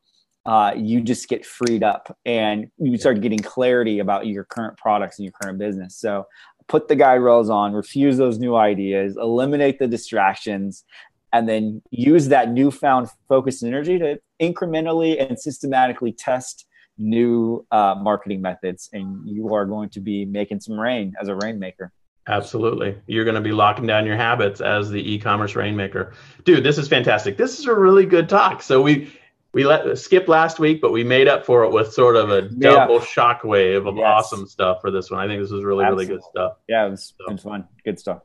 uh, 0.46 0.72
you 0.76 1.00
just 1.00 1.28
get 1.28 1.44
freed 1.46 1.82
up 1.82 2.16
and 2.26 2.70
you 2.78 2.98
start 2.98 3.20
getting 3.20 3.38
clarity 3.38 3.98
about 4.00 4.26
your 4.26 4.44
current 4.44 4.76
products 4.76 5.18
and 5.18 5.24
your 5.24 5.32
current 5.40 5.58
business. 5.58 5.96
So 5.96 6.26
put 6.68 6.88
the 6.88 6.96
guide 6.96 7.14
rails 7.14 7.48
on, 7.48 7.72
refuse 7.72 8.18
those 8.18 8.38
new 8.38 8.54
ideas, 8.54 9.16
eliminate 9.16 9.78
the 9.78 9.86
distractions, 9.86 10.84
and 11.32 11.48
then 11.48 11.82
use 11.90 12.28
that 12.28 12.50
newfound 12.50 13.08
focus 13.28 13.62
and 13.62 13.72
energy 13.72 13.98
to 13.98 14.18
incrementally 14.52 15.20
and 15.20 15.38
systematically 15.38 16.12
test 16.12 16.66
new 16.98 17.66
uh, 17.70 17.94
marketing 18.00 18.40
methods. 18.40 18.88
And 18.92 19.28
you 19.28 19.54
are 19.54 19.66
going 19.66 19.90
to 19.90 20.00
be 20.00 20.24
making 20.24 20.60
some 20.60 20.78
rain 20.78 21.14
as 21.20 21.28
a 21.28 21.34
rainmaker. 21.34 21.92
Absolutely. 22.26 22.96
You're 23.06 23.24
going 23.24 23.34
to 23.34 23.42
be 23.42 23.52
locking 23.52 23.86
down 23.86 24.06
your 24.06 24.16
habits 24.16 24.60
as 24.60 24.88
the 24.90 25.12
e-commerce 25.12 25.54
rainmaker. 25.54 26.14
Dude, 26.44 26.64
this 26.64 26.78
is 26.78 26.88
fantastic. 26.88 27.36
This 27.36 27.58
is 27.58 27.66
a 27.66 27.74
really 27.74 28.06
good 28.06 28.28
talk. 28.28 28.62
So 28.62 28.80
we 28.80 29.12
we 29.52 29.64
let 29.64 29.96
skip 29.98 30.26
last 30.26 30.58
week, 30.58 30.80
but 30.80 30.90
we 30.90 31.04
made 31.04 31.28
up 31.28 31.46
for 31.46 31.62
it 31.64 31.70
with 31.70 31.92
sort 31.92 32.16
of 32.16 32.30
a 32.30 32.42
double 32.42 32.96
yeah. 32.96 33.00
shockwave 33.00 33.86
of 33.86 33.96
yes. 33.96 34.04
awesome 34.04 34.48
stuff 34.48 34.80
for 34.80 34.90
this 34.90 35.10
one. 35.10 35.20
I 35.20 35.28
think 35.28 35.40
this 35.40 35.52
was 35.52 35.62
really, 35.62 35.84
Absolutely. 35.84 36.06
really 36.06 36.16
good 36.16 36.24
stuff. 36.28 36.52
Yeah, 36.68 36.86
it 36.86 36.90
was, 36.90 37.14
so. 37.16 37.26
it 37.28 37.32
was 37.32 37.42
fun. 37.42 37.68
Good 37.84 38.00
stuff. 38.00 38.22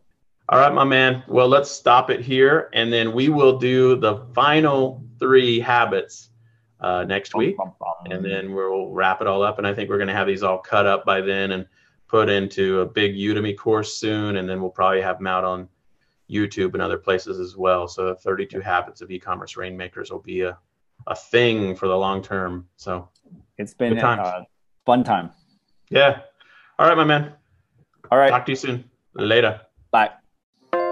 All 0.50 0.60
right, 0.60 0.74
my 0.74 0.84
man. 0.84 1.24
Well, 1.28 1.48
let's 1.48 1.70
stop 1.70 2.10
it 2.10 2.22
here, 2.22 2.70
and 2.74 2.92
then 2.92 3.14
we 3.14 3.30
will 3.30 3.60
do 3.60 3.96
the 3.96 4.26
final 4.34 5.04
three 5.20 5.60
habits 5.60 6.30
uh, 6.80 7.04
next 7.04 7.36
week, 7.36 7.56
and 8.10 8.26
then 8.26 8.54
we'll 8.54 8.90
wrap 8.90 9.22
it 9.22 9.28
all 9.28 9.44
up. 9.44 9.60
And 9.60 9.68
I 9.68 9.74
think 9.74 9.90
we're 9.90 9.98
going 9.98 10.08
to 10.08 10.14
have 10.14 10.28
these 10.28 10.42
all 10.42 10.58
cut 10.58 10.88
up 10.88 11.06
by 11.06 11.22
then 11.22 11.52
and 11.52 11.68
put 12.08 12.30
into 12.30 12.82
a 12.82 12.86
big 12.86 13.14
Udemy 13.16 13.56
course 13.56 13.96
soon, 13.96 14.38
and 14.38 14.50
then 14.50 14.60
we'll 14.60 14.72
probably 14.72 15.02
have 15.02 15.20
them 15.20 15.28
out 15.28 15.44
on 15.44 15.70
YouTube 16.30 16.74
and 16.74 16.82
other 16.82 16.98
places 16.98 17.40
as 17.40 17.56
well. 17.56 17.88
So, 17.88 18.16
32 18.16 18.60
habits 18.60 19.02
of 19.02 19.12
e-commerce 19.12 19.56
rainmakers 19.56 20.10
will 20.10 20.20
be 20.20 20.42
a 20.42 20.58
a 21.08 21.16
thing 21.16 21.76
for 21.76 21.88
the 21.88 21.96
long 21.96 22.22
term. 22.22 22.68
So 22.78 23.10
it's 23.58 23.74
been 23.74 23.98
a 23.98 24.02
uh, 24.02 24.44
fun 24.86 25.04
time. 25.04 25.32
Yeah. 25.90 26.22
All 26.78 26.88
right, 26.88 26.98
my 26.98 27.04
man. 27.04 27.34
All 28.12 28.18
right. 28.18 28.30
Talk 28.30 28.46
to 28.46 28.52
you 28.52 28.56
soon. 28.56 28.90
Later. 29.14 29.62